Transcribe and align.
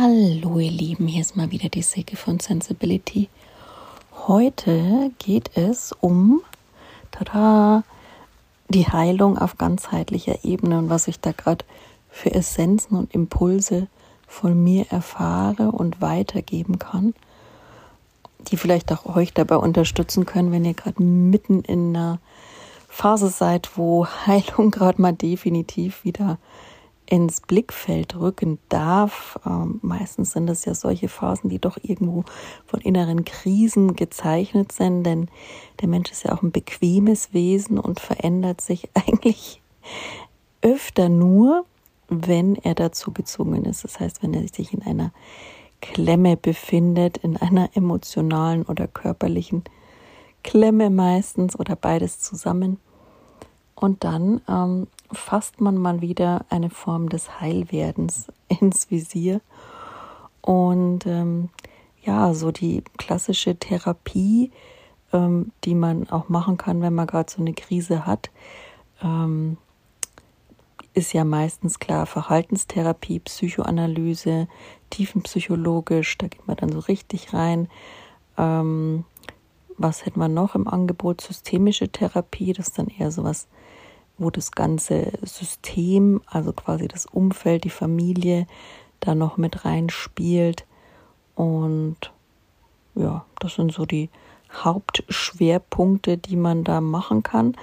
Hallo 0.00 0.60
ihr 0.60 0.70
Lieben, 0.70 1.08
hier 1.08 1.22
ist 1.22 1.36
mal 1.36 1.50
wieder 1.50 1.68
die 1.68 1.82
Silke 1.82 2.14
von 2.14 2.38
Sensibility. 2.38 3.28
Heute 4.28 5.10
geht 5.18 5.56
es 5.56 5.92
um 5.92 6.40
tada, 7.10 7.82
die 8.68 8.86
Heilung 8.86 9.36
auf 9.36 9.58
ganzheitlicher 9.58 10.44
Ebene 10.44 10.78
und 10.78 10.88
was 10.88 11.08
ich 11.08 11.18
da 11.18 11.32
gerade 11.32 11.64
für 12.10 12.32
Essenzen 12.32 12.96
und 12.96 13.12
Impulse 13.12 13.88
von 14.28 14.62
mir 14.62 14.86
erfahre 14.90 15.72
und 15.72 16.00
weitergeben 16.00 16.78
kann, 16.78 17.12
die 18.52 18.56
vielleicht 18.56 18.92
auch 18.92 19.16
euch 19.16 19.34
dabei 19.34 19.56
unterstützen 19.56 20.26
können, 20.26 20.52
wenn 20.52 20.64
ihr 20.64 20.74
gerade 20.74 21.02
mitten 21.02 21.62
in 21.62 21.96
einer 21.96 22.20
Phase 22.88 23.30
seid, 23.30 23.76
wo 23.76 24.06
Heilung 24.26 24.70
gerade 24.70 25.02
mal 25.02 25.12
definitiv 25.12 26.04
wieder 26.04 26.38
ins 27.10 27.40
Blickfeld 27.40 28.16
rücken 28.16 28.58
darf. 28.68 29.38
Ähm, 29.46 29.78
meistens 29.82 30.32
sind 30.32 30.46
das 30.46 30.66
ja 30.66 30.74
solche 30.74 31.08
Phasen, 31.08 31.48
die 31.48 31.58
doch 31.58 31.78
irgendwo 31.82 32.24
von 32.66 32.80
inneren 32.80 33.24
Krisen 33.24 33.96
gezeichnet 33.96 34.72
sind, 34.72 35.04
denn 35.04 35.28
der 35.80 35.88
Mensch 35.88 36.12
ist 36.12 36.24
ja 36.24 36.32
auch 36.32 36.42
ein 36.42 36.52
bequemes 36.52 37.32
Wesen 37.32 37.78
und 37.78 37.98
verändert 37.98 38.60
sich 38.60 38.90
eigentlich 38.94 39.62
öfter 40.60 41.08
nur, 41.08 41.64
wenn 42.08 42.56
er 42.56 42.74
dazu 42.74 43.12
gezwungen 43.12 43.64
ist. 43.64 43.84
Das 43.84 44.00
heißt, 44.00 44.22
wenn 44.22 44.34
er 44.34 44.46
sich 44.48 44.74
in 44.74 44.82
einer 44.82 45.12
Klemme 45.80 46.36
befindet, 46.36 47.18
in 47.18 47.36
einer 47.36 47.70
emotionalen 47.74 48.64
oder 48.64 48.86
körperlichen 48.86 49.62
Klemme 50.42 50.90
meistens 50.90 51.58
oder 51.58 51.74
beides 51.74 52.18
zusammen. 52.20 52.78
Und 53.74 54.04
dann 54.04 54.40
ähm, 54.48 54.88
fasst 55.12 55.60
man 55.60 55.76
mal 55.76 56.00
wieder 56.00 56.44
eine 56.50 56.70
Form 56.70 57.08
des 57.08 57.40
Heilwerdens 57.40 58.28
ins 58.60 58.90
Visier. 58.90 59.40
Und 60.40 61.06
ähm, 61.06 61.50
ja, 62.02 62.32
so 62.34 62.52
die 62.52 62.82
klassische 62.96 63.56
Therapie, 63.56 64.50
ähm, 65.12 65.52
die 65.64 65.74
man 65.74 66.08
auch 66.10 66.28
machen 66.28 66.56
kann, 66.56 66.80
wenn 66.80 66.94
man 66.94 67.06
gerade 67.06 67.30
so 67.30 67.40
eine 67.40 67.54
Krise 67.54 68.06
hat, 68.06 68.30
ähm, 69.02 69.58
ist 70.94 71.12
ja 71.12 71.24
meistens 71.24 71.78
klar 71.78 72.06
Verhaltenstherapie, 72.06 73.20
Psychoanalyse, 73.20 74.48
tiefenpsychologisch, 74.90 76.18
da 76.18 76.28
geht 76.28 76.46
man 76.46 76.56
dann 76.56 76.72
so 76.72 76.80
richtig 76.80 77.32
rein. 77.32 77.68
Ähm, 78.36 79.04
was 79.76 80.04
hätten 80.04 80.18
wir 80.18 80.28
noch 80.28 80.54
im 80.54 80.66
Angebot? 80.66 81.20
Systemische 81.20 81.88
Therapie, 81.88 82.52
das 82.52 82.68
ist 82.68 82.78
dann 82.78 82.88
eher 82.88 83.12
sowas 83.12 83.46
wo 84.18 84.30
das 84.30 84.52
ganze 84.52 85.12
System, 85.22 86.20
also 86.26 86.52
quasi 86.52 86.88
das 86.88 87.06
Umfeld, 87.06 87.64
die 87.64 87.70
Familie, 87.70 88.46
da 89.00 89.14
noch 89.14 89.36
mit 89.36 89.64
reinspielt. 89.64 90.66
Und 91.34 91.96
ja, 92.94 93.24
das 93.38 93.54
sind 93.54 93.72
so 93.72 93.86
die 93.86 94.10
Hauptschwerpunkte, 94.52 96.18
die 96.18 96.36
man 96.36 96.64
da 96.64 96.80
machen 96.80 97.22
kann 97.22 97.54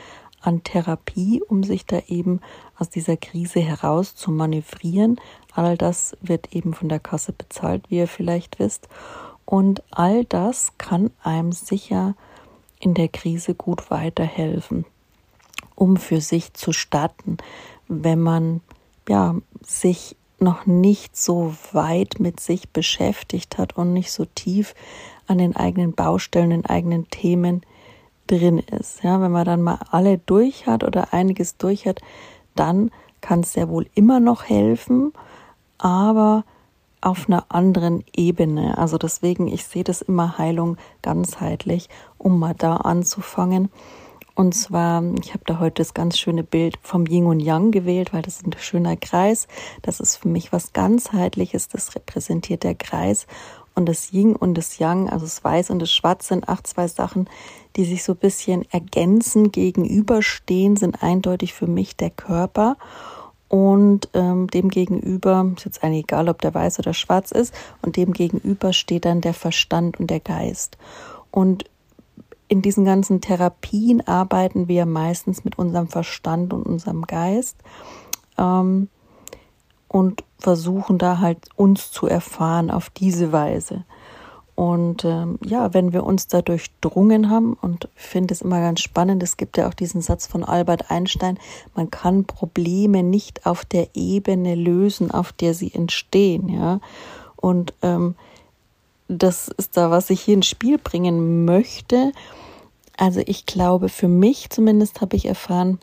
an 0.42 0.64
Therapie, 0.64 1.42
um 1.42 1.64
sich 1.64 1.86
da 1.86 2.00
eben 2.08 2.40
aus 2.78 2.90
dieser 2.90 3.18
Krise 3.18 3.60
heraus 3.60 4.16
zu 4.16 4.32
manövrieren. 4.32 5.20
All 5.54 5.78
das 5.78 6.16
wird 6.22 6.54
eben 6.54 6.74
von 6.74 6.88
der 6.88 7.00
Kasse 7.00 7.34
bezahlt, 7.34 7.90
wie 7.90 7.98
ihr 7.98 8.08
vielleicht 8.08 8.60
wisst. 8.60 8.88
Und 9.44 9.84
all 9.92 10.24
das 10.24 10.78
kann 10.78 11.12
einem 11.24 11.52
sicher 11.52 12.16
in 12.80 12.94
der 12.94 13.10
Krise 13.10 13.56
gut 13.56 13.90
weiterhelfen 13.90 14.86
um 15.76 15.98
für 15.98 16.22
sich 16.22 16.54
zu 16.54 16.72
starten, 16.72 17.38
wenn 17.88 18.20
man 18.20 18.62
ja 19.08 19.36
sich 19.62 20.16
noch 20.40 20.66
nicht 20.66 21.16
so 21.16 21.56
weit 21.72 22.20
mit 22.20 22.40
sich 22.40 22.70
beschäftigt 22.70 23.58
hat 23.58 23.78
und 23.78 23.94
nicht 23.94 24.12
so 24.12 24.26
tief 24.26 24.76
an 25.28 25.38
den 25.38 25.56
eigenen 25.56 25.94
Baustellen, 25.94 26.50
den 26.50 26.66
eigenen 26.66 27.10
Themen 27.10 27.62
drin 28.28 28.60
ist. 28.60 29.04
Ja, 29.04 29.22
wenn 29.22 29.32
man 29.32 29.46
dann 29.46 29.62
mal 29.62 29.80
alle 29.92 30.18
durch 30.18 30.68
hat 30.68 30.84
oder 30.84 31.14
einiges 31.14 31.58
durch 31.58 31.86
hat, 31.88 32.02
dann 32.56 32.92
kann 33.22 33.42
es 33.42 33.54
sehr 33.54 33.70
wohl 33.70 33.88
immer 33.96 34.20
noch 34.20 34.44
helfen, 34.44 35.14
aber 35.78 36.44
auf 37.02 37.28
einer 37.28 37.46
anderen 37.50 38.04
Ebene. 38.16 38.78
Also 38.78 38.98
deswegen, 38.98 39.48
ich 39.48 39.66
sehe 39.66 39.84
das 39.84 40.02
immer 40.02 40.38
Heilung 40.38 40.78
ganzheitlich, 41.02 41.90
um 42.18 42.40
mal 42.40 42.56
da 42.56 42.78
anzufangen 42.78 43.70
und 44.36 44.54
zwar, 44.54 45.02
ich 45.22 45.34
habe 45.34 45.44
da 45.46 45.60
heute 45.60 45.82
das 45.82 45.94
ganz 45.94 46.18
schöne 46.18 46.44
Bild 46.44 46.78
vom 46.82 47.06
Yin 47.08 47.26
und 47.26 47.40
Yang 47.40 47.72
gewählt, 47.72 48.14
weil 48.14 48.22
das 48.22 48.36
ist 48.36 48.46
ein 48.46 48.54
schöner 48.60 48.98
Kreis. 48.98 49.48
Das 49.82 50.02
ist 50.02 50.18
für 50.18 50.28
mich 50.28 50.52
was 50.52 50.74
ganzheitliches. 50.74 51.70
Das 51.70 51.96
repräsentiert 51.96 52.64
der 52.64 52.76
Kreis. 52.76 53.28
Und 53.76 53.88
das 53.88 54.12
Yin 54.12 54.36
und 54.36 54.56
das 54.56 54.78
Yang, 54.78 55.10
also 55.10 55.26
das 55.26 55.42
Weiß 55.42 55.70
und 55.70 55.80
das 55.80 55.92
Schwarz 55.92 56.28
sind 56.28 56.50
acht 56.50 56.68
zwei 56.68 56.88
Sachen, 56.90 57.30
die 57.78 57.86
sich 57.86 58.04
so 58.04 58.12
ein 58.12 58.18
bisschen 58.18 58.66
ergänzen, 58.72 59.52
gegenüberstehen, 59.54 60.76
sind 60.76 61.02
eindeutig 61.02 61.54
für 61.54 61.68
mich 61.68 61.96
der 61.96 62.10
Körper. 62.10 62.76
Und 63.48 64.10
ähm, 64.14 64.48
dem 64.48 64.68
gegenüber, 64.68 65.50
ist 65.56 65.66
jetzt 65.66 65.84
eigentlich 65.84 66.04
egal, 66.04 66.28
ob 66.28 66.42
der 66.42 66.54
weiß 66.54 66.80
oder 66.80 66.94
schwarz 66.94 67.32
ist, 67.32 67.54
und 67.82 67.96
dem 67.96 68.12
gegenüber 68.12 68.74
steht 68.74 69.06
dann 69.06 69.22
der 69.22 69.34
Verstand 69.34 69.98
und 69.98 70.10
der 70.10 70.20
Geist. 70.20 70.78
Und 71.32 71.66
in 72.48 72.62
diesen 72.62 72.86
ganzen 72.86 73.22
Therapien 73.22 74.06
arbeiten 74.08 74.68
wir 74.68 74.86
meistens 74.86 75.44
mit 75.44 75.58
unserem 75.58 75.88
Verstand 75.88 76.54
und 76.54 76.64
unserem 76.64 77.04
Geist 77.04 77.58
ähm, 78.38 78.90
und 79.88 80.24
versuchen 80.40 80.98
da 80.98 81.20
halt 81.20 81.40
uns 81.56 81.92
zu 81.92 82.08
erfahren 82.08 82.70
auf 82.70 82.90
diese 82.90 83.32
Weise. 83.32 83.86
Und 84.56 85.04
ähm, 85.04 85.38
ja, 85.44 85.74
wenn 85.74 85.92
wir 85.92 86.06
uns 86.06 86.28
da 86.28 86.42
durchdrungen 86.42 87.30
haben, 87.30 87.58
und 87.62 87.90
ich 87.98 88.04
finde 88.04 88.34
es 88.34 88.42
immer 88.42 88.62
ganz 88.62 88.80
spannend, 88.80 89.22
es 89.22 89.36
gibt 89.36 89.58
ja 89.58 89.68
auch 89.68 89.74
diesen 89.74 90.00
Satz 90.02 90.28
von 90.28 90.46
Albert 90.46 90.90
Einstein, 90.90 91.38
man 91.76 91.92
kann 91.92 92.24
Probleme 92.24 93.04
nicht 93.04 93.46
auf 93.46 93.66
der 93.66 93.90
Ebene 93.96 94.56
lösen, 94.56 95.12
auf 95.12 95.34
der 95.34 95.54
sie 95.54 95.74
entstehen, 95.74 96.48
ja. 96.48 96.80
Und 97.36 97.74
ähm, 97.82 98.16
das 99.08 99.48
ist 99.48 99.78
da, 99.78 99.92
was 99.92 100.10
ich 100.10 100.22
hier 100.22 100.36
ins 100.36 100.48
Spiel 100.48 100.78
bringen 100.78 101.46
möchte. 101.46 102.12
Also 102.98 103.22
ich 103.26 103.46
glaube, 103.46 103.90
für 103.90 104.08
mich 104.08 104.50
zumindest 104.50 105.02
habe 105.02 105.16
ich 105.16 105.26
erfahren, 105.26 105.80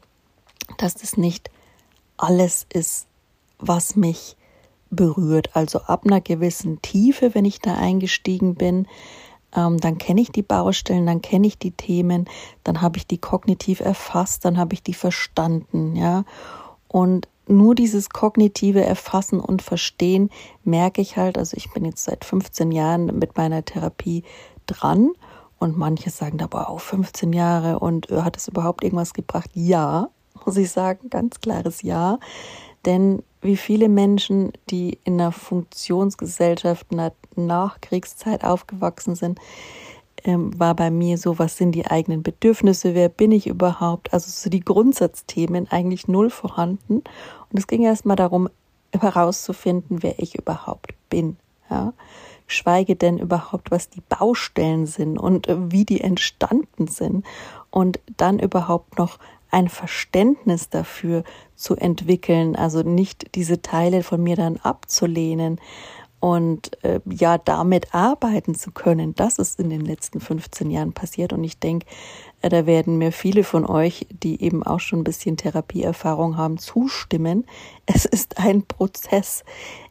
dass 0.79 0.95
das 0.95 1.17
nicht 1.17 1.51
alles 2.17 2.67
ist, 2.73 3.07
was 3.59 3.97
mich 3.97 4.37
berührt. 4.91 5.55
Also 5.55 5.81
ab 5.81 6.05
einer 6.05 6.21
gewissen 6.21 6.81
Tiefe, 6.83 7.35
wenn 7.35 7.45
ich 7.45 7.61
da 7.61 7.75
eingestiegen 7.75 8.55
bin, 8.55 8.87
ähm, 9.55 9.79
dann 9.79 9.99
kenne 9.99 10.21
ich 10.21 10.31
die 10.31 10.43
Baustellen, 10.43 11.07
dann 11.07 11.23
kenne 11.23 11.47
ich 11.47 11.59
die 11.59 11.73
Themen, 11.73 12.29
dann 12.65 12.81
habe 12.81 12.97
ich 12.99 13.07
die 13.07 13.19
kognitiv 13.19 13.81
erfasst, 13.81 14.45
dann 14.45 14.57
habe 14.57 14.75
ich 14.75 14.83
die 14.83 14.95
verstanden, 14.95 15.97
ja. 15.97 16.25
Und 16.89 17.29
nur 17.47 17.75
dieses 17.75 18.11
kognitive 18.11 18.85
Erfassen 18.85 19.41
und 19.41 19.63
Verstehen 19.63 20.31
merke 20.65 21.01
ich 21.01 21.17
halt, 21.17 21.39
also 21.39 21.57
ich 21.57 21.71
bin 21.73 21.85
jetzt 21.85 22.05
seit 22.05 22.25
15 22.25 22.71
Jahren 22.71 23.07
mit 23.19 23.37
meiner 23.37 23.65
Therapie 23.65 24.23
dran 24.67 25.13
und 25.59 25.77
manche 25.77 26.11
sagen 26.11 26.39
da, 26.39 26.47
auch 26.47 26.81
15 26.81 27.33
Jahre 27.33 27.79
und 27.79 28.11
äh, 28.11 28.23
hat 28.23 28.37
es 28.37 28.49
überhaupt 28.49 28.85
irgendwas 28.85 29.15
gebracht? 29.15 29.51
Ja, 29.55 30.09
muss 30.45 30.57
ich 30.57 30.71
sagen, 30.71 31.11
ganz 31.11 31.41
klares 31.41 31.83
Ja. 31.83 32.19
Denn 32.85 33.23
wie 33.43 33.57
viele 33.57 33.89
Menschen, 33.89 34.53
die 34.71 34.99
in 35.05 35.21
einer 35.21 35.33
Funktionsgesellschaft 35.33 36.87
in 36.91 36.99
der 36.99 37.13
Nachkriegszeit 37.37 38.45
aufgewachsen 38.45 39.15
sind, 39.15 39.39
ähm, 40.25 40.59
war 40.59 40.75
bei 40.75 40.91
mir 40.91 41.19
so, 41.19 41.39
was 41.39 41.57
sind 41.57 41.73
die 41.73 41.87
eigenen 41.87 42.23
Bedürfnisse, 42.23 42.95
wer 42.95 43.09
bin 43.09 43.33
ich 43.33 43.47
überhaupt? 43.47 44.13
Also 44.13 44.31
so 44.31 44.51
die 44.51 44.61
Grundsatzthemen 44.61 45.71
eigentlich 45.71 46.09
null 46.09 46.31
vorhanden. 46.31 46.97
Und 47.51 47.59
es 47.59 47.67
ging 47.67 47.83
erstmal 47.83 48.17
darum, 48.17 48.49
herauszufinden, 48.99 50.03
wer 50.03 50.19
ich 50.19 50.37
überhaupt 50.37 50.95
bin. 51.09 51.37
Ja? 51.71 51.93
Schweige 52.47 52.97
denn 52.97 53.19
überhaupt, 53.19 53.71
was 53.71 53.89
die 53.89 54.03
Baustellen 54.09 54.87
sind 54.87 55.19
und 55.19 55.49
äh, 55.49 55.73
wie 55.73 55.85
die 55.85 56.01
entstanden 56.01 56.87
sind. 56.87 57.25
Und 57.71 58.01
dann 58.17 58.39
überhaupt 58.39 58.99
noch 58.99 59.19
ein 59.51 59.69
Verständnis 59.69 60.71
dafür 60.71 61.25
zu 61.55 61.77
entwickeln, 61.77 62.57
also 62.57 62.83
nicht 62.83 63.35
diese 63.35 63.61
Teile 63.63 64.03
von 64.03 64.23
mir 64.23 64.35
dann 64.35 64.57
abzulehnen, 64.57 65.61
und 66.23 66.81
äh, 66.85 67.01
ja, 67.05 67.37
damit 67.37 67.97
arbeiten 67.97 68.55
zu 68.55 68.71
können, 68.71 69.13
das 69.17 69.41
ist 69.41 69.59
in 69.59 69.71
den 69.71 69.81
letzten 69.81 70.21
15 70.21 70.71
Jahren 70.71 70.93
passiert. 70.93 71.33
Und 71.33 71.43
ich 71.43 71.59
denke, 71.59 71.85
äh, 72.43 72.49
da 72.49 72.65
werden 72.65 72.97
mir 72.97 73.11
viele 73.11 73.43
von 73.43 73.67
euch, 73.67 74.07
die 74.09 74.41
eben 74.41 74.63
auch 74.63 74.79
schon 74.79 75.01
ein 75.01 75.05
bisschen 75.05 75.37
Therapieerfahrung 75.37 76.37
haben, 76.37 76.59
zustimmen. 76.59 77.45
Es 77.87 78.05
ist 78.05 78.39
ein 78.39 78.63
Prozess. 78.63 79.43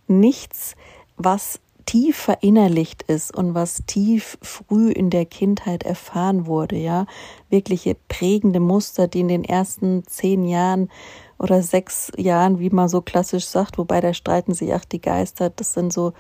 Nichts, 0.08 0.78
was 1.18 1.60
tief 1.86 2.16
verinnerlicht 2.16 3.04
ist 3.04 3.36
und 3.36 3.54
was 3.54 3.84
tief 3.86 4.38
früh 4.42 4.90
in 4.90 5.10
der 5.10 5.26
Kindheit 5.26 5.84
erfahren 5.84 6.46
wurde, 6.46 6.78
ja, 6.78 7.08
wirkliche 7.50 7.98
prägende 8.08 8.62
Muster, 8.62 9.10
die 9.10 9.20
in 9.20 9.28
den 9.28 9.44
ersten 9.44 10.08
zehn 10.08 10.46
Jahren 10.46 10.90
oder 11.42 11.64
sechs 11.64 12.12
Jahren, 12.18 12.60
wie 12.60 12.70
man 12.70 12.88
so 12.88 13.02
klassisch 13.02 13.46
sagt, 13.46 13.78
wobei 13.78 14.00
da 14.00 14.14
streiten 14.14 14.54
sich 14.54 14.74
auch 14.74 14.86
die 14.86 15.02
Geister, 15.02 15.50
das 15.50 15.74
sind 15.74 15.92
so 15.92 16.14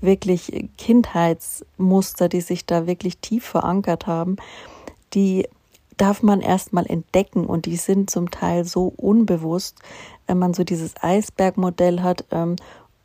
wirklich 0.00 0.68
Kindheitsmuster, 0.78 2.28
die 2.28 2.40
sich 2.40 2.64
da 2.64 2.86
wirklich 2.86 3.18
tief 3.18 3.44
verankert 3.44 4.06
haben, 4.06 4.36
die 5.14 5.48
darf 5.96 6.22
man 6.22 6.40
erstmal 6.40 6.86
entdecken 6.86 7.46
und 7.46 7.66
die 7.66 7.76
sind 7.76 8.10
zum 8.10 8.30
Teil 8.30 8.64
so 8.64 8.92
unbewusst, 8.96 9.78
wenn 10.26 10.38
man 10.38 10.54
so 10.54 10.64
dieses 10.64 10.94
Eisbergmodell 11.00 12.00
hat 12.00 12.24
ähm, 12.30 12.56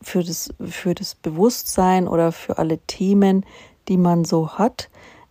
für, 0.02 0.24
das, 0.24 0.50
für 0.64 0.96
das 0.96 1.16
Bewusstsein 1.16 2.08
oder 2.08 2.32
für 2.32 2.58
alle 2.58 2.78
Themen, 2.80 3.46
die 3.88 3.98
man 3.98 4.26
so 4.26 4.50
hat. 4.52 4.90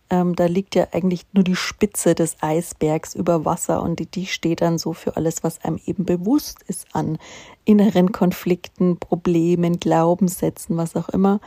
Ähm, 0.09 0.35
da 0.35 0.45
liegt 0.45 0.75
ja 0.75 0.87
eigentlich 0.91 1.25
nur 1.33 1.43
die 1.43 1.55
Spitze 1.55 2.15
des 2.15 2.37
Eisbergs 2.41 3.13
über 3.13 3.43
Wasser 3.45 3.81
und 3.81 3.99
die, 3.99 4.05
die 4.05 4.25
steht 4.25 4.61
dann 4.61 4.77
so 4.77 4.93
für 4.93 5.17
alles, 5.17 5.43
was 5.43 5.63
einem 5.63 5.79
eben 5.85 6.05
bewusst 6.05 6.63
ist 6.67 6.87
an 6.93 7.17
inneren 7.65 8.11
Konflikten, 8.11 8.97
Problemen, 8.97 9.79
Glaubenssätzen, 9.79 10.77
was 10.77 10.95
auch 10.95 11.09
immer. 11.09 11.41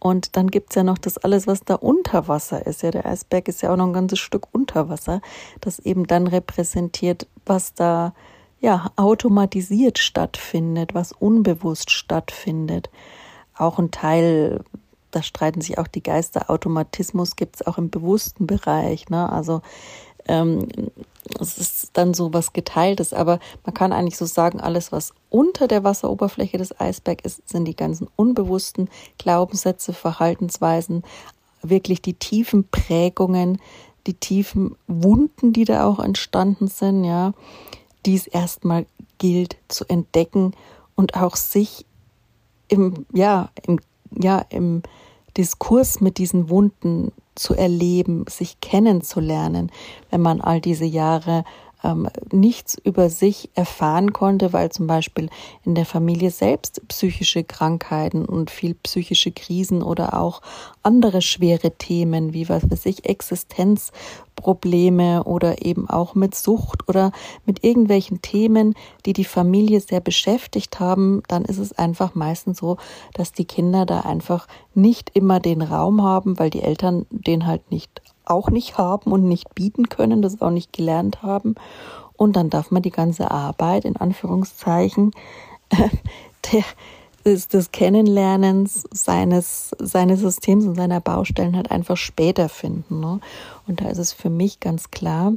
Und 0.00 0.36
dann 0.36 0.48
gibt's 0.48 0.74
ja 0.74 0.82
noch 0.82 0.98
das 0.98 1.16
alles, 1.18 1.46
was 1.46 1.60
da 1.60 1.76
unter 1.76 2.26
Wasser 2.26 2.66
ist. 2.66 2.82
Ja, 2.82 2.90
der 2.90 3.06
Eisberg 3.06 3.46
ist 3.46 3.62
ja 3.62 3.72
auch 3.72 3.76
noch 3.76 3.86
ein 3.86 3.92
ganzes 3.92 4.18
Stück 4.18 4.48
unter 4.50 4.88
Wasser, 4.88 5.20
das 5.60 5.78
eben 5.78 6.08
dann 6.08 6.26
repräsentiert, 6.26 7.28
was 7.46 7.74
da 7.74 8.12
ja 8.58 8.90
automatisiert 8.96 9.98
stattfindet, 9.98 10.92
was 10.94 11.12
unbewusst 11.12 11.92
stattfindet. 11.92 12.90
Auch 13.56 13.78
ein 13.78 13.92
Teil, 13.92 14.64
da 15.12 15.22
streiten 15.22 15.60
sich 15.60 15.78
auch 15.78 15.86
die 15.86 16.02
Geister, 16.02 16.50
Automatismus 16.50 17.36
gibt's 17.36 17.64
auch 17.64 17.78
im 17.78 17.90
bewussten 17.90 18.46
Bereich. 18.46 19.08
Ne? 19.08 19.30
Also 19.30 19.62
ähm, 20.26 20.66
es 21.38 21.58
ist 21.58 21.90
dann 21.94 22.14
so 22.14 22.32
was 22.32 22.52
Geteiltes, 22.52 23.12
aber 23.12 23.38
man 23.64 23.74
kann 23.74 23.92
eigentlich 23.92 24.16
so 24.16 24.26
sagen, 24.26 24.60
alles, 24.60 24.92
was 24.92 25.14
unter 25.30 25.68
der 25.68 25.84
Wasseroberfläche 25.84 26.58
des 26.58 26.78
Eisbergs 26.78 27.24
ist, 27.24 27.48
sind 27.48 27.66
die 27.66 27.76
ganzen 27.76 28.08
unbewussten 28.16 28.88
Glaubenssätze, 29.18 29.92
Verhaltensweisen, 29.92 31.04
wirklich 31.62 32.02
die 32.02 32.14
tiefen 32.14 32.68
Prägungen, 32.68 33.60
die 34.06 34.14
tiefen 34.14 34.76
Wunden, 34.88 35.52
die 35.52 35.64
da 35.64 35.86
auch 35.86 36.00
entstanden 36.00 36.66
sind, 36.66 37.04
ja, 37.04 37.34
die 38.04 38.16
es 38.16 38.26
erstmal 38.26 38.86
gilt 39.18 39.56
zu 39.68 39.84
entdecken 39.88 40.52
und 40.96 41.14
auch 41.14 41.36
sich 41.36 41.86
im, 42.68 43.06
ja, 43.12 43.50
im, 43.66 43.78
ja, 44.20 44.44
im 44.50 44.82
Diskurs 45.36 46.00
mit 46.00 46.18
diesen 46.18 46.50
Wunden 46.50 47.12
zu 47.34 47.54
erleben, 47.54 48.24
sich 48.28 48.60
kennenzulernen, 48.60 49.70
wenn 50.10 50.20
man 50.20 50.40
all 50.40 50.60
diese 50.60 50.84
Jahre 50.84 51.44
ähm, 51.84 52.08
nichts 52.30 52.76
über 52.82 53.10
sich 53.10 53.50
erfahren 53.54 54.12
konnte, 54.12 54.52
weil 54.52 54.72
zum 54.72 54.86
Beispiel 54.86 55.28
in 55.64 55.74
der 55.74 55.86
Familie 55.86 56.30
selbst 56.30 56.86
psychische 56.88 57.44
Krankheiten 57.44 58.24
und 58.24 58.50
viel 58.50 58.74
psychische 58.74 59.32
Krisen 59.32 59.82
oder 59.82 60.18
auch 60.18 60.42
andere 60.82 61.22
schwere 61.22 61.70
Themen 61.70 62.32
wie 62.32 62.48
was 62.48 62.68
weiß 62.70 62.86
ich, 62.86 63.08
Existenzprobleme 63.08 65.24
oder 65.24 65.64
eben 65.64 65.88
auch 65.88 66.14
mit 66.14 66.34
Sucht 66.34 66.88
oder 66.88 67.12
mit 67.46 67.64
irgendwelchen 67.64 68.22
Themen, 68.22 68.74
die 69.06 69.12
die 69.12 69.24
Familie 69.24 69.80
sehr 69.80 70.00
beschäftigt 70.00 70.80
haben, 70.80 71.22
dann 71.28 71.44
ist 71.44 71.58
es 71.58 71.72
einfach 71.72 72.14
meistens 72.14 72.58
so, 72.58 72.78
dass 73.14 73.32
die 73.32 73.44
Kinder 73.44 73.86
da 73.86 74.00
einfach 74.00 74.48
nicht 74.74 75.10
immer 75.14 75.40
den 75.40 75.62
Raum 75.62 76.02
haben, 76.02 76.38
weil 76.38 76.50
die 76.50 76.62
Eltern 76.62 77.06
den 77.10 77.46
halt 77.46 77.70
nicht 77.70 78.01
auch 78.24 78.50
nicht 78.50 78.78
haben 78.78 79.12
und 79.12 79.28
nicht 79.28 79.54
bieten 79.54 79.88
können, 79.88 80.22
das 80.22 80.40
auch 80.40 80.50
nicht 80.50 80.72
gelernt 80.72 81.22
haben. 81.22 81.54
Und 82.16 82.36
dann 82.36 82.50
darf 82.50 82.70
man 82.70 82.82
die 82.82 82.90
ganze 82.90 83.30
Arbeit, 83.30 83.84
in 83.84 83.96
Anführungszeichen, 83.96 85.12
der, 86.52 86.64
des, 87.24 87.48
des 87.48 87.72
Kennenlernens 87.72 88.84
seines, 88.90 89.70
seines 89.78 90.20
Systems 90.20 90.64
und 90.64 90.74
seiner 90.74 91.00
Baustellen 91.00 91.56
halt 91.56 91.70
einfach 91.70 91.96
später 91.96 92.48
finden. 92.48 93.00
Ne? 93.00 93.20
Und 93.66 93.80
da 93.80 93.88
ist 93.88 93.98
es 93.98 94.12
für 94.12 94.30
mich 94.30 94.60
ganz 94.60 94.90
klar, 94.90 95.34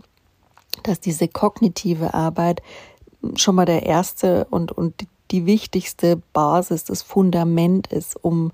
dass 0.83 0.99
diese 0.99 1.27
kognitive 1.27 2.13
Arbeit 2.13 2.61
schon 3.35 3.55
mal 3.55 3.65
der 3.65 3.83
erste 3.83 4.45
und, 4.49 4.71
und 4.71 5.07
die 5.31 5.45
wichtigste 5.45 6.21
Basis, 6.33 6.83
das 6.83 7.01
Fundament 7.01 7.87
ist, 7.87 8.15
um 8.23 8.51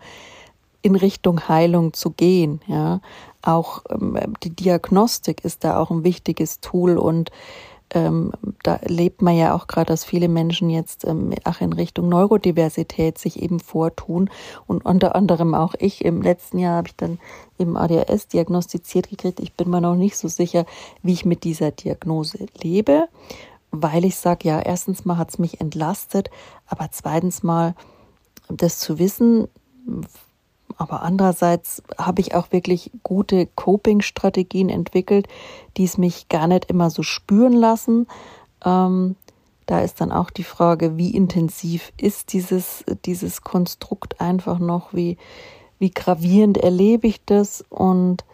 in 0.81 0.95
Richtung 0.95 1.47
Heilung 1.47 1.93
zu 1.93 2.11
gehen. 2.11 2.61
Ja, 2.67 3.01
auch 3.41 3.83
ähm, 3.89 4.17
die 4.43 4.49
Diagnostik 4.49 5.43
ist 5.43 5.63
da 5.63 5.77
auch 5.77 5.91
ein 5.91 6.03
wichtiges 6.03 6.59
Tool 6.59 6.97
und 6.97 7.31
ähm, 7.93 8.31
da 8.63 8.79
lebt 8.85 9.21
man 9.21 9.35
ja 9.35 9.53
auch 9.53 9.67
gerade, 9.67 9.87
dass 9.87 10.05
viele 10.05 10.29
Menschen 10.29 10.69
jetzt 10.69 11.05
ähm, 11.05 11.33
auch 11.43 11.59
in 11.59 11.73
Richtung 11.73 12.07
Neurodiversität 12.07 13.17
sich 13.17 13.41
eben 13.41 13.59
vortun 13.59 14.29
und 14.65 14.85
unter 14.85 15.15
anderem 15.15 15.53
auch 15.53 15.75
ich. 15.77 16.05
Im 16.05 16.21
letzten 16.21 16.57
Jahr 16.57 16.77
habe 16.77 16.87
ich 16.87 16.95
dann 16.95 17.19
eben 17.59 17.75
ADHS 17.75 18.27
diagnostiziert 18.29 19.09
gekriegt. 19.09 19.41
Ich 19.41 19.53
bin 19.53 19.69
mir 19.69 19.81
noch 19.81 19.95
nicht 19.95 20.15
so 20.15 20.29
sicher, 20.29 20.65
wie 21.03 21.13
ich 21.13 21.25
mit 21.25 21.43
dieser 21.43 21.71
Diagnose 21.71 22.45
lebe, 22.61 23.09
weil 23.71 24.05
ich 24.05 24.15
sage, 24.15 24.47
ja, 24.47 24.59
erstens 24.61 25.03
mal 25.03 25.17
hat 25.17 25.31
es 25.31 25.39
mich 25.39 25.59
entlastet, 25.59 26.29
aber 26.67 26.89
zweitens 26.91 27.43
mal 27.43 27.75
das 28.47 28.79
zu 28.79 28.99
wissen, 28.99 29.47
aber 30.81 31.03
andererseits 31.03 31.83
habe 31.99 32.21
ich 32.21 32.33
auch 32.33 32.51
wirklich 32.51 32.89
gute 33.03 33.45
Coping-Strategien 33.45 34.67
entwickelt, 34.69 35.27
die 35.77 35.83
es 35.83 35.99
mich 35.99 36.27
gar 36.27 36.47
nicht 36.47 36.65
immer 36.71 36.89
so 36.89 37.03
spüren 37.03 37.53
lassen. 37.53 38.07
Ähm, 38.65 39.15
da 39.67 39.81
ist 39.81 40.01
dann 40.01 40.11
auch 40.11 40.31
die 40.31 40.43
Frage, 40.43 40.97
wie 40.97 41.15
intensiv 41.15 41.93
ist 41.97 42.33
dieses, 42.33 42.83
dieses 43.05 43.43
Konstrukt 43.43 44.19
einfach 44.19 44.57
noch, 44.57 44.91
wie, 44.91 45.17
wie 45.77 45.91
gravierend 45.91 46.57
erlebe 46.57 47.05
ich 47.05 47.23
das 47.25 47.63
und, 47.69 48.25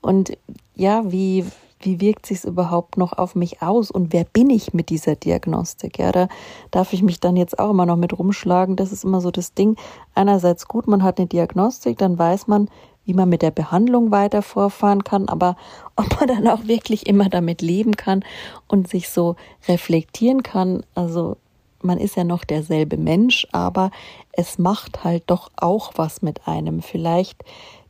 und 0.00 0.36
ja, 0.74 1.12
wie, 1.12 1.44
wie 1.84 2.00
wirkt 2.00 2.26
sich 2.26 2.44
überhaupt 2.44 2.96
noch 2.96 3.12
auf 3.12 3.34
mich 3.34 3.62
aus 3.62 3.90
und 3.90 4.12
wer 4.12 4.24
bin 4.24 4.50
ich 4.50 4.74
mit 4.74 4.88
dieser 4.88 5.16
Diagnostik? 5.16 5.98
Ja, 5.98 6.12
da 6.12 6.28
darf 6.70 6.92
ich 6.92 7.02
mich 7.02 7.20
dann 7.20 7.36
jetzt 7.36 7.58
auch 7.58 7.70
immer 7.70 7.86
noch 7.86 7.96
mit 7.96 8.18
rumschlagen. 8.18 8.76
Das 8.76 8.92
ist 8.92 9.04
immer 9.04 9.20
so 9.20 9.30
das 9.30 9.54
Ding. 9.54 9.76
Einerseits 10.14 10.68
gut, 10.68 10.86
man 10.86 11.02
hat 11.02 11.18
eine 11.18 11.26
Diagnostik, 11.26 11.98
dann 11.98 12.18
weiß 12.18 12.46
man, 12.46 12.68
wie 13.04 13.14
man 13.14 13.28
mit 13.28 13.42
der 13.42 13.50
Behandlung 13.50 14.10
weiter 14.10 14.42
vorfahren 14.42 15.04
kann, 15.04 15.28
aber 15.28 15.56
ob 15.96 16.18
man 16.18 16.28
dann 16.28 16.48
auch 16.48 16.66
wirklich 16.66 17.06
immer 17.06 17.28
damit 17.28 17.62
leben 17.62 17.96
kann 17.96 18.24
und 18.68 18.88
sich 18.88 19.08
so 19.08 19.36
reflektieren 19.68 20.42
kann, 20.42 20.84
also 20.94 21.36
man 21.84 21.98
ist 21.98 22.16
ja 22.16 22.24
noch 22.24 22.44
derselbe 22.44 22.96
Mensch, 22.96 23.46
aber 23.50 23.90
es 24.32 24.58
macht 24.58 25.04
halt 25.04 25.24
doch 25.26 25.50
auch 25.56 25.92
was 25.96 26.22
mit 26.22 26.46
einem. 26.46 26.80
Vielleicht 26.80 27.44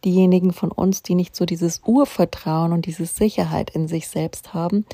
diejenigen 0.05 0.53
von 0.53 0.71
uns, 0.71 1.03
die 1.03 1.15
nicht 1.15 1.37
so 1.37 1.45
dieses 1.45 1.83
Urvertrauen 1.85 2.73
und 2.73 2.87
diese 2.87 3.07
Sicherheit 3.07 3.71
in 3.71 3.89
sich 3.89 4.09
selbst 4.09 4.55
haben, 4.55 4.85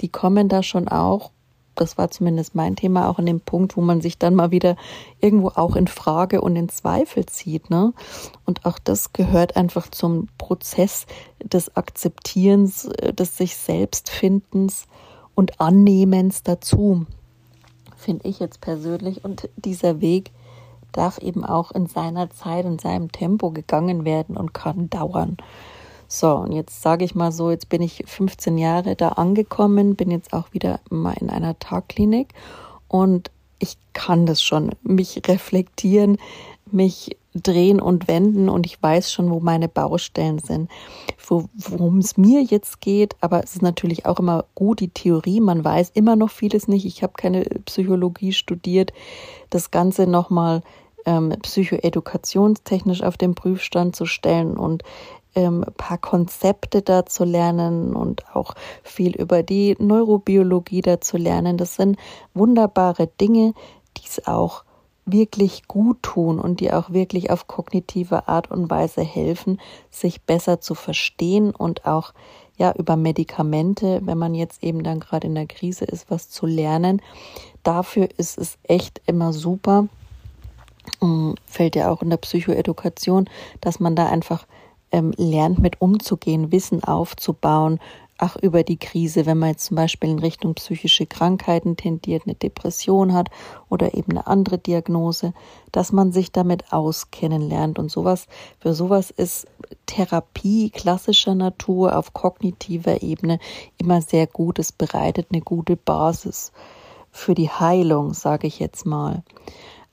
die 0.00 0.08
kommen 0.08 0.48
da 0.48 0.62
schon 0.62 0.88
auch, 0.88 1.30
das 1.74 1.96
war 1.96 2.10
zumindest 2.10 2.54
mein 2.54 2.76
Thema, 2.76 3.08
auch 3.08 3.18
in 3.18 3.26
dem 3.26 3.40
Punkt, 3.40 3.76
wo 3.76 3.80
man 3.80 4.00
sich 4.00 4.18
dann 4.18 4.34
mal 4.34 4.50
wieder 4.50 4.76
irgendwo 5.20 5.48
auch 5.48 5.74
in 5.74 5.86
Frage 5.86 6.40
und 6.40 6.54
in 6.54 6.68
Zweifel 6.68 7.24
zieht. 7.26 7.70
Ne? 7.70 7.94
Und 8.44 8.66
auch 8.66 8.78
das 8.78 9.12
gehört 9.12 9.56
einfach 9.56 9.88
zum 9.88 10.28
Prozess 10.36 11.06
des 11.42 11.74
Akzeptierens, 11.76 12.86
äh, 12.86 13.14
des 13.14 13.36
sich 13.36 13.56
selbstfindens 13.56 14.86
und 15.34 15.60
Annehmens 15.60 16.42
dazu, 16.42 17.06
finde 17.96 18.28
ich 18.28 18.38
jetzt 18.38 18.60
persönlich. 18.60 19.24
Und 19.24 19.48
dieser 19.56 20.00
Weg, 20.00 20.30
darf 20.92 21.18
eben 21.18 21.44
auch 21.44 21.72
in 21.72 21.86
seiner 21.86 22.30
Zeit, 22.30 22.64
in 22.64 22.78
seinem 22.78 23.10
Tempo 23.10 23.50
gegangen 23.50 24.04
werden 24.04 24.36
und 24.36 24.54
kann 24.54 24.90
dauern. 24.90 25.36
So, 26.08 26.36
und 26.36 26.52
jetzt 26.52 26.82
sage 26.82 27.04
ich 27.04 27.14
mal 27.14 27.32
so, 27.32 27.50
jetzt 27.50 27.70
bin 27.70 27.80
ich 27.80 28.04
15 28.06 28.58
Jahre 28.58 28.96
da 28.96 29.08
angekommen, 29.10 29.96
bin 29.96 30.10
jetzt 30.10 30.34
auch 30.34 30.52
wieder 30.52 30.80
mal 30.90 31.14
in 31.18 31.30
einer 31.30 31.58
Tagklinik 31.58 32.34
und 32.86 33.30
ich 33.58 33.78
kann 33.94 34.26
das 34.26 34.42
schon, 34.42 34.72
mich 34.82 35.22
reflektieren, 35.26 36.18
mich 36.70 37.16
drehen 37.34 37.80
und 37.80 38.08
wenden 38.08 38.48
und 38.48 38.66
ich 38.66 38.82
weiß 38.82 39.10
schon, 39.10 39.30
wo 39.30 39.40
meine 39.40 39.68
Baustellen 39.68 40.38
sind, 40.38 40.70
worum 41.26 41.98
es 41.98 42.16
mir 42.16 42.42
jetzt 42.42 42.80
geht. 42.80 43.16
Aber 43.20 43.42
es 43.42 43.54
ist 43.54 43.62
natürlich 43.62 44.04
auch 44.04 44.18
immer 44.18 44.44
gut, 44.54 44.80
die 44.80 44.90
Theorie, 44.90 45.40
man 45.40 45.64
weiß 45.64 45.90
immer 45.94 46.16
noch 46.16 46.30
vieles 46.30 46.68
nicht. 46.68 46.84
Ich 46.84 47.02
habe 47.02 47.14
keine 47.16 47.44
Psychologie 47.64 48.32
studiert, 48.32 48.92
das 49.48 49.70
Ganze 49.70 50.06
nochmal 50.06 50.62
ähm, 51.06 51.34
psychoedukationstechnisch 51.42 53.02
auf 53.02 53.16
den 53.16 53.34
Prüfstand 53.34 53.96
zu 53.96 54.06
stellen 54.06 54.56
und 54.56 54.82
ähm, 55.34 55.64
paar 55.76 55.98
Konzepte 55.98 56.82
da 56.82 57.06
zu 57.06 57.24
lernen 57.24 57.94
und 57.94 58.24
auch 58.34 58.54
viel 58.82 59.16
über 59.16 59.42
die 59.42 59.76
Neurobiologie 59.78 60.82
da 60.82 61.00
zu 61.00 61.16
lernen. 61.16 61.56
Das 61.56 61.76
sind 61.76 61.98
wunderbare 62.34 63.08
Dinge, 63.20 63.54
die 63.96 64.06
es 64.06 64.26
auch 64.26 64.64
wirklich 65.04 65.66
gut 65.66 66.02
tun 66.02 66.38
und 66.38 66.60
die 66.60 66.72
auch 66.72 66.90
wirklich 66.90 67.30
auf 67.30 67.48
kognitive 67.48 68.28
Art 68.28 68.50
und 68.50 68.70
Weise 68.70 69.02
helfen, 69.02 69.60
sich 69.90 70.22
besser 70.22 70.60
zu 70.60 70.74
verstehen 70.74 71.52
und 71.54 71.86
auch 71.86 72.12
ja 72.56 72.72
über 72.76 72.96
Medikamente, 72.96 74.00
wenn 74.04 74.18
man 74.18 74.34
jetzt 74.34 74.62
eben 74.62 74.84
dann 74.84 75.00
gerade 75.00 75.26
in 75.26 75.34
der 75.34 75.46
Krise 75.46 75.84
ist, 75.84 76.10
was 76.10 76.28
zu 76.28 76.46
lernen. 76.46 77.02
Dafür 77.62 78.08
ist 78.16 78.38
es 78.38 78.58
echt 78.62 79.00
immer 79.06 79.32
super. 79.32 79.88
Mm, 81.00 81.32
fällt 81.46 81.76
ja 81.76 81.90
auch 81.90 82.02
in 82.02 82.10
der 82.10 82.16
Psychoedukation, 82.16 83.28
dass 83.60 83.80
man 83.80 83.96
da 83.96 84.06
einfach 84.06 84.46
ähm, 84.90 85.12
lernt, 85.16 85.58
mit 85.58 85.80
umzugehen, 85.80 86.52
Wissen 86.52 86.84
aufzubauen, 86.84 87.78
ach 88.18 88.36
über 88.36 88.62
die 88.62 88.76
Krise, 88.76 89.26
wenn 89.26 89.38
man 89.38 89.50
jetzt 89.50 89.64
zum 89.64 89.76
Beispiel 89.76 90.10
in 90.10 90.20
Richtung 90.20 90.54
psychische 90.54 91.06
Krankheiten 91.06 91.76
tendiert, 91.76 92.22
eine 92.24 92.36
Depression 92.36 93.14
hat 93.14 93.30
oder 93.68 93.94
eben 93.94 94.12
eine 94.12 94.28
andere 94.28 94.58
Diagnose, 94.58 95.32
dass 95.72 95.90
man 95.90 96.12
sich 96.12 96.30
damit 96.30 96.72
auskennen 96.72 97.42
lernt 97.42 97.80
und 97.80 97.90
sowas. 97.90 98.28
Für 98.60 98.74
sowas 98.74 99.10
ist 99.10 99.48
Therapie 99.86 100.70
klassischer 100.70 101.34
Natur 101.34 101.96
auf 101.96 102.12
kognitiver 102.12 103.02
Ebene 103.02 103.40
immer 103.78 104.00
sehr 104.02 104.28
gut. 104.28 104.60
Es 104.60 104.70
bereitet 104.70 105.28
eine 105.32 105.40
gute 105.40 105.76
Basis 105.76 106.52
für 107.10 107.34
die 107.34 107.50
Heilung, 107.50 108.14
sage 108.14 108.46
ich 108.46 108.60
jetzt 108.60 108.86
mal. 108.86 109.24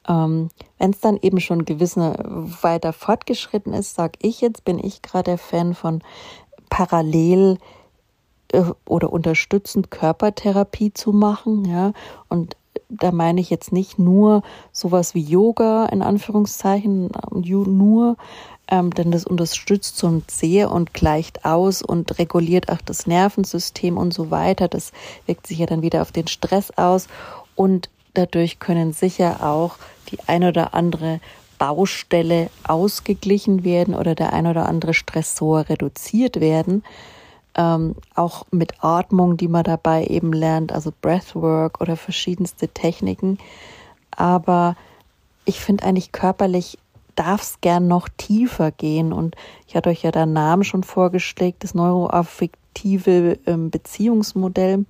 Ähm, 0.08 0.50
Wenn 0.80 0.92
es 0.92 1.00
dann 1.00 1.20
eben 1.22 1.40
schon 1.40 1.66
gewisser 1.66 2.16
weiter 2.62 2.94
fortgeschritten 2.94 3.74
ist, 3.74 3.96
sage 3.96 4.18
ich 4.22 4.42
jetzt, 4.42 4.66
bin 4.66 4.80
ich 4.84 5.02
gerade 5.02 5.32
der 5.32 5.38
Fan 5.38 5.76
von 5.76 6.02
parallel 6.70 7.58
äh, 8.52 8.64
oder 8.86 9.14
unterstützend 9.14 9.92
Körpertherapie 9.92 10.94
zu 10.94 11.12
machen, 11.12 11.66
ja. 11.66 11.94
Und 12.30 12.56
da 12.90 13.12
meine 13.12 13.40
ich 13.40 13.50
jetzt 13.50 13.72
nicht 13.72 14.00
nur 14.00 14.42
sowas 14.72 15.14
wie 15.14 15.22
Yoga 15.22 15.86
in 15.88 16.02
Anführungszeichen, 16.02 17.12
nur, 17.32 18.18
ähm, 18.68 18.92
denn 18.92 19.12
das 19.12 19.26
unterstützt 19.26 19.98
so 19.98 20.22
sehr 20.28 20.72
und 20.72 20.94
gleicht 20.94 21.46
aus 21.46 21.82
und 21.82 22.18
reguliert 22.18 22.70
auch 22.70 22.82
das 22.84 23.06
Nervensystem 23.06 23.98
und 23.98 24.14
so 24.14 24.32
weiter. 24.32 24.68
Das 24.68 24.92
wirkt 25.26 25.48
sich 25.48 25.60
ja 25.60 25.66
dann 25.66 25.82
wieder 25.82 26.02
auf 26.02 26.12
den 26.12 26.28
Stress 26.28 26.72
aus 26.72 27.08
und 27.56 27.90
dadurch 28.14 28.60
können 28.60 28.94
sicher 28.94 29.44
auch 29.44 29.78
die 30.12 30.20
ein 30.28 30.44
oder 30.44 30.74
andere 30.74 31.20
Baustelle 31.58 32.50
ausgeglichen 32.64 33.64
werden 33.64 33.94
oder 33.94 34.16
der 34.16 34.34
ein 34.34 34.48
oder 34.48 34.68
andere 34.68 34.94
Stressor 34.94 35.68
reduziert 35.70 36.40
werden 36.40 36.84
ähm, 37.56 37.96
auch 38.16 38.46
mit 38.52 38.84
Atmung, 38.84 39.36
die 39.36 39.50
man 39.50 39.64
dabei 39.64 40.06
eben 40.06 40.32
lernt, 40.32 40.72
also 40.72 40.94
Breathwork 41.02 41.82
oder 41.82 41.98
verschiedenste 41.98 42.70
Techniken. 42.70 43.38
Aber 44.12 44.76
ich 45.46 45.60
finde 45.60 45.84
eigentlich 45.84 46.12
körperlich 46.12 46.78
darf 47.16 47.42
es 47.42 47.60
gern 47.60 47.90
noch 47.90 48.08
tiefer 48.08 48.72
gehen. 48.72 49.12
Und 49.12 49.36
ich 49.68 49.76
hatte 49.76 49.90
euch 49.90 50.04
ja 50.04 50.12
den 50.12 50.32
Namen 50.32 50.64
schon 50.64 50.84
vorgestellt, 50.84 51.56
das 51.60 51.74
neuroaffektive 51.74 53.38
ähm, 53.46 53.70
Beziehungsmodell. 53.70 54.86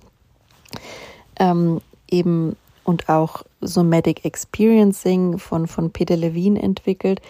Ähm, 1.40 1.80
eben 2.08 2.54
und 2.90 3.08
auch 3.08 3.44
Somatic 3.60 4.24
Experiencing 4.24 5.38
von, 5.38 5.66
von 5.66 5.90
Peter 5.92 6.16
Levine 6.16 6.60
entwickelt. 6.60 7.22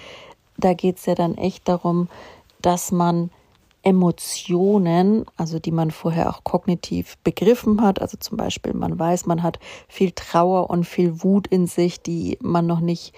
Da 0.56 0.72
geht 0.72 0.96
es 0.96 1.06
ja 1.06 1.14
dann 1.14 1.36
echt 1.36 1.68
darum, 1.68 2.08
dass 2.60 2.90
man 2.90 3.30
Emotionen, 3.82 5.24
also 5.36 5.58
die 5.58 5.70
man 5.70 5.90
vorher 5.90 6.30
auch 6.30 6.44
kognitiv 6.44 7.16
begriffen 7.24 7.82
hat. 7.82 8.00
Also 8.00 8.16
zum 8.18 8.36
Beispiel, 8.36 8.74
man 8.74 8.98
weiß, 8.98 9.26
man 9.26 9.42
hat 9.42 9.58
viel 9.88 10.12
Trauer 10.12 10.70
und 10.70 10.84
viel 10.84 11.22
Wut 11.22 11.46
in 11.46 11.66
sich, 11.66 12.02
die 12.02 12.38
man 12.40 12.66
noch 12.66 12.80
nicht 12.80 13.14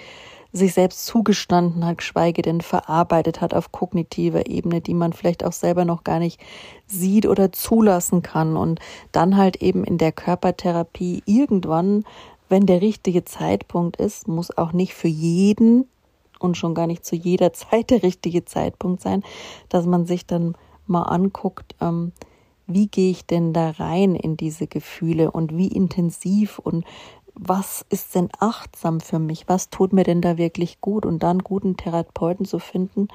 sich 0.53 0.75
selbst 0.75 1.07
zugestanden 1.07 1.85
hat, 1.85 1.99
geschweige 1.99 2.43
denn 2.43 2.61
verarbeitet 2.61 3.41
hat 3.41 3.55
auf 3.55 3.73
kognitiver 3.73 4.47
Ebene, 4.47 4.83
die 4.83 4.93
man 4.93 5.15
vielleicht 5.15 5.45
auch 5.45 5.53
selber 5.53 5.87
noch 5.87 6.05
gar 6.05 6.19
nicht 6.19 6.39
sieht 6.87 7.27
oder 7.27 7.53
zulassen 7.53 8.23
kann. 8.23 8.57
Und 8.57 8.79
dann 9.13 9.37
halt 9.37 9.57
eben 9.57 9.83
in 9.83 9.97
der 9.97 10.13
Körpertherapie 10.13 11.23
irgendwann, 11.25 12.05
wenn 12.49 12.67
der 12.67 12.83
richtige 12.83 13.25
Zeitpunkt 13.25 13.97
ist, 13.97 14.29
muss 14.29 14.57
auch 14.57 14.73
nicht 14.73 14.95
für 14.95 15.09
jeden 15.09 15.89
und 16.39 16.57
schon 16.57 16.75
gar 16.75 16.87
nicht 16.87 17.05
zu 17.05 17.17
jeder 17.17 17.53
Zeit 17.53 17.91
der 17.91 18.03
richtige 18.03 18.45
Zeitpunkt 18.45 19.01
sein, 19.01 19.23
dass 19.69 19.87
man 19.87 20.07
sich 20.07 20.27
dann 20.27 20.57
mal 20.87 21.03
anguckt, 21.03 21.75
ähm, 21.81 22.13
wie 22.67 22.89
gehe 22.89 23.11
ich 23.11 23.27
denn 23.27 23.53
da 23.53 23.71
rein 23.71 24.15
in 24.15 24.37
diese 24.37 24.67
Gefühle 24.67 25.31
und 25.31 25.57
wie 25.57 25.69
intensiv 25.69 26.59
und 26.59 26.85
was 27.35 27.85
ist 27.89 28.15
denn 28.15 28.29
achtsam 28.39 29.01
für 29.01 29.19
mich? 29.19 29.49
Was 29.49 29.71
tut 29.71 29.93
mir 29.93 30.05
denn 30.05 30.21
da 30.21 30.37
wirklich 30.37 30.81
gut? 30.81 31.07
Und 31.07 31.23
dann 31.23 31.39
guten 31.39 31.77
Therapeuten 31.77 32.45
zu 32.45 32.59
finden, 32.59 33.09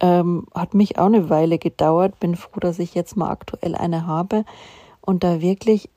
ähm, 0.00 0.46
hat 0.54 0.74
mich 0.74 0.98
auch 0.98 1.06
eine 1.06 1.30
Weile 1.30 1.58
gedauert. 1.58 2.20
Bin 2.20 2.36
froh, 2.36 2.60
dass 2.60 2.78
ich 2.78 2.94
jetzt 2.94 3.16
mal 3.16 3.30
aktuell 3.30 3.74
eine 3.74 4.06
habe 4.06 4.44
und 5.00 5.24
da 5.24 5.40
wirklich 5.40 5.88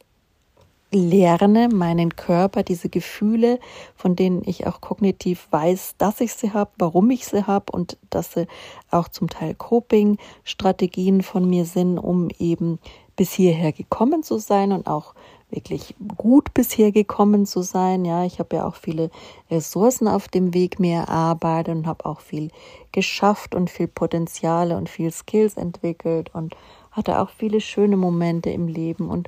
lerne, 0.91 1.69
meinen 1.69 2.15
Körper, 2.15 2.63
diese 2.63 2.89
Gefühle, 2.89 3.60
von 3.96 4.15
denen 4.15 4.41
ich 4.46 4.65
auch 4.67 4.81
kognitiv 4.81 5.48
weiß, 5.51 5.96
dass 5.98 6.22
ich 6.22 6.34
sie 6.34 6.53
habe, 6.53 6.72
warum 6.77 7.10
ich 7.12 7.25
sie 7.25 7.46
habe 7.46 7.72
und 7.72 7.98
dass 8.10 8.34
sie 8.34 8.48
auch 8.89 9.08
zum 9.08 9.29
Teil 9.29 9.53
Coping-Strategien 9.55 11.22
von 11.22 11.48
mir 11.48 11.65
sind, 11.65 12.00
um 12.00 12.29
eben 12.39 12.79
bis 13.15 13.34
hierher 13.34 13.72
gekommen 13.72 14.24
zu 14.24 14.38
sein 14.38 14.72
und 14.72 14.88
auch 14.88 15.13
wirklich 15.51 15.96
gut 16.17 16.53
bisher 16.53 16.91
gekommen 16.91 17.46
zu 17.46 17.62
sein. 17.62 18.05
Ja, 18.05 18.24
ich 18.24 18.39
habe 18.39 18.58
ja 18.58 18.67
auch 18.67 18.75
viele 18.75 19.10
Ressourcen 19.50 20.08
auf 20.08 20.27
dem 20.27 20.53
Weg 20.53 20.79
mir 20.79 21.00
erarbeitet 21.00 21.75
und 21.75 21.88
habe 21.88 22.05
auch 22.05 22.19
viel 22.19 22.50
geschafft 22.91 23.55
und 23.55 23.69
viel 23.69 23.88
Potenziale 23.88 24.77
und 24.77 24.89
viel 24.89 25.12
Skills 25.12 25.58
entwickelt 25.58 26.34
und 26.34 26.55
hatte 26.91 27.19
auch 27.19 27.29
viele 27.29 27.62
schöne 27.62 27.98
Momente 27.98 28.50
im 28.50 28.67
Leben 28.67 29.10
und 29.10 29.27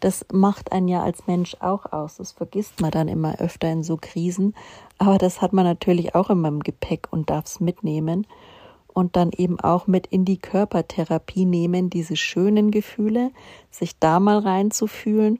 das 0.00 0.26
macht 0.32 0.72
einen 0.72 0.88
ja 0.88 1.02
als 1.02 1.26
Mensch 1.26 1.56
auch 1.60 1.92
aus. 1.92 2.16
Das 2.16 2.32
vergisst 2.32 2.80
man 2.80 2.90
dann 2.90 3.08
immer 3.08 3.38
öfter 3.40 3.70
in 3.70 3.82
so 3.82 3.96
Krisen. 4.00 4.54
Aber 4.98 5.18
das 5.18 5.40
hat 5.40 5.52
man 5.52 5.64
natürlich 5.64 6.14
auch 6.14 6.30
immer 6.30 6.48
im 6.48 6.60
Gepäck 6.60 7.08
und 7.10 7.30
darf 7.30 7.46
es 7.46 7.60
mitnehmen. 7.60 8.26
Und 8.86 9.16
dann 9.16 9.30
eben 9.30 9.60
auch 9.60 9.86
mit 9.86 10.06
in 10.08 10.24
die 10.24 10.38
Körpertherapie 10.38 11.44
nehmen, 11.44 11.90
diese 11.90 12.16
schönen 12.16 12.70
Gefühle, 12.70 13.30
sich 13.70 13.98
da 13.98 14.18
mal 14.18 14.38
reinzufühlen 14.38 15.38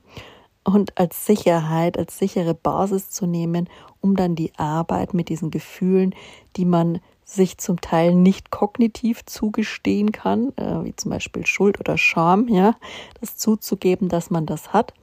und 0.65 0.99
als 0.99 1.27
Sicherheit, 1.27 1.99
als 1.99 2.19
sichere 2.19 2.55
Basis 2.55 3.11
zu 3.11 3.27
nehmen, 3.27 3.69
um 4.01 4.17
dann 4.17 4.35
die 4.35 4.53
Arbeit 4.57 5.15
mit 5.15 5.29
diesen 5.29 5.51
Gefühlen, 5.51 6.15
die 6.57 6.65
man 6.65 7.01
sich 7.29 7.59
zum 7.59 7.81
Teil 7.81 8.15
nicht 8.15 8.51
kognitiv 8.51 9.25
zugestehen 9.27 10.13
kann, 10.13 10.57
äh, 10.57 10.85
wie 10.85 10.97
zum 10.97 11.11
Beispiel 11.11 11.45
Schuld 11.45 11.79
oder 11.79 11.99
Scham, 11.99 12.49
ja, 12.49 12.75
das 13.21 13.37
zuzugeben, 13.37 14.09
dass 14.09 14.31
man 14.31 14.47
das 14.47 14.73
hat. 14.73 14.95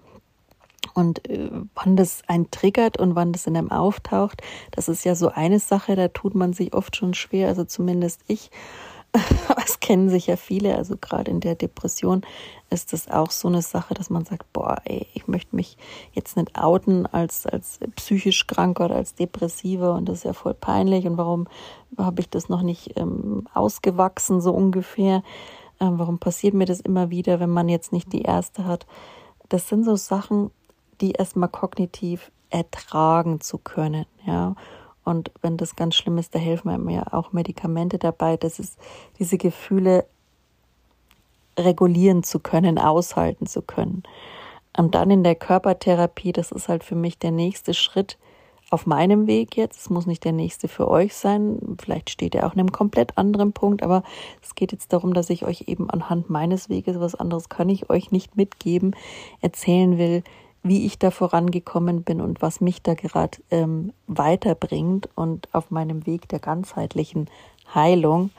Und 0.95 1.29
äh, 1.29 1.51
wann 1.75 1.95
das 1.95 2.23
einen 2.27 2.49
triggert 2.49 2.97
und 2.97 3.15
wann 3.15 3.31
das 3.31 3.45
in 3.45 3.55
einem 3.55 3.71
auftaucht, 3.71 4.41
das 4.71 4.89
ist 4.89 5.05
ja 5.05 5.13
so 5.13 5.29
eine 5.29 5.59
Sache, 5.59 5.95
da 5.95 6.07
tut 6.07 6.33
man 6.33 6.53
sich 6.53 6.73
oft 6.73 6.95
schon 6.95 7.13
schwer, 7.13 7.47
also 7.47 7.63
zumindest 7.63 8.21
ich. 8.27 8.49
Das 9.55 9.79
kennen 9.79 10.09
sich 10.09 10.27
ja 10.27 10.35
viele, 10.35 10.75
also 10.75 10.95
gerade 10.97 11.31
in 11.31 11.39
der 11.39 11.55
Depression 11.55 12.21
ist 12.69 12.93
das 12.93 13.09
auch 13.09 13.31
so 13.31 13.47
eine 13.47 13.61
Sache, 13.61 13.93
dass 13.93 14.09
man 14.09 14.25
sagt, 14.25 14.51
boah, 14.53 14.77
ey, 14.85 15.07
ich 15.13 15.27
möchte 15.27 15.55
mich 15.55 15.77
jetzt 16.13 16.37
nicht 16.37 16.57
outen 16.57 17.05
als, 17.05 17.45
als 17.45 17.79
psychisch 17.95 18.47
krank 18.47 18.79
oder 18.79 18.95
als 18.95 19.15
Depressiver 19.15 19.93
und 19.93 20.09
das 20.09 20.19
ist 20.19 20.23
ja 20.23 20.33
voll 20.33 20.53
peinlich 20.53 21.05
und 21.05 21.17
warum 21.17 21.47
habe 21.97 22.21
ich 22.21 22.29
das 22.29 22.49
noch 22.49 22.61
nicht 22.61 22.97
ähm, 22.99 23.47
ausgewachsen, 23.53 24.41
so 24.41 24.51
ungefähr? 24.51 25.23
Ähm, 25.79 25.99
warum 25.99 26.19
passiert 26.19 26.53
mir 26.53 26.65
das 26.65 26.79
immer 26.79 27.09
wieder, 27.09 27.39
wenn 27.39 27.49
man 27.49 27.69
jetzt 27.69 27.91
nicht 27.91 28.13
die 28.13 28.23
erste 28.23 28.65
hat? 28.65 28.85
Das 29.49 29.67
sind 29.69 29.83
so 29.83 29.95
Sachen, 29.95 30.51
die 31.01 31.11
erstmal 31.11 31.49
kognitiv 31.49 32.31
ertragen 32.49 33.41
zu 33.41 33.57
können, 33.57 34.05
ja. 34.25 34.55
Und 35.05 35.31
wenn 35.41 35.55
das 35.55 35.75
ganz 35.75 35.95
schlimm 35.95 36.17
ist, 36.17 36.35
da 36.35 36.39
helfen 36.39 36.83
mir 36.83 37.13
auch 37.13 37.31
Medikamente 37.31 37.97
dabei, 37.97 38.37
dass 38.37 38.59
es 38.59 38.75
diese 39.19 39.37
Gefühle 39.37 40.05
regulieren 41.57 42.23
zu 42.23 42.39
können, 42.39 42.77
aushalten 42.77 43.45
zu 43.45 43.61
können. 43.61 44.03
Und 44.75 44.95
dann 44.95 45.09
in 45.09 45.23
der 45.23 45.35
Körpertherapie, 45.35 46.33
das 46.33 46.51
ist 46.51 46.67
halt 46.67 46.83
für 46.83 46.95
mich 46.95 47.17
der 47.17 47.31
nächste 47.31 47.73
Schritt 47.73 48.17
auf 48.71 48.85
meinem 48.87 49.27
Weg 49.27 49.55
jetzt. 49.55 49.79
Es 49.79 49.89
muss 49.89 50.07
nicht 50.07 50.25
der 50.25 50.31
nächste 50.33 50.67
für 50.67 50.89
euch 50.89 51.15
sein. 51.15 51.77
Vielleicht 51.79 52.09
steht 52.09 52.35
er 52.35 52.47
auch 52.47 52.53
in 52.53 52.59
einem 52.59 52.71
komplett 52.71 53.17
anderen 53.17 53.53
Punkt, 53.53 53.83
aber 53.83 54.03
es 54.41 54.55
geht 54.55 54.71
jetzt 54.71 54.91
darum, 54.91 55.13
dass 55.13 55.29
ich 55.29 55.45
euch 55.45 55.65
eben 55.67 55.89
anhand 55.89 56.29
meines 56.29 56.67
Weges, 56.67 56.99
was 56.99 57.15
anderes 57.15 57.47
kann 57.47 57.69
ich 57.69 57.89
euch 57.89 58.11
nicht 58.11 58.35
mitgeben, 58.35 58.95
erzählen 59.39 59.97
will, 59.97 60.23
wie 60.65 60.87
ich 60.87 60.97
da 60.97 61.11
vorangekommen 61.11 62.01
bin 62.01 62.21
und 62.21 62.41
was 62.41 62.59
mich 62.59 62.81
da 62.81 62.95
gerade 62.95 63.37
ähm, 63.51 63.93
weiterbringt 64.07 65.07
und 65.13 65.47
auf 65.53 65.69
meinem 65.69 66.07
Weg 66.07 66.27
der 66.29 66.39
ganzheitlichen 66.39 67.29
Heilung. 67.75 68.31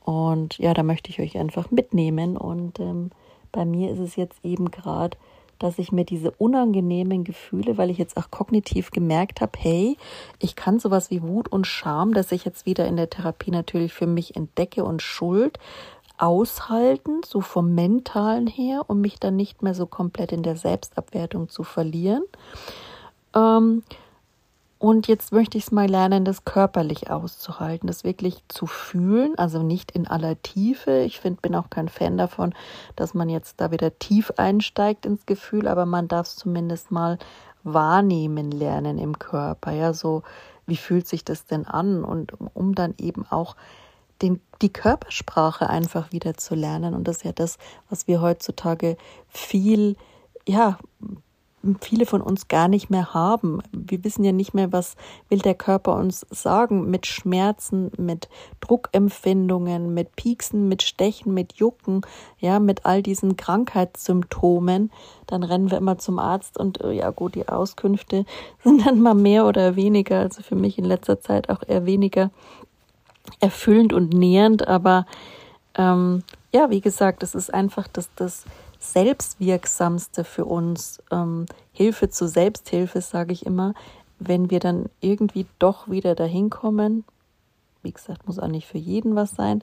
Und 0.00 0.58
ja, 0.58 0.74
da 0.74 0.82
möchte 0.82 1.10
ich 1.10 1.20
euch 1.20 1.38
einfach 1.38 1.70
mitnehmen. 1.70 2.36
Und 2.36 2.80
ähm, 2.80 3.12
bei 3.52 3.64
mir 3.64 3.92
ist 3.92 4.00
es 4.00 4.16
jetzt 4.16 4.44
eben 4.44 4.72
gerade, 4.72 5.16
dass 5.60 5.78
ich 5.78 5.92
mir 5.92 6.04
diese 6.04 6.32
unangenehmen 6.32 7.22
Gefühle, 7.22 7.78
weil 7.78 7.90
ich 7.90 7.98
jetzt 7.98 8.16
auch 8.16 8.32
kognitiv 8.32 8.90
gemerkt 8.90 9.40
habe, 9.40 9.52
hey, 9.56 9.96
ich 10.40 10.56
kann 10.56 10.80
sowas 10.80 11.12
wie 11.12 11.22
Wut 11.22 11.46
und 11.46 11.68
Scham, 11.68 12.12
dass 12.12 12.32
ich 12.32 12.44
jetzt 12.44 12.66
wieder 12.66 12.88
in 12.88 12.96
der 12.96 13.08
Therapie 13.08 13.52
natürlich 13.52 13.92
für 13.92 14.08
mich 14.08 14.34
entdecke 14.34 14.84
und 14.84 15.00
Schuld 15.00 15.60
aushalten, 16.22 17.22
so 17.26 17.40
vom 17.40 17.74
mentalen 17.74 18.46
her, 18.46 18.84
um 18.86 19.00
mich 19.00 19.18
dann 19.18 19.34
nicht 19.34 19.62
mehr 19.62 19.74
so 19.74 19.86
komplett 19.86 20.30
in 20.30 20.44
der 20.44 20.56
Selbstabwertung 20.56 21.48
zu 21.48 21.64
verlieren. 21.64 22.22
Ähm, 23.34 23.82
und 24.78 25.08
jetzt 25.08 25.32
möchte 25.32 25.58
ich 25.58 25.64
es 25.64 25.72
mal 25.72 25.88
lernen, 25.88 26.24
das 26.24 26.44
körperlich 26.44 27.10
auszuhalten, 27.10 27.88
das 27.88 28.04
wirklich 28.04 28.42
zu 28.46 28.66
fühlen, 28.66 29.36
also 29.36 29.64
nicht 29.64 29.90
in 29.90 30.06
aller 30.06 30.40
Tiefe. 30.42 31.00
Ich 31.00 31.18
find, 31.18 31.42
bin 31.42 31.56
auch 31.56 31.70
kein 31.70 31.88
Fan 31.88 32.16
davon, 32.16 32.54
dass 32.94 33.14
man 33.14 33.28
jetzt 33.28 33.60
da 33.60 33.72
wieder 33.72 33.98
tief 33.98 34.32
einsteigt 34.36 35.06
ins 35.06 35.26
Gefühl, 35.26 35.66
aber 35.66 35.86
man 35.86 36.06
darf 36.06 36.28
es 36.28 36.36
zumindest 36.36 36.92
mal 36.92 37.18
wahrnehmen 37.64 38.52
lernen 38.52 38.98
im 38.98 39.18
Körper. 39.18 39.72
Ja, 39.72 39.92
so 39.92 40.22
wie 40.66 40.76
fühlt 40.76 41.08
sich 41.08 41.24
das 41.24 41.46
denn 41.46 41.66
an? 41.66 42.04
Und 42.04 42.32
um 42.54 42.76
dann 42.76 42.94
eben 42.98 43.26
auch 43.28 43.56
den, 44.22 44.40
die 44.62 44.72
Körpersprache 44.72 45.68
einfach 45.68 46.12
wieder 46.12 46.34
zu 46.34 46.54
lernen. 46.54 46.94
Und 46.94 47.08
das 47.08 47.18
ist 47.18 47.24
ja 47.24 47.32
das, 47.32 47.58
was 47.90 48.06
wir 48.06 48.20
heutzutage 48.20 48.96
viel 49.28 49.96
ja, 50.48 50.78
viele 51.80 52.06
von 52.06 52.20
uns 52.20 52.48
gar 52.48 52.68
nicht 52.68 52.90
mehr 52.90 53.14
haben. 53.14 53.60
Wir 53.72 54.02
wissen 54.04 54.24
ja 54.24 54.32
nicht 54.32 54.52
mehr, 54.54 54.72
was 54.72 54.96
will 55.28 55.38
der 55.38 55.54
Körper 55.54 55.94
uns 55.94 56.26
sagen 56.30 56.90
mit 56.90 57.06
Schmerzen, 57.06 57.92
mit 57.96 58.28
Druckempfindungen, 58.60 59.94
mit 59.94 60.16
Pieksen, 60.16 60.68
mit 60.68 60.82
Stechen, 60.82 61.32
mit 61.34 61.54
Jucken, 61.54 62.02
ja, 62.38 62.58
mit 62.58 62.84
all 62.84 63.02
diesen 63.02 63.36
Krankheitssymptomen. 63.36 64.90
Dann 65.26 65.42
rennen 65.42 65.70
wir 65.70 65.78
immer 65.78 65.98
zum 65.98 66.18
Arzt 66.18 66.58
und 66.58 66.80
äh, 66.82 66.92
ja 66.92 67.10
gut, 67.10 67.34
die 67.34 67.48
Auskünfte 67.48 68.24
sind 68.64 68.84
dann 68.86 69.00
mal 69.00 69.14
mehr 69.14 69.46
oder 69.46 69.76
weniger, 69.76 70.18
also 70.18 70.42
für 70.42 70.56
mich 70.56 70.78
in 70.78 70.84
letzter 70.84 71.20
Zeit 71.20 71.48
auch 71.48 71.62
eher 71.66 71.86
weniger 71.86 72.30
erfüllend 73.40 73.92
und 73.92 74.12
nährend, 74.12 74.66
aber 74.66 75.06
ähm, 75.74 76.22
ja, 76.52 76.70
wie 76.70 76.80
gesagt, 76.80 77.22
es 77.22 77.34
ist 77.34 77.52
einfach 77.52 77.88
das, 77.88 78.10
das 78.16 78.44
Selbstwirksamste 78.78 80.24
für 80.24 80.44
uns, 80.44 81.02
ähm, 81.10 81.46
Hilfe 81.72 82.10
zur 82.10 82.28
Selbsthilfe, 82.28 83.00
sage 83.00 83.32
ich 83.32 83.46
immer, 83.46 83.74
wenn 84.18 84.50
wir 84.50 84.60
dann 84.60 84.86
irgendwie 85.00 85.46
doch 85.58 85.88
wieder 85.88 86.14
dahin 86.14 86.50
kommen, 86.50 87.04
wie 87.82 87.92
gesagt, 87.92 88.26
muss 88.26 88.38
auch 88.38 88.48
nicht 88.48 88.66
für 88.66 88.78
jeden 88.78 89.16
was 89.16 89.32
sein, 89.32 89.62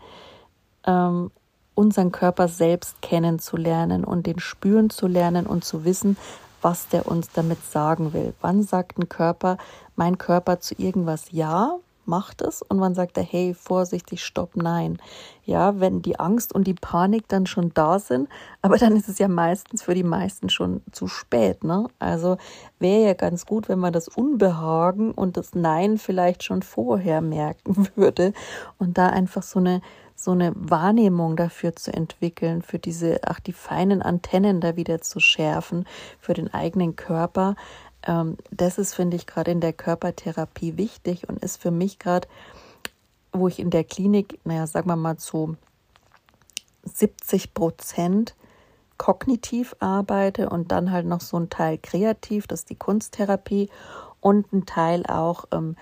ähm, 0.85 1.31
unseren 1.75 2.11
Körper 2.11 2.47
selbst 2.47 3.01
kennenzulernen 3.01 4.03
und 4.03 4.25
den 4.25 4.39
spüren 4.39 4.89
zu 4.89 5.07
lernen 5.07 5.45
und 5.45 5.63
zu 5.63 5.85
wissen, 5.85 6.17
was 6.61 6.89
der 6.89 7.07
uns 7.07 7.29
damit 7.31 7.63
sagen 7.63 8.11
will. 8.11 8.33
Wann 8.41 8.63
sagt 8.63 8.97
ein 8.97 9.07
Körper, 9.07 9.57
mein 9.95 10.17
Körper 10.17 10.59
zu 10.59 10.75
irgendwas 10.77 11.31
Ja 11.31 11.77
macht 12.09 12.41
es 12.41 12.61
und 12.61 12.77
man 12.77 12.95
sagt 12.95 13.17
er, 13.17 13.23
hey, 13.23 13.53
vorsichtig, 13.53 14.23
stopp, 14.23 14.55
nein. 14.55 14.97
Ja, 15.45 15.79
wenn 15.79 16.01
die 16.01 16.19
Angst 16.19 16.53
und 16.53 16.67
die 16.67 16.73
Panik 16.73 17.27
dann 17.27 17.45
schon 17.45 17.73
da 17.73 17.99
sind, 17.99 18.27
aber 18.61 18.77
dann 18.77 18.95
ist 18.95 19.07
es 19.07 19.19
ja 19.19 19.27
meistens 19.27 19.83
für 19.83 19.95
die 19.95 20.03
meisten 20.03 20.49
schon 20.49 20.81
zu 20.91 21.07
spät, 21.07 21.63
ne? 21.63 21.87
Also 21.99 22.37
wäre 22.79 23.05
ja 23.05 23.13
ganz 23.13 23.45
gut, 23.45 23.69
wenn 23.69 23.79
man 23.79 23.93
das 23.93 24.07
Unbehagen 24.07 25.11
und 25.11 25.37
das 25.37 25.55
Nein 25.55 25.97
vielleicht 25.97 26.43
schon 26.43 26.61
vorher 26.61 27.21
merken 27.21 27.87
würde 27.95 28.33
und 28.77 28.97
da 28.97 29.07
einfach 29.07 29.43
so 29.43 29.59
eine 29.59 29.81
so 30.21 30.31
eine 30.31 30.51
Wahrnehmung 30.53 31.37
dafür 31.37 31.77
zu 31.77 31.93
entwickeln, 31.93 32.61
für 32.61 32.77
diese, 32.77 33.21
ach, 33.23 33.39
die 33.39 33.53
feinen 33.53 34.01
Antennen 34.01 34.59
da 34.59 34.75
wieder 34.75 34.99
zu 34.99 35.21
schärfen, 35.21 35.85
für 36.19 36.33
den 36.33 36.53
eigenen 36.53 36.97
Körper, 36.97 37.55
das 38.01 38.77
ist, 38.77 38.93
finde 38.93 39.17
ich, 39.17 39.27
gerade 39.27 39.51
in 39.51 39.59
der 39.59 39.73
Körpertherapie 39.73 40.77
wichtig 40.77 41.27
und 41.27 41.43
ist 41.43 41.61
für 41.61 41.71
mich 41.71 41.99
gerade, 41.99 42.27
wo 43.33 43.47
ich 43.47 43.59
in 43.59 43.69
der 43.69 43.83
Klinik, 43.83 44.39
naja, 44.45 44.67
sagen 44.67 44.87
wir 44.87 44.95
mal 44.95 45.17
zu 45.17 45.57
70 46.83 47.53
Prozent 47.53 48.35
kognitiv 48.97 49.75
arbeite 49.79 50.49
und 50.49 50.71
dann 50.71 50.91
halt 50.91 51.05
noch 51.05 51.21
so 51.21 51.37
ein 51.37 51.49
Teil 51.49 51.77
kreativ, 51.77 52.47
das 52.47 52.61
ist 52.61 52.69
die 52.69 52.75
Kunsttherapie 52.75 53.69
und 54.19 54.51
ein 54.51 54.65
Teil 54.65 55.05
auch 55.05 55.45
ähm, 55.51 55.75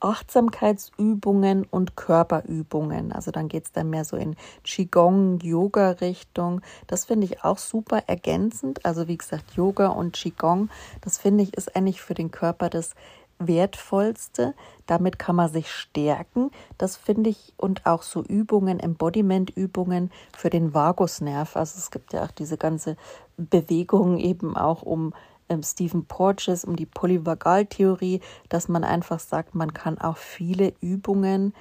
Achtsamkeitsübungen 0.00 1.64
und 1.64 1.96
Körperübungen. 1.96 3.12
Also 3.12 3.30
dann 3.30 3.48
geht 3.48 3.64
es 3.64 3.72
dann 3.72 3.90
mehr 3.90 4.04
so 4.04 4.16
in 4.16 4.36
Qigong, 4.64 5.40
Yoga-Richtung. 5.40 6.60
Das 6.86 7.06
finde 7.06 7.26
ich 7.26 7.44
auch 7.44 7.58
super 7.58 8.04
ergänzend. 8.06 8.84
Also 8.84 9.08
wie 9.08 9.16
gesagt, 9.16 9.52
Yoga 9.54 9.88
und 9.88 10.14
Qigong, 10.14 10.68
das 11.00 11.18
finde 11.18 11.44
ich 11.44 11.56
ist 11.56 11.74
eigentlich 11.74 12.02
für 12.02 12.14
den 12.14 12.30
Körper 12.30 12.68
das 12.68 12.94
wertvollste. 13.38 14.54
Damit 14.86 15.18
kann 15.18 15.36
man 15.36 15.50
sich 15.50 15.70
stärken. 15.70 16.50
Das 16.78 16.96
finde 16.96 17.30
ich 17.30 17.54
und 17.56 17.86
auch 17.86 18.02
so 18.02 18.22
Übungen, 18.22 18.80
Embodiment-Übungen 18.80 20.10
für 20.36 20.50
den 20.50 20.74
Vagusnerv. 20.74 21.56
Also 21.56 21.78
es 21.78 21.90
gibt 21.90 22.12
ja 22.12 22.24
auch 22.24 22.30
diese 22.30 22.56
ganze 22.56 22.96
Bewegung 23.36 24.18
eben 24.18 24.56
auch 24.56 24.82
um 24.82 25.12
ähm, 25.48 25.62
Stephen 25.62 26.06
Porges 26.06 26.64
um 26.64 26.76
die 26.76 26.86
Polyvagaltheorie, 26.86 28.20
dass 28.48 28.68
man 28.68 28.84
einfach 28.84 29.20
sagt, 29.20 29.54
man 29.54 29.74
kann 29.74 29.98
auch 29.98 30.16
viele 30.16 30.74
Übungen 30.80 31.54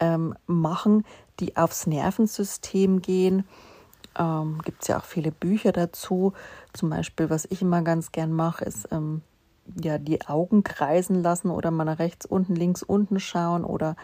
ähm, 0.00 0.34
machen, 0.46 1.04
die 1.40 1.56
aufs 1.56 1.86
Nervensystem 1.86 3.02
gehen. 3.02 3.46
Ähm, 4.18 4.60
Gibt 4.64 4.82
es 4.82 4.88
ja 4.88 4.98
auch 4.98 5.04
viele 5.04 5.32
Bücher 5.32 5.72
dazu. 5.72 6.32
Zum 6.72 6.90
Beispiel, 6.90 7.30
was 7.30 7.46
ich 7.46 7.62
immer 7.62 7.82
ganz 7.82 8.12
gern 8.12 8.32
mache, 8.32 8.64
ist 8.64 8.88
ähm, 8.92 9.22
ja 9.82 9.98
die 9.98 10.26
Augen 10.26 10.62
kreisen 10.62 11.22
lassen 11.22 11.50
oder 11.50 11.70
mal 11.70 11.84
nach 11.84 11.98
rechts 11.98 12.26
unten, 12.26 12.54
links 12.54 12.82
unten 12.82 13.18
schauen 13.18 13.64
oder 13.64 13.96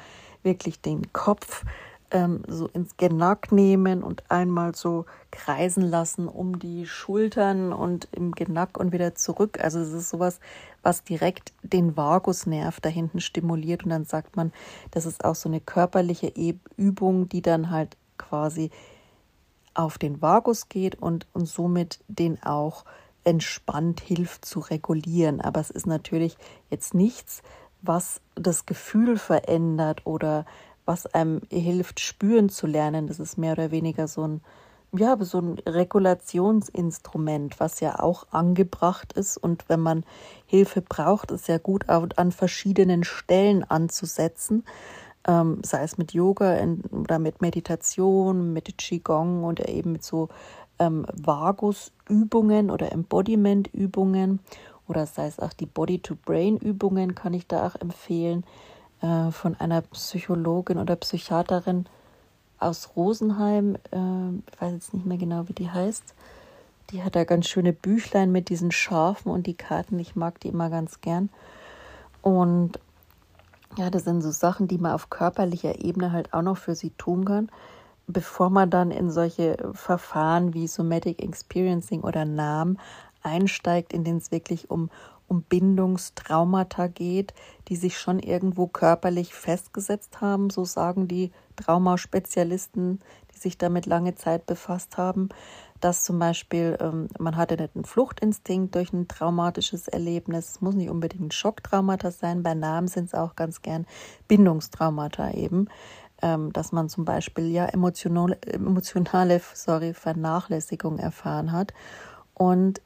wirklich 0.43 0.81
den 0.81 1.13
Kopf 1.13 1.65
ähm, 2.11 2.43
so 2.47 2.67
ins 2.69 2.97
Genack 2.97 3.53
nehmen 3.53 4.03
und 4.03 4.25
einmal 4.29 4.75
so 4.75 5.07
kreisen 5.31 5.83
lassen 5.83 6.29
um 6.29 6.59
die 6.59 6.87
Schultern 6.87 7.73
und 7.73 8.09
im 8.13 8.33
Genack 8.33 8.79
und 8.79 8.93
wieder 8.93 9.15
zurück. 9.15 9.59
Also 9.63 9.81
es 9.81 9.93
ist 9.93 10.11
sowas, 10.11 10.41
was 10.83 11.05
direkt 11.05 11.53
den 11.63 11.97
Vagusnerv 11.97 12.81
da 12.81 12.89
hinten 12.89 13.21
stimuliert 13.21 13.85
und 13.85 13.91
dann 13.91 14.05
sagt 14.05 14.37
man, 14.37 14.53
das 14.91 15.07
ist 15.07 15.25
auch 15.25 15.35
so 15.35 15.49
eine 15.49 15.61
körperliche 15.61 16.33
Übung, 16.77 17.29
die 17.29 17.43
dann 17.43 17.71
halt 17.71 17.97
quasi 18.19 18.71
auf 19.75 19.99
den 19.99 20.21
Vagus 20.21 20.69
geht 20.69 20.97
und, 20.97 21.27
und 21.33 21.47
somit 21.47 22.01
den 22.09 22.43
auch 22.43 22.85
entspannt 23.25 24.01
hilft 24.01 24.45
zu 24.45 24.61
regulieren. 24.61 25.41
Aber 25.41 25.61
es 25.61 25.71
ist 25.71 25.87
natürlich 25.87 26.37
jetzt 26.71 26.95
nichts, 26.95 27.43
was 27.83 28.21
das 28.35 28.67
Gefühl 28.67 29.17
verändert 29.17 30.07
oder 30.07 30.45
was 30.91 31.07
einem 31.07 31.41
hilft, 31.51 32.01
spüren 32.01 32.49
zu 32.49 32.67
lernen. 32.67 33.07
Das 33.07 33.21
ist 33.21 33.39
mehr 33.39 33.53
oder 33.53 33.71
weniger 33.71 34.09
so 34.09 34.27
ein, 34.27 34.41
ja, 34.93 35.17
so 35.21 35.39
ein 35.39 35.57
Regulationsinstrument, 35.61 37.61
was 37.61 37.79
ja 37.79 38.01
auch 38.01 38.27
angebracht 38.33 39.13
ist. 39.13 39.37
Und 39.37 39.69
wenn 39.69 39.79
man 39.79 40.03
Hilfe 40.47 40.83
braucht, 40.83 41.31
ist 41.31 41.47
ja 41.47 41.59
gut 41.59 41.89
an 41.89 42.33
verschiedenen 42.33 43.05
Stellen 43.05 43.63
anzusetzen. 43.63 44.65
Ähm, 45.29 45.63
sei 45.65 45.85
es 45.85 45.97
mit 45.97 46.13
Yoga 46.13 46.59
oder 46.91 47.21
mit 47.21 47.41
Meditation, 47.41 48.53
mit 48.53 48.77
Qigong 48.77 49.45
oder 49.45 49.69
eben 49.69 49.93
mit 49.93 50.03
so 50.03 50.29
ähm, 50.81 51.07
Vagusübungen 51.15 52.73
oder 52.73 52.91
Embodiment-Übungen 52.91 54.41
oder 54.89 55.07
sei 55.07 55.29
es 55.29 55.39
auch 55.39 55.53
die 55.53 55.67
Body-to-Brain-Übungen, 55.67 57.15
kann 57.15 57.33
ich 57.33 57.47
da 57.47 57.69
auch 57.69 57.77
empfehlen. 57.77 58.43
Äh, 59.03 59.31
von 59.31 59.59
einer 59.59 59.81
Psychologin 59.81 60.77
oder 60.77 60.95
Psychiaterin 60.97 61.87
aus 62.59 62.91
Rosenheim. 62.97 63.77
Äh, 63.93 64.37
ich 64.53 64.61
weiß 64.61 64.73
jetzt 64.73 64.95
nicht 64.95 65.07
mehr 65.07 65.17
genau, 65.17 65.49
wie 65.49 65.55
die 65.55 65.71
heißt. 65.71 66.15
Die 66.91 67.03
hat 67.03 67.17
da 67.17 67.25
ganz 67.25 67.47
schöne 67.47 67.73
Büchlein 67.73 68.31
mit 68.31 68.51
diesen 68.51 68.73
Schafen 68.73 69.33
und 69.33 69.47
die 69.47 69.55
Karten. 69.55 69.99
Ich 69.99 70.17
mag 70.17 70.39
die 70.41 70.49
immer 70.49 70.69
ganz 70.69 71.01
gern. 71.01 71.31
Und 72.21 72.79
ja, 73.79 73.89
das 73.89 74.05
sind 74.05 74.21
so 74.21 74.31
Sachen, 74.31 74.69
die 74.69 74.79
man 74.79 74.93
auf 74.93 75.09
körperlicher 75.09 75.83
Ebene 75.83 76.13
halt 76.13 76.35
auch 76.35 76.43
noch 76.43 76.59
für 76.59 76.75
sie 76.75 76.91
tun 76.91 77.25
kann, 77.25 77.49
bevor 78.07 78.51
man 78.51 78.69
dann 78.69 78.91
in 78.91 79.11
solche 79.11 79.57
Verfahren 79.73 80.53
wie 80.53 80.67
Somatic 80.67 81.23
Experiencing 81.23 82.03
oder 82.03 82.25
NAM 82.27 82.77
einsteigt, 83.23 83.93
in 83.93 84.05
denen 84.05 84.19
es 84.19 84.33
wirklich 84.33 84.71
um, 84.71 84.91
um 85.31 85.43
Bindungstraumata 85.43 86.89
geht, 86.89 87.33
die 87.69 87.77
sich 87.77 87.99
schon 87.99 88.19
irgendwo 88.19 88.67
körperlich 88.67 89.33
festgesetzt 89.33 90.21
haben, 90.21 90.51
so 90.51 90.65
sagen 90.65 91.07
die 91.07 91.31
Traumaspezialisten, 91.57 92.99
die 93.33 93.39
sich 93.39 93.57
damit 93.57 93.87
lange 93.87 94.17
Zeit 94.17 94.47
befasst 94.47 94.97
haben, 94.97 95.29
dass 95.81 96.03
zum 96.03 96.19
Beispiel 96.19 96.77
ähm, 96.81 97.09
man 97.19 97.37
hatte 97.37 97.57
nicht 97.57 97.77
einen 97.77 97.85
Fluchtinstinkt 97.85 98.75
durch 98.75 98.93
ein 98.93 99.07
traumatisches 99.07 99.87
Erlebnis, 99.87 100.61
muss 100.61 100.75
nicht 100.75 100.91
unbedingt 100.91 101.33
Schocktraumata 101.33 102.11
sein, 102.11 102.43
bei 102.43 102.55
Namen 102.55 102.89
sind 102.89 103.07
es 103.07 103.15
auch 103.15 103.37
ganz 103.37 103.63
gern 103.63 103.87
Bindungstraumata 104.27 105.31
eben, 105.31 105.69
ähm, 106.23 106.53
dass 106.53 106.73
man 106.73 106.89
zum 106.89 107.05
Beispiel 107.05 107.47
ja 107.51 107.67
emotionale, 107.67 108.37
emotionale 108.43 109.41
sorry, 109.55 109.95
Vernachlässigung 109.95 110.99
erfahren 110.99 111.53
hat. 111.53 111.73
Und 112.35 112.81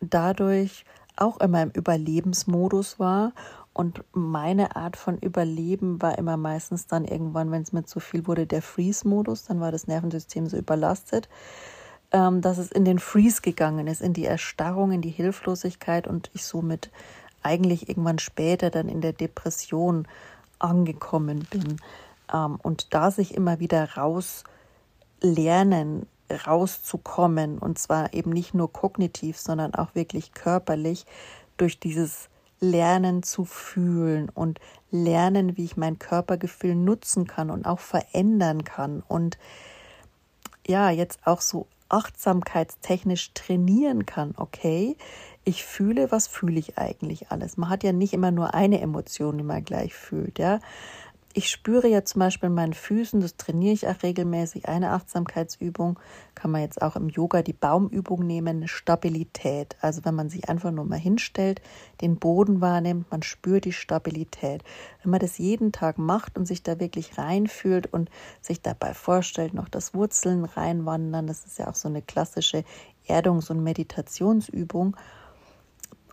dadurch 0.00 0.84
auch 1.20 1.38
immer 1.40 1.62
im 1.62 1.70
Überlebensmodus 1.70 2.98
war. 2.98 3.32
Und 3.72 4.02
meine 4.12 4.76
Art 4.76 4.96
von 4.96 5.18
Überleben 5.18 6.02
war 6.02 6.18
immer 6.18 6.36
meistens 6.36 6.86
dann 6.86 7.04
irgendwann, 7.04 7.50
wenn 7.52 7.62
es 7.62 7.72
mir 7.72 7.84
zu 7.84 8.00
viel 8.00 8.26
wurde, 8.26 8.46
der 8.46 8.62
Freeze-Modus. 8.62 9.44
Dann 9.44 9.60
war 9.60 9.70
das 9.70 9.86
Nervensystem 9.86 10.46
so 10.46 10.56
überlastet, 10.56 11.28
ähm, 12.10 12.40
dass 12.40 12.58
es 12.58 12.72
in 12.72 12.84
den 12.84 12.98
Freeze 12.98 13.40
gegangen 13.40 13.86
ist, 13.86 14.00
in 14.00 14.14
die 14.14 14.24
Erstarrung, 14.24 14.90
in 14.92 15.02
die 15.02 15.10
Hilflosigkeit 15.10 16.08
und 16.08 16.30
ich 16.34 16.44
somit 16.44 16.90
eigentlich 17.42 17.88
irgendwann 17.88 18.18
später 18.18 18.70
dann 18.70 18.88
in 18.88 19.00
der 19.00 19.12
Depression 19.12 20.08
angekommen 20.58 21.46
bin. 21.50 21.76
Ähm, 22.32 22.58
und 22.62 22.94
da 22.94 23.10
sich 23.10 23.34
immer 23.34 23.60
wieder 23.60 23.94
raus 23.94 24.44
lernen, 25.20 26.06
rauszukommen. 26.46 27.58
Und 27.58 27.78
zwar 27.78 28.14
eben 28.14 28.30
nicht 28.30 28.54
nur 28.54 28.72
kognitiv, 28.72 29.38
sondern 29.38 29.74
auch 29.74 29.94
wirklich 29.94 30.32
körperlich 30.32 31.06
durch 31.56 31.78
dieses 31.80 32.28
Lernen 32.60 33.22
zu 33.22 33.44
fühlen 33.44 34.28
und 34.28 34.58
lernen, 34.90 35.56
wie 35.56 35.64
ich 35.64 35.76
mein 35.76 35.98
Körpergefühl 35.98 36.74
nutzen 36.74 37.26
kann 37.26 37.50
und 37.50 37.66
auch 37.66 37.78
verändern 37.80 38.64
kann. 38.64 39.02
Und 39.06 39.38
ja, 40.66 40.90
jetzt 40.90 41.20
auch 41.24 41.40
so 41.40 41.66
achtsamkeitstechnisch 41.88 43.32
trainieren 43.32 44.04
kann, 44.06 44.34
okay, 44.36 44.96
ich 45.44 45.64
fühle, 45.64 46.12
was 46.12 46.26
fühle 46.26 46.58
ich 46.58 46.76
eigentlich 46.76 47.30
alles? 47.30 47.56
Man 47.56 47.70
hat 47.70 47.82
ja 47.82 47.92
nicht 47.92 48.12
immer 48.12 48.30
nur 48.30 48.52
eine 48.52 48.80
Emotion, 48.80 49.38
die 49.38 49.44
man 49.44 49.64
gleich 49.64 49.94
fühlt, 49.94 50.38
ja 50.38 50.60
ich 51.34 51.50
spüre 51.50 51.88
ja 51.88 52.04
zum 52.04 52.20
Beispiel 52.20 52.48
in 52.48 52.54
meinen 52.54 52.72
Füßen, 52.72 53.20
das 53.20 53.36
trainiere 53.36 53.74
ich 53.74 53.86
auch 53.86 54.02
regelmäßig, 54.02 54.68
eine 54.68 54.90
Achtsamkeitsübung, 54.90 55.98
kann 56.34 56.50
man 56.50 56.62
jetzt 56.62 56.80
auch 56.80 56.96
im 56.96 57.08
Yoga 57.08 57.42
die 57.42 57.52
Baumübung 57.52 58.26
nehmen, 58.26 58.66
Stabilität. 58.66 59.76
Also 59.80 60.04
wenn 60.04 60.14
man 60.14 60.30
sich 60.30 60.48
einfach 60.48 60.70
nur 60.70 60.84
mal 60.84 60.98
hinstellt, 60.98 61.60
den 62.00 62.16
Boden 62.16 62.60
wahrnimmt, 62.60 63.10
man 63.10 63.22
spürt 63.22 63.66
die 63.66 63.72
Stabilität. 63.72 64.64
Wenn 65.02 65.10
man 65.10 65.20
das 65.20 65.38
jeden 65.38 65.70
Tag 65.70 65.98
macht 65.98 66.38
und 66.38 66.46
sich 66.46 66.62
da 66.62 66.80
wirklich 66.80 67.18
reinfühlt 67.18 67.92
und 67.92 68.10
sich 68.40 68.62
dabei 68.62 68.94
vorstellt, 68.94 69.54
noch 69.54 69.68
das 69.68 69.94
Wurzeln 69.94 70.44
reinwandern, 70.44 71.26
das 71.26 71.44
ist 71.44 71.58
ja 71.58 71.68
auch 71.68 71.74
so 71.74 71.88
eine 71.88 72.02
klassische 72.02 72.64
Erdungs- 73.06 73.50
und 73.50 73.62
Meditationsübung, 73.62 74.96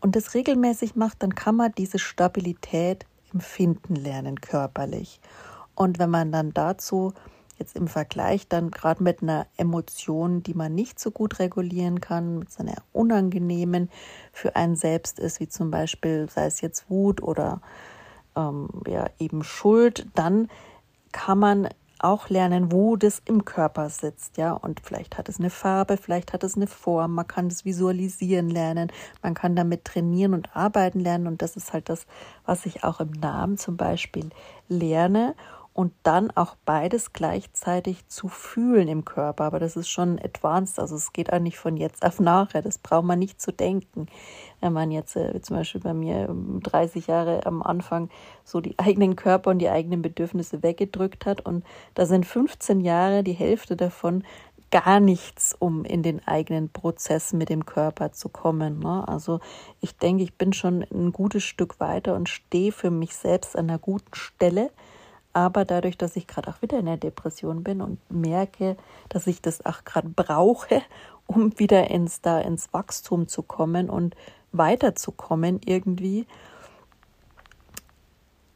und 0.02 0.16
das 0.16 0.36
regelmäßig 0.36 0.96
macht, 0.96 1.24
dann 1.24 1.34
kann 1.34 1.56
man 1.56 1.72
diese 1.76 1.98
Stabilität 1.98 3.08
empfinden 3.36 3.96
lernen 3.96 4.42
körperlich. 4.42 5.20
Und 5.76 6.00
wenn 6.00 6.10
man 6.10 6.32
dann 6.32 6.54
dazu 6.54 7.14
jetzt 7.60 7.76
im 7.76 7.88
Vergleich 7.88 8.48
dann 8.48 8.72
gerade 8.72 9.04
mit 9.04 9.22
einer 9.22 9.46
Emotion, 9.58 10.42
die 10.42 10.54
man 10.54 10.74
nicht 10.74 11.00
so 11.00 11.12
gut 11.12 11.40
regulieren 11.40 12.02
kann, 12.02 12.40
mit 12.40 12.52
so 12.52 12.64
einer 12.64 12.82
unangenehmen 12.92 13.90
für 14.34 14.56
einen 14.56 14.76
selbst 14.76 15.20
ist, 15.20 15.40
wie 15.40 15.48
zum 15.48 15.72
Beispiel, 15.72 16.28
sei 16.30 16.46
es 16.46 16.62
jetzt 16.62 16.90
Wut 16.90 17.22
oder 17.22 17.62
ähm, 18.36 18.70
ja 18.88 19.08
eben 19.20 19.44
Schuld, 19.44 20.08
dann 20.16 20.50
kann 21.12 21.40
man 21.40 21.70
auch 22.06 22.30
lernen, 22.30 22.72
wo 22.72 22.96
das 22.96 23.22
im 23.26 23.46
Körper 23.46 23.90
sitzt, 23.90 24.38
ja. 24.38 24.54
Und 24.54 24.80
vielleicht 24.80 25.18
hat 25.18 25.28
es 25.28 25.40
eine 25.40 25.50
Farbe, 25.50 25.98
vielleicht 25.98 26.34
hat 26.34 26.44
es 26.44 26.56
eine 26.56 26.68
Form. 26.68 27.14
Man 27.14 27.28
kann 27.28 27.50
das 27.50 27.66
visualisieren 27.66 28.50
lernen. 28.50 28.92
Man 29.22 29.34
kann 29.34 29.56
damit 29.56 29.86
trainieren 29.86 30.34
und 30.34 30.56
arbeiten 30.56 31.00
lernen. 31.00 31.28
Und 31.28 31.42
das 31.42 31.56
ist 31.56 31.74
halt 31.74 31.90
das, 31.90 32.06
was 32.46 32.66
ich 32.66 32.84
auch 32.84 33.00
im 33.00 33.12
Namen 33.12 33.58
zum 33.58 33.76
Beispiel 33.76 34.30
lerne 34.70 35.36
und 35.76 35.92
dann 36.04 36.32
auch 36.32 36.56
beides 36.64 37.12
gleichzeitig 37.12 38.08
zu 38.08 38.30
fühlen 38.30 38.88
im 38.88 39.04
Körper. 39.04 39.44
Aber 39.44 39.60
das 39.60 39.76
ist 39.76 39.90
schon 39.90 40.18
advanced, 40.20 40.80
also 40.80 40.96
es 40.96 41.12
geht 41.12 41.34
auch 41.34 41.40
nicht 41.40 41.58
von 41.58 41.76
jetzt 41.76 42.06
auf 42.06 42.22
nachher, 42.22 42.62
das 42.62 42.78
braucht 42.78 43.04
man 43.04 43.20
nicht 43.20 43.42
zu 43.42 43.52
denken. 43.52 44.08
Wenn 44.62 44.72
man 44.72 44.90
jetzt 44.90 45.18
äh, 45.18 45.42
zum 45.42 45.58
Beispiel 45.58 45.82
bei 45.82 45.94
mir 45.94 46.34
30 46.64 47.10
ähm, 47.10 47.14
Jahre 47.14 47.46
am 47.46 47.62
Anfang 47.62 48.10
so 48.46 48.62
die 48.62 48.80
eigenen 48.80 49.18
Körper 49.18 49.50
und 49.50 49.60
die 49.60 49.68
eigenen 49.68 50.02
Bedürfnisse 50.02 50.64
weggedrückt 50.64 51.26
hat 51.26 51.42
und 51.42 51.66
da 51.94 52.06
sind 52.06 52.26
15 52.26 52.80
Jahre, 52.80 53.22
die 53.22 53.34
Hälfte 53.34 53.76
davon 53.76 54.24
gar 54.72 55.02
nichts, 55.02 55.54
um 55.60 55.84
in 55.84 56.04
den 56.04 56.26
eigenen 56.26 56.70
Prozess 56.70 57.34
mit 57.34 57.50
dem 57.50 57.66
Körper 57.66 58.14
zu 58.14 58.30
kommen. 58.30 58.80
Ne? 58.80 59.06
Also 59.10 59.42
ich 59.82 59.98
denke, 59.98 60.24
ich 60.24 60.36
bin 60.36 60.54
schon 60.54 60.84
ein 60.84 61.12
gutes 61.12 61.44
Stück 61.44 61.82
weiter 61.82 62.16
und 62.16 62.30
stehe 62.30 62.72
für 62.72 62.92
mich 62.92 63.14
selbst 63.14 63.58
an 63.58 63.70
einer 63.70 63.80
guten 63.80 64.16
Stelle 64.16 64.72
aber 65.36 65.66
dadurch, 65.66 65.98
dass 65.98 66.16
ich 66.16 66.28
gerade 66.28 66.50
auch 66.50 66.62
wieder 66.62 66.80
in 66.80 66.86
der 66.86 66.96
Depression 66.96 67.62
bin 67.62 67.82
und 67.82 68.00
merke, 68.10 68.78
dass 69.10 69.28
ich 69.28 69.42
das 69.42 69.66
auch 69.66 69.84
gerade 69.84 70.08
brauche, 70.08 70.82
um 71.28 71.60
wieder 71.60 71.90
ins, 71.92 72.22
da 72.22 72.40
ins 72.40 72.72
Wachstum 72.72 73.28
zu 73.28 73.44
kommen 73.44 73.90
und 73.90 74.16
weiterzukommen 74.54 75.60
irgendwie, 75.66 76.26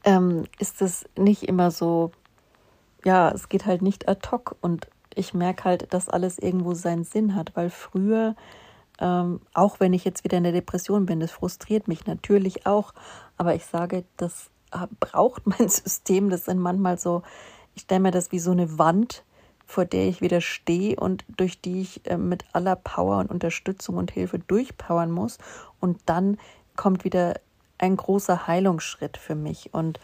ähm, 0.05 0.45
ist 0.57 0.81
es 0.81 1.03
nicht 1.17 1.43
immer 1.43 1.69
so, 1.69 2.11
ja, 3.03 3.29
es 3.31 3.49
geht 3.49 3.65
halt 3.65 3.81
nicht 3.81 4.07
ad 4.07 4.29
hoc. 4.31 4.55
Und 4.61 4.87
ich 5.13 5.33
merke 5.33 5.65
halt, 5.65 5.93
dass 5.93 6.07
alles 6.07 6.39
irgendwo 6.39 6.75
seinen 6.75 7.03
Sinn 7.03 7.35
hat, 7.35 7.57
weil 7.57 7.69
früher, 7.69 8.37
ähm, 8.99 9.41
auch 9.53 9.81
wenn 9.81 9.91
ich 9.91 10.05
jetzt 10.05 10.23
wieder 10.23 10.37
in 10.37 10.43
der 10.45 10.53
Depression 10.53 11.05
bin, 11.05 11.19
das 11.19 11.31
frustriert 11.31 11.89
mich 11.89 12.05
natürlich 12.05 12.65
auch, 12.65 12.93
aber 13.35 13.53
ich 13.53 13.65
sage, 13.65 14.05
braucht 14.99 15.47
mein 15.47 15.69
System. 15.69 16.29
Das 16.29 16.45
sind 16.45 16.60
manchmal 16.60 16.97
so, 16.97 17.23
ich 17.75 17.84
stelle 17.84 18.01
mir 18.01 18.12
das 18.12 18.32
wie 18.32 18.39
so 18.39 18.51
eine 18.51 18.77
Wand, 18.77 19.23
vor 19.65 19.86
der 19.86 20.08
ich 20.08 20.21
wieder 20.21 20.41
stehe 20.41 20.95
und 20.95 21.23
durch 21.27 21.62
die 21.62 21.82
ich 21.82 22.05
äh, 22.05 22.17
mit 22.17 22.43
aller 22.53 22.75
Power 22.75 23.19
und 23.19 23.29
Unterstützung 23.29 23.97
und 23.97 24.12
Hilfe 24.12 24.39
durchpowern 24.39 25.12
muss. 25.12 25.38
Und 25.79 25.99
dann 26.05 26.38
kommt 26.75 27.03
wieder 27.03 27.36
ein 27.77 27.95
großer 27.95 28.47
Heilungsschritt 28.47 29.17
für 29.17 29.36
mich. 29.36 29.73
Und 29.73 29.99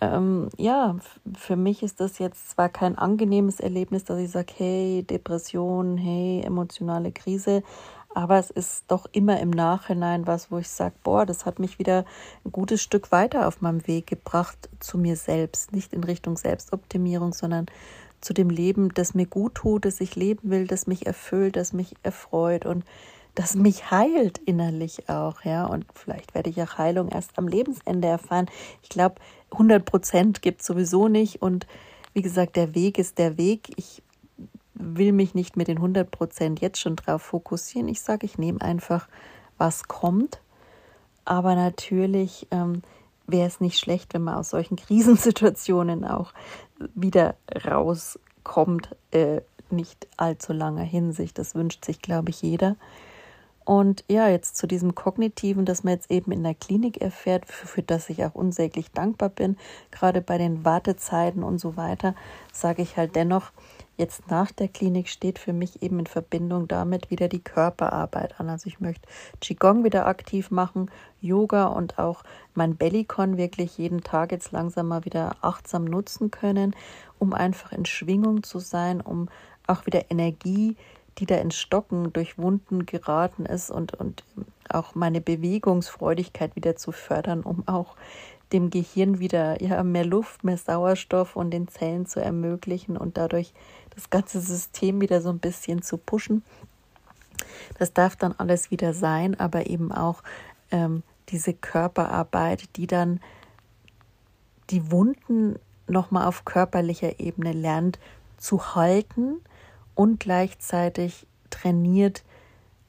ähm, 0.00 0.50
ja, 0.58 0.96
für 1.36 1.56
mich 1.56 1.82
ist 1.82 2.00
das 2.00 2.18
jetzt 2.18 2.50
zwar 2.50 2.68
kein 2.68 2.98
angenehmes 2.98 3.60
Erlebnis, 3.60 4.04
dass 4.04 4.18
ich 4.18 4.30
sage, 4.30 4.52
hey, 4.56 5.04
Depression, 5.08 5.96
hey, 5.96 6.42
emotionale 6.44 7.12
Krise, 7.12 7.62
aber 8.16 8.38
es 8.38 8.48
ist 8.48 8.84
doch 8.88 9.04
immer 9.12 9.38
im 9.40 9.50
Nachhinein 9.50 10.26
was, 10.26 10.50
wo 10.50 10.56
ich 10.56 10.70
sage, 10.70 10.94
boah, 11.04 11.26
das 11.26 11.44
hat 11.44 11.58
mich 11.58 11.78
wieder 11.78 12.06
ein 12.46 12.50
gutes 12.50 12.80
Stück 12.80 13.12
weiter 13.12 13.46
auf 13.46 13.60
meinem 13.60 13.86
Weg 13.86 14.06
gebracht 14.06 14.70
zu 14.80 14.96
mir 14.96 15.16
selbst. 15.16 15.74
Nicht 15.74 15.92
in 15.92 16.02
Richtung 16.02 16.38
Selbstoptimierung, 16.38 17.34
sondern 17.34 17.66
zu 18.22 18.32
dem 18.32 18.48
Leben, 18.48 18.88
das 18.94 19.12
mir 19.12 19.26
gut 19.26 19.56
tut, 19.56 19.84
das 19.84 20.00
ich 20.00 20.16
leben 20.16 20.48
will, 20.48 20.66
das 20.66 20.86
mich 20.86 21.06
erfüllt, 21.06 21.56
das 21.56 21.74
mich 21.74 21.94
erfreut 22.04 22.64
und 22.64 22.86
das 23.34 23.54
mich 23.54 23.90
heilt 23.90 24.38
innerlich 24.38 25.10
auch, 25.10 25.42
ja. 25.44 25.66
Und 25.66 25.84
vielleicht 25.92 26.34
werde 26.34 26.48
ich 26.48 26.62
auch 26.62 26.78
Heilung 26.78 27.10
erst 27.10 27.36
am 27.36 27.46
Lebensende 27.46 28.08
erfahren. 28.08 28.46
Ich 28.82 28.88
glaube, 28.88 29.16
100 29.52 29.84
Prozent 29.84 30.40
gibt 30.40 30.62
es 30.62 30.66
sowieso 30.66 31.08
nicht. 31.08 31.42
Und 31.42 31.66
wie 32.14 32.22
gesagt, 32.22 32.56
der 32.56 32.74
Weg 32.74 32.96
ist 32.96 33.18
der 33.18 33.36
Weg. 33.36 33.68
Ich 33.76 34.02
will 34.78 35.12
mich 35.12 35.34
nicht 35.34 35.56
mit 35.56 35.68
den 35.68 35.78
100 35.78 36.10
Prozent 36.10 36.60
jetzt 36.60 36.80
schon 36.80 36.96
drauf 36.96 37.22
fokussieren. 37.22 37.88
Ich 37.88 38.00
sage, 38.00 38.26
ich 38.26 38.38
nehme 38.38 38.60
einfach, 38.60 39.08
was 39.58 39.88
kommt. 39.88 40.40
Aber 41.24 41.54
natürlich 41.54 42.46
ähm, 42.50 42.82
wäre 43.26 43.46
es 43.46 43.60
nicht 43.60 43.78
schlecht, 43.78 44.14
wenn 44.14 44.22
man 44.22 44.36
aus 44.36 44.50
solchen 44.50 44.76
Krisensituationen 44.76 46.04
auch 46.04 46.32
wieder 46.94 47.34
rauskommt, 47.64 48.94
äh, 49.10 49.40
nicht 49.70 50.06
allzu 50.16 50.52
langer 50.52 50.84
Hinsicht. 50.84 51.38
Das 51.38 51.54
wünscht 51.54 51.84
sich, 51.84 52.00
glaube 52.00 52.30
ich, 52.30 52.42
jeder. 52.42 52.76
Und 53.64 54.04
ja, 54.06 54.28
jetzt 54.28 54.56
zu 54.56 54.68
diesem 54.68 54.94
Kognitiven, 54.94 55.64
das 55.64 55.82
man 55.82 55.94
jetzt 55.94 56.08
eben 56.08 56.30
in 56.30 56.44
der 56.44 56.54
Klinik 56.54 57.00
erfährt, 57.00 57.46
für, 57.46 57.66
für 57.66 57.82
das 57.82 58.08
ich 58.08 58.24
auch 58.24 58.36
unsäglich 58.36 58.92
dankbar 58.92 59.28
bin, 59.28 59.56
gerade 59.90 60.20
bei 60.20 60.38
den 60.38 60.64
Wartezeiten 60.64 61.42
und 61.42 61.58
so 61.58 61.76
weiter, 61.76 62.14
sage 62.52 62.82
ich 62.82 62.96
halt 62.96 63.16
dennoch, 63.16 63.50
jetzt 63.96 64.30
nach 64.30 64.52
der 64.52 64.68
Klinik 64.68 65.08
steht 65.08 65.38
für 65.38 65.52
mich 65.52 65.82
eben 65.82 65.98
in 65.98 66.06
Verbindung 66.06 66.68
damit 66.68 67.10
wieder 67.10 67.28
die 67.28 67.42
Körperarbeit 67.42 68.38
an. 68.38 68.50
Also 68.50 68.68
ich 68.68 68.80
möchte 68.80 69.08
Qigong 69.40 69.84
wieder 69.84 70.06
aktiv 70.06 70.50
machen, 70.50 70.90
Yoga 71.20 71.66
und 71.66 71.98
auch 71.98 72.22
mein 72.54 72.76
Bellycon 72.76 73.36
wirklich 73.36 73.78
jeden 73.78 74.02
Tag 74.02 74.32
jetzt 74.32 74.52
langsam 74.52 74.88
mal 74.88 75.04
wieder 75.04 75.36
achtsam 75.40 75.84
nutzen 75.84 76.30
können, 76.30 76.74
um 77.18 77.32
einfach 77.32 77.72
in 77.72 77.86
Schwingung 77.86 78.42
zu 78.42 78.58
sein, 78.58 79.00
um 79.00 79.28
auch 79.66 79.86
wieder 79.86 80.10
Energie, 80.10 80.76
die 81.18 81.26
da 81.26 81.36
ins 81.36 81.56
Stocken 81.56 82.12
durch 82.12 82.38
Wunden 82.38 82.84
geraten 82.84 83.46
ist 83.46 83.70
und, 83.70 83.94
und 83.94 84.22
auch 84.68 84.94
meine 84.94 85.20
Bewegungsfreudigkeit 85.20 86.54
wieder 86.56 86.76
zu 86.76 86.92
fördern, 86.92 87.40
um 87.40 87.66
auch 87.66 87.96
dem 88.52 88.70
Gehirn 88.70 89.18
wieder 89.18 89.60
ja, 89.62 89.82
mehr 89.82 90.04
Luft, 90.04 90.44
mehr 90.44 90.56
Sauerstoff 90.56 91.36
und 91.36 91.50
den 91.50 91.68
Zellen 91.68 92.06
zu 92.06 92.20
ermöglichen 92.20 92.96
und 92.96 93.16
dadurch 93.16 93.52
das 93.96 94.10
ganze 94.10 94.40
System 94.40 95.00
wieder 95.00 95.20
so 95.20 95.30
ein 95.30 95.40
bisschen 95.40 95.82
zu 95.82 95.96
pushen. 95.96 96.44
Das 97.78 97.92
darf 97.92 98.14
dann 98.14 98.34
alles 98.38 98.70
wieder 98.70 98.94
sein, 98.94 99.38
aber 99.40 99.66
eben 99.66 99.90
auch 99.90 100.22
ähm, 100.70 101.02
diese 101.30 101.52
Körperarbeit, 101.54 102.76
die 102.76 102.86
dann 102.86 103.20
die 104.70 104.90
Wunden 104.90 105.58
nochmal 105.88 106.26
auf 106.26 106.44
körperlicher 106.44 107.20
Ebene 107.20 107.52
lernt 107.52 107.98
zu 108.36 108.74
halten 108.74 109.40
und 109.94 110.20
gleichzeitig 110.20 111.26
trainiert, 111.50 112.22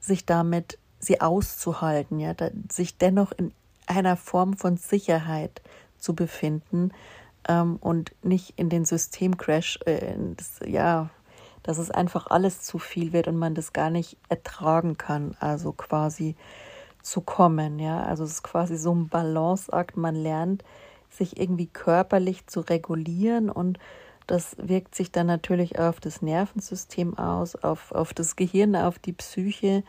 sich 0.00 0.26
damit 0.26 0.78
sie 0.98 1.20
auszuhalten, 1.20 2.18
ja, 2.18 2.34
sich 2.70 2.98
dennoch 2.98 3.32
in 3.32 3.52
einer 3.86 4.16
Form 4.16 4.56
von 4.56 4.76
Sicherheit 4.76 5.62
zu 5.98 6.14
befinden 6.14 6.90
ähm, 7.48 7.76
und 7.80 8.14
nicht 8.22 8.54
in 8.56 8.68
den 8.68 8.84
Systemcrash, 8.84 9.80
äh, 9.86 10.14
ja, 10.66 11.10
dass 11.62 11.78
es 11.78 11.90
einfach 11.90 12.28
alles 12.28 12.60
zu 12.60 12.78
viel 12.78 13.12
wird 13.12 13.26
und 13.28 13.36
man 13.36 13.54
das 13.54 13.72
gar 13.72 13.90
nicht 13.90 14.16
ertragen 14.28 14.96
kann, 14.96 15.36
also 15.40 15.72
quasi 15.72 16.36
zu 17.02 17.20
kommen, 17.20 17.78
ja, 17.78 18.02
also 18.02 18.24
es 18.24 18.32
ist 18.32 18.42
quasi 18.42 18.76
so 18.76 18.94
ein 18.94 19.08
Balanceakt, 19.08 19.96
man 19.96 20.14
lernt 20.14 20.62
sich 21.10 21.40
irgendwie 21.40 21.66
körperlich 21.66 22.46
zu 22.46 22.60
regulieren 22.60 23.50
und 23.50 23.78
das 24.26 24.56
wirkt 24.58 24.94
sich 24.94 25.10
dann 25.10 25.26
natürlich 25.26 25.78
auf 25.78 26.00
das 26.00 26.20
Nervensystem 26.20 27.16
aus, 27.16 27.56
auf, 27.56 27.92
auf 27.92 28.12
das 28.12 28.36
Gehirn, 28.36 28.76
auf 28.76 28.98
die 28.98 29.14
Psyche 29.14 29.84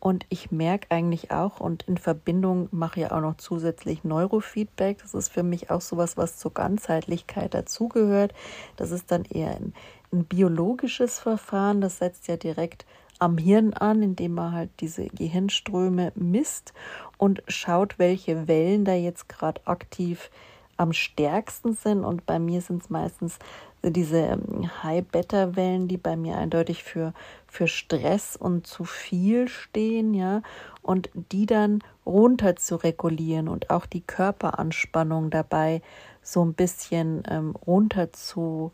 und 0.00 0.24
ich 0.30 0.50
merke 0.50 0.90
eigentlich 0.90 1.30
auch 1.30 1.60
und 1.60 1.82
in 1.82 1.98
Verbindung 1.98 2.68
mache 2.72 3.00
ich 3.00 3.10
auch 3.12 3.20
noch 3.20 3.36
zusätzlich 3.36 4.02
Neurofeedback. 4.02 4.98
Das 5.02 5.12
ist 5.12 5.28
für 5.28 5.42
mich 5.42 5.70
auch 5.70 5.82
sowas, 5.82 6.16
was 6.16 6.38
zur 6.38 6.54
Ganzheitlichkeit 6.54 7.52
dazugehört. 7.52 8.32
Das 8.76 8.90
ist 8.90 9.10
dann 9.10 9.26
eher 9.26 9.50
ein, 9.50 9.74
ein 10.10 10.24
biologisches 10.24 11.18
Verfahren. 11.18 11.82
Das 11.82 11.98
setzt 11.98 12.28
ja 12.28 12.38
direkt 12.38 12.86
am 13.18 13.36
Hirn 13.36 13.74
an, 13.74 14.02
indem 14.02 14.32
man 14.32 14.52
halt 14.52 14.70
diese 14.80 15.06
Gehirnströme 15.08 16.12
misst 16.14 16.72
und 17.18 17.42
schaut, 17.46 17.98
welche 17.98 18.48
Wellen 18.48 18.86
da 18.86 18.94
jetzt 18.94 19.28
gerade 19.28 19.60
aktiv 19.66 20.30
am 20.78 20.94
stärksten 20.94 21.74
sind. 21.74 22.04
Und 22.04 22.24
bei 22.24 22.38
mir 22.38 22.62
sind 22.62 22.82
es 22.82 22.88
meistens 22.88 23.38
diese 23.82 24.18
ähm, 24.18 24.70
High-Beta-Wellen, 24.82 25.88
die 25.88 25.96
bei 25.96 26.16
mir 26.16 26.36
eindeutig 26.36 26.82
für, 26.82 27.12
für 27.50 27.68
Stress 27.68 28.36
und 28.36 28.66
zu 28.66 28.84
viel 28.84 29.48
stehen, 29.48 30.14
ja, 30.14 30.42
und 30.82 31.10
die 31.14 31.46
dann 31.46 31.80
runter 32.06 32.56
zu 32.56 32.76
regulieren 32.76 33.48
und 33.48 33.70
auch 33.70 33.86
die 33.86 34.00
Körperanspannung 34.00 35.30
dabei 35.30 35.82
so 36.22 36.44
ein 36.44 36.54
bisschen 36.54 37.22
ähm, 37.28 37.54
runter 37.66 38.12
zu 38.12 38.72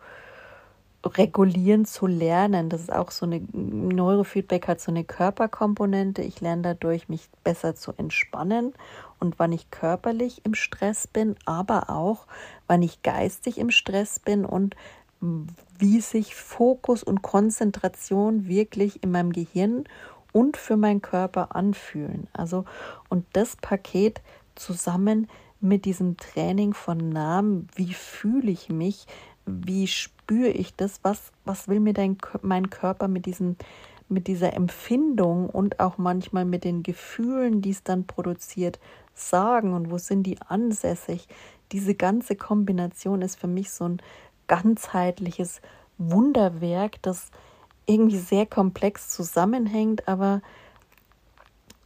regulieren 1.05 1.85
zu 1.85 2.07
lernen. 2.07 2.69
Das 2.69 2.81
ist 2.81 2.93
auch 2.93 3.11
so 3.11 3.27
eine 3.27 3.41
Neurofeedback 3.53 4.67
hat 4.69 4.81
so 4.81 4.91
eine 4.91 5.05
Körperkomponente. 5.05 6.23
Ich 6.23 6.41
lerne 6.41 6.63
dadurch, 6.63 7.09
mich 7.09 7.29
besser 7.45 7.75
zu 7.77 7.93
entspannen 7.97 8.75
und 9.21 9.39
wann 9.39 9.53
ich 9.53 9.71
körperlich 9.71 10.45
im 10.45 10.55
Stress 10.55 11.07
bin, 11.07 11.37
aber 11.45 11.91
auch 11.91 12.27
wann 12.67 12.83
ich 12.83 13.03
geistig 13.03 13.59
im 13.59 13.71
Stress 13.71 14.19
bin 14.19 14.45
und 14.45 14.75
wie 15.79 16.01
sich 16.01 16.35
Fokus 16.35 17.03
und 17.03 17.23
Konzentration 17.23 18.49
wirklich 18.49 19.03
in 19.03 19.11
meinem 19.11 19.33
Gehirn 19.33 19.85
und 20.33 20.57
für 20.57 20.77
meinen 20.77 21.03
Körper 21.03 21.55
anfühlen. 21.55 22.29
Also 22.33 22.65
und 23.09 23.25
das 23.33 23.57
Paket 23.57 24.21
zusammen 24.55 25.29
mit 25.61 25.85
diesem 25.85 26.17
Training 26.17 26.75
von 26.75 27.09
Namen, 27.09 27.69
wie 27.75 27.95
fühle 27.95 28.51
ich 28.51 28.69
mich, 28.69 29.07
wie 29.47 29.87
spüre 29.87 30.49
ich 30.49 30.75
das, 30.75 31.01
was, 31.03 31.33
was 31.45 31.69
will 31.69 31.81
mir 31.81 31.95
dein, 31.95 32.19
mein 32.43 32.71
Körper 32.71 33.09
mit 33.09 33.27
diesem 33.27 33.57
mit 34.09 34.29
dieser 34.29 34.55
Empfindung 34.55 35.49
und 35.51 35.81
auch 35.81 35.99
manchmal 35.99 36.45
mit 36.45 36.65
den 36.65 36.83
Gefühlen, 36.83 37.61
die 37.61 37.71
es 37.71 37.83
dann 37.83 38.07
produziert, 38.07 38.79
sagen 39.15 39.73
und 39.73 39.91
wo 39.91 39.99
sind 39.99 40.23
die 40.25 40.41
ansässig. 40.43 41.27
Diese 41.73 41.95
ganze 41.95 42.37
Kombination 42.37 43.23
ist 43.23 43.37
für 43.37 43.49
mich 43.49 43.71
so 43.71 43.89
ein 43.89 44.03
ganzheitliches 44.47 45.61
Wunderwerk, 45.99 47.01
das 47.03 47.31
irgendwie 47.87 48.19
sehr 48.19 48.47
komplex 48.47 49.11
zusammenhängt, 49.11 50.09
aber 50.09 50.43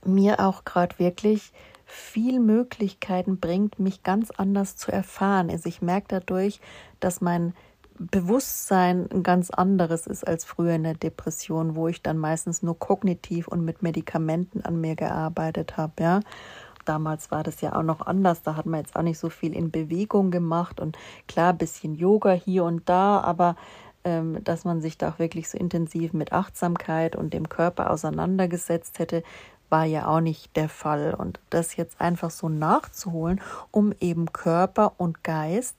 mir 0.05 0.41
auch 0.41 0.65
gerade 0.65 0.99
wirklich 0.99 1.53
viel 1.85 2.41
Möglichkeiten 2.41 3.39
bringt, 3.39 3.79
mich 3.79 4.03
ganz 4.03 4.31
anders 4.31 4.77
zu 4.77 4.93
erfahren. 4.93 5.51
Also 5.51 5.69
ich 5.69 5.83
merke 5.83 6.07
dadurch, 6.09 6.61
dass 7.01 7.21
mein 7.21 7.53
Bewusstsein 7.99 9.11
ein 9.13 9.23
ganz 9.23 9.51
anderes 9.51 10.07
ist 10.07 10.27
als 10.27 10.47
früher 10.47 10.73
in 10.73 10.85
der 10.85 10.95
Depression, 10.95 11.77
wo 11.77 11.89
ich 11.89 12.03
dann 12.03 12.17
meistens 12.17 12.63
nur 12.63 12.79
kognitiv 12.79 13.47
und 13.47 13.63
mit 13.63 13.83
Medikamenten 13.83 14.63
an 14.63 14.81
mir 14.81 14.97
gearbeitet 14.97 15.77
habe, 15.77 15.93
ja. 16.03 16.21
Damals 16.91 17.31
war 17.31 17.45
das 17.45 17.61
ja 17.61 17.77
auch 17.77 17.85
noch 17.85 18.05
anders, 18.05 18.43
da 18.43 18.57
hat 18.57 18.67
man 18.67 18.81
jetzt 18.81 18.97
auch 18.97 19.03
nicht 19.03 19.21
so 19.21 19.31
viel 19.31 19.55
in 19.55 19.71
Bewegung 19.71 20.33
gemacht 20.33 20.81
und 20.81 20.99
klar, 21.29 21.53
ein 21.53 21.59
bisschen 21.59 21.95
Yoga 21.95 22.33
hier 22.33 22.65
und 22.65 22.89
da, 22.89 23.21
aber 23.21 23.55
ähm, 24.03 24.43
dass 24.43 24.65
man 24.65 24.83
sich 24.83 24.99
da 24.99 25.11
auch 25.11 25.21
wirklich 25.21 25.49
so 25.49 25.57
intensiv 25.57 26.13
mit 26.15 26.33
Achtsamkeit 26.33 27.15
und 27.15 27.33
dem 27.33 27.49
Körper 27.49 27.93
auseinandergesetzt 27.93 28.99
hätte, 28.99 29.23
war 29.69 29.85
ja 29.85 30.09
auch 30.09 30.21
nicht 30.21 30.57
der 30.57 30.69
Fall. 30.69 31.15
Und 31.15 31.39
das 31.49 31.77
jetzt 31.77 32.01
einfach 32.01 32.31
so 32.31 32.49
nachzuholen, 32.49 33.41
um 33.71 33.93
eben 34.01 34.33
Körper 34.33 34.95
und 34.97 35.23
Geist 35.23 35.77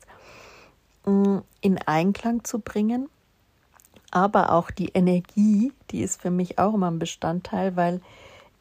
in 1.03 1.77
Einklang 1.87 2.45
zu 2.45 2.59
bringen. 2.59 3.09
Aber 4.11 4.53
auch 4.53 4.71
die 4.71 4.93
Energie, 4.93 5.73
die 5.89 6.03
ist 6.03 6.21
für 6.21 6.31
mich 6.31 6.57
auch 6.57 6.73
immer 6.73 6.89
ein 6.89 6.99
Bestandteil, 6.99 7.75
weil 7.75 7.99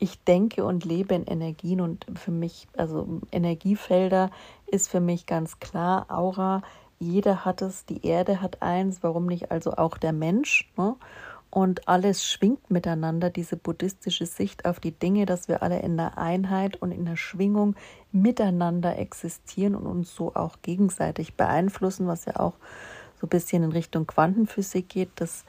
ich 0.01 0.19
denke 0.25 0.65
und 0.65 0.85
lebe 0.85 1.15
in 1.15 1.27
Energien 1.27 1.81
und 1.81 2.07
für 2.15 2.31
mich, 2.31 2.67
also 2.77 3.21
Energiefelder 3.31 4.31
ist 4.67 4.89
für 4.89 5.01
mich 5.01 5.27
ganz 5.27 5.61
klar, 5.61 6.07
Aura, 6.09 6.63
jeder 6.99 7.45
hat 7.45 7.63
es, 7.63 7.85
die 7.85 8.05
Erde 8.05 8.41
hat 8.41 8.63
eins, 8.63 9.03
warum 9.03 9.27
nicht 9.27 9.51
also 9.51 9.73
auch 9.73 9.99
der 9.99 10.13
Mensch? 10.13 10.71
Ne? 10.77 10.97
Und 11.51 11.87
alles 11.87 12.25
schwingt 12.25 12.71
miteinander, 12.71 13.29
diese 13.29 13.57
buddhistische 13.57 14.25
Sicht 14.25 14.65
auf 14.65 14.81
die 14.81 14.93
Dinge, 14.93 15.27
dass 15.27 15.49
wir 15.49 15.63
alle 15.63 15.81
in 15.81 15.97
der 15.97 16.17
Einheit 16.17 16.81
und 16.81 16.93
in 16.93 17.05
der 17.05 17.17
Schwingung 17.17 17.75
miteinander 18.11 18.99
existieren 18.99 19.75
und 19.75 19.87
uns 19.87 20.15
so 20.15 20.35
auch 20.35 20.59
gegenseitig 20.63 21.35
beeinflussen, 21.35 22.07
was 22.07 22.25
ja 22.25 22.37
auch 22.41 22.55
so 23.21 23.27
ein 23.27 23.31
bisschen 23.31 23.65
in 23.65 23.73
Richtung 23.73 24.07
Quantenphysik 24.07 24.89
geht. 24.89 25.11
Das 25.17 25.45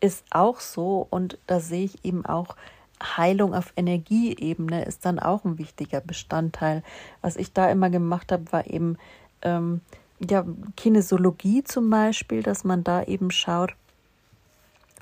ist 0.00 0.24
auch 0.30 0.60
so 0.60 1.06
und 1.08 1.38
da 1.46 1.60
sehe 1.60 1.84
ich 1.84 2.04
eben 2.04 2.26
auch, 2.26 2.56
Heilung 3.02 3.54
auf 3.54 3.72
Energieebene 3.76 4.84
ist 4.84 5.04
dann 5.04 5.18
auch 5.18 5.44
ein 5.44 5.58
wichtiger 5.58 6.00
Bestandteil. 6.00 6.82
Was 7.20 7.36
ich 7.36 7.52
da 7.52 7.70
immer 7.70 7.90
gemacht 7.90 8.32
habe, 8.32 8.50
war 8.52 8.66
eben 8.66 8.96
ähm, 9.42 9.80
ja, 10.18 10.44
Kinesiologie 10.76 11.62
zum 11.64 11.90
Beispiel, 11.90 12.42
dass 12.42 12.64
man 12.64 12.84
da 12.84 13.02
eben 13.02 13.30
schaut, 13.30 13.74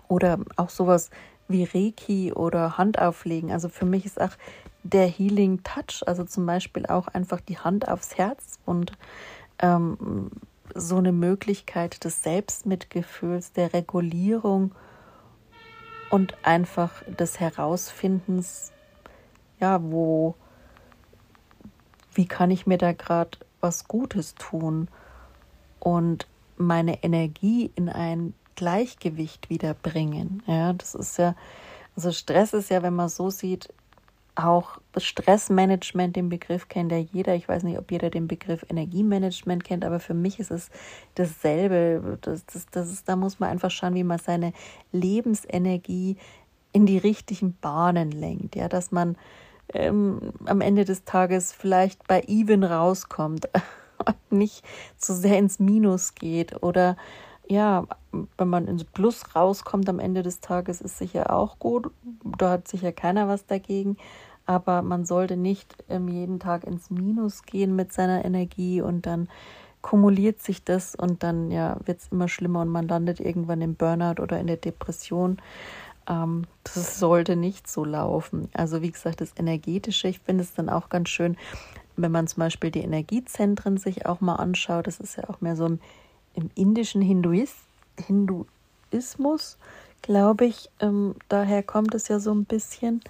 oder 0.08 0.38
auch 0.56 0.70
sowas 0.70 1.10
wie 1.48 1.64
Reiki 1.64 2.32
oder 2.32 2.78
Handauflegen. 2.78 3.50
Also 3.50 3.68
für 3.68 3.84
mich 3.84 4.06
ist 4.06 4.20
auch 4.20 4.32
der 4.82 5.06
Healing 5.06 5.62
Touch, 5.62 6.06
also 6.06 6.24
zum 6.24 6.46
Beispiel 6.46 6.86
auch 6.86 7.08
einfach 7.08 7.40
die 7.40 7.58
Hand 7.58 7.88
aufs 7.88 8.16
Herz 8.16 8.58
und 8.64 8.92
ähm, 9.60 10.30
so 10.74 10.96
eine 10.96 11.12
Möglichkeit 11.12 12.04
des 12.04 12.22
Selbstmitgefühls, 12.22 13.52
der 13.52 13.72
Regulierung 13.72 14.72
und 16.14 16.36
einfach 16.44 17.02
des 17.08 17.40
Herausfindens, 17.40 18.70
ja, 19.58 19.82
wo, 19.82 20.36
wie 22.14 22.26
kann 22.26 22.52
ich 22.52 22.68
mir 22.68 22.78
da 22.78 22.92
gerade 22.92 23.36
was 23.60 23.88
Gutes 23.88 24.36
tun 24.36 24.86
und 25.80 26.28
meine 26.56 27.02
Energie 27.02 27.72
in 27.74 27.88
ein 27.88 28.32
Gleichgewicht 28.54 29.50
wiederbringen. 29.50 30.44
Ja, 30.46 30.72
das 30.72 30.94
ist 30.94 31.18
ja, 31.18 31.34
also 31.96 32.12
Stress 32.12 32.52
ist 32.52 32.70
ja, 32.70 32.84
wenn 32.84 32.94
man 32.94 33.08
so 33.08 33.30
sieht, 33.30 33.74
auch 34.36 34.78
Stressmanagement, 34.96 36.16
den 36.16 36.28
Begriff 36.28 36.68
kennt 36.68 36.92
ja 36.92 36.98
jeder. 36.98 37.34
Ich 37.34 37.48
weiß 37.48 37.62
nicht, 37.62 37.78
ob 37.78 37.90
jeder 37.90 38.10
den 38.10 38.26
Begriff 38.26 38.64
Energiemanagement 38.68 39.64
kennt, 39.64 39.84
aber 39.84 40.00
für 40.00 40.14
mich 40.14 40.40
ist 40.40 40.50
es 40.50 40.70
dasselbe. 41.14 42.18
Das, 42.20 42.44
das, 42.46 42.66
das 42.70 42.90
ist, 42.90 43.08
da 43.08 43.16
muss 43.16 43.38
man 43.38 43.50
einfach 43.50 43.70
schauen, 43.70 43.94
wie 43.94 44.04
man 44.04 44.18
seine 44.18 44.52
Lebensenergie 44.92 46.16
in 46.72 46.86
die 46.86 46.98
richtigen 46.98 47.56
Bahnen 47.60 48.10
lenkt. 48.10 48.56
Ja, 48.56 48.68
dass 48.68 48.90
man 48.90 49.16
ähm, 49.72 50.32
am 50.46 50.60
Ende 50.60 50.84
des 50.84 51.04
Tages 51.04 51.52
vielleicht 51.52 52.06
bei 52.08 52.22
Even 52.26 52.64
rauskommt 52.64 53.48
und 54.06 54.38
nicht 54.38 54.64
zu 54.96 55.14
sehr 55.14 55.38
ins 55.38 55.58
Minus 55.58 56.14
geht 56.14 56.62
oder 56.62 56.96
ja, 57.46 57.86
wenn 58.38 58.48
man 58.48 58.66
ins 58.66 58.84
Plus 58.84 59.36
rauskommt 59.36 59.88
am 59.88 59.98
Ende 59.98 60.22
des 60.22 60.40
Tages, 60.40 60.80
ist 60.80 60.98
sicher 60.98 61.34
auch 61.34 61.58
gut. 61.58 61.90
Da 62.38 62.52
hat 62.52 62.68
sicher 62.68 62.92
keiner 62.92 63.28
was 63.28 63.46
dagegen. 63.46 63.96
Aber 64.46 64.82
man 64.82 65.04
sollte 65.04 65.36
nicht 65.36 65.74
ähm, 65.88 66.08
jeden 66.08 66.38
Tag 66.38 66.64
ins 66.64 66.90
Minus 66.90 67.42
gehen 67.42 67.74
mit 67.76 67.92
seiner 67.92 68.24
Energie 68.24 68.80
und 68.80 69.06
dann 69.06 69.28
kumuliert 69.80 70.40
sich 70.42 70.64
das 70.64 70.94
und 70.94 71.22
dann 71.22 71.50
ja, 71.50 71.76
wird 71.84 72.00
es 72.00 72.08
immer 72.10 72.28
schlimmer 72.28 72.62
und 72.62 72.68
man 72.68 72.88
landet 72.88 73.20
irgendwann 73.20 73.60
im 73.60 73.74
Burnout 73.74 74.22
oder 74.22 74.38
in 74.40 74.46
der 74.46 74.56
Depression. 74.56 75.38
Ähm, 76.08 76.44
das 76.64 76.98
sollte 76.98 77.36
nicht 77.36 77.68
so 77.68 77.84
laufen. 77.84 78.48
Also 78.54 78.82
wie 78.82 78.90
gesagt, 78.90 79.20
das 79.20 79.32
Energetische, 79.36 80.08
ich 80.08 80.20
finde 80.20 80.42
es 80.42 80.54
dann 80.54 80.68
auch 80.68 80.88
ganz 80.88 81.08
schön, 81.10 81.36
wenn 81.96 82.12
man 82.12 82.26
zum 82.26 82.40
Beispiel 82.40 82.70
die 82.70 82.80
Energiezentren 82.80 83.76
sich 83.76 84.06
auch 84.06 84.20
mal 84.20 84.36
anschaut. 84.36 84.86
Das 84.86 85.00
ist 85.00 85.16
ja 85.16 85.28
auch 85.28 85.40
mehr 85.40 85.56
so 85.56 85.66
ein 85.66 85.80
im 86.34 86.50
indischen 86.54 87.00
Hinduis, 87.00 87.54
Hinduismus, 87.98 89.56
glaube 90.02 90.46
ich, 90.46 90.68
ähm, 90.80 91.14
daher 91.28 91.62
kommt 91.62 91.94
es 91.94 92.08
ja 92.08 92.18
so 92.18 92.32
ein 92.32 92.44
bisschen, 92.44 93.00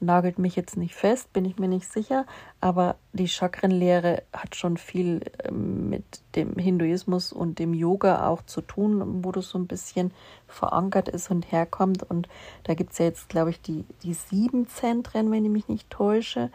nagelt 0.00 0.38
mich 0.38 0.56
jetzt 0.56 0.76
nicht 0.76 0.94
fest, 0.94 1.32
bin 1.32 1.44
ich 1.44 1.58
mir 1.58 1.68
nicht 1.68 1.90
sicher, 1.90 2.26
aber 2.60 2.96
die 3.12 3.28
Chakrenlehre 3.28 4.22
hat 4.32 4.56
schon 4.56 4.76
viel 4.76 5.20
ähm, 5.44 5.88
mit 5.88 6.04
dem 6.34 6.56
Hinduismus 6.56 7.32
und 7.32 7.58
dem 7.58 7.74
Yoga 7.74 8.26
auch 8.26 8.42
zu 8.42 8.60
tun, 8.60 9.24
wo 9.24 9.32
das 9.32 9.48
so 9.48 9.58
ein 9.58 9.66
bisschen 9.66 10.12
verankert 10.46 11.08
ist 11.08 11.30
und 11.30 11.50
herkommt. 11.50 12.02
Und 12.02 12.28
da 12.64 12.74
gibt 12.74 12.92
es 12.92 12.98
ja 12.98 13.06
jetzt, 13.06 13.28
glaube 13.28 13.50
ich, 13.50 13.60
die, 13.60 13.84
die 14.02 14.14
sieben 14.14 14.66
Zentren, 14.68 15.30
wenn 15.30 15.44
ich 15.44 15.50
mich 15.50 15.68
nicht 15.68 15.90
täusche. 15.90 16.50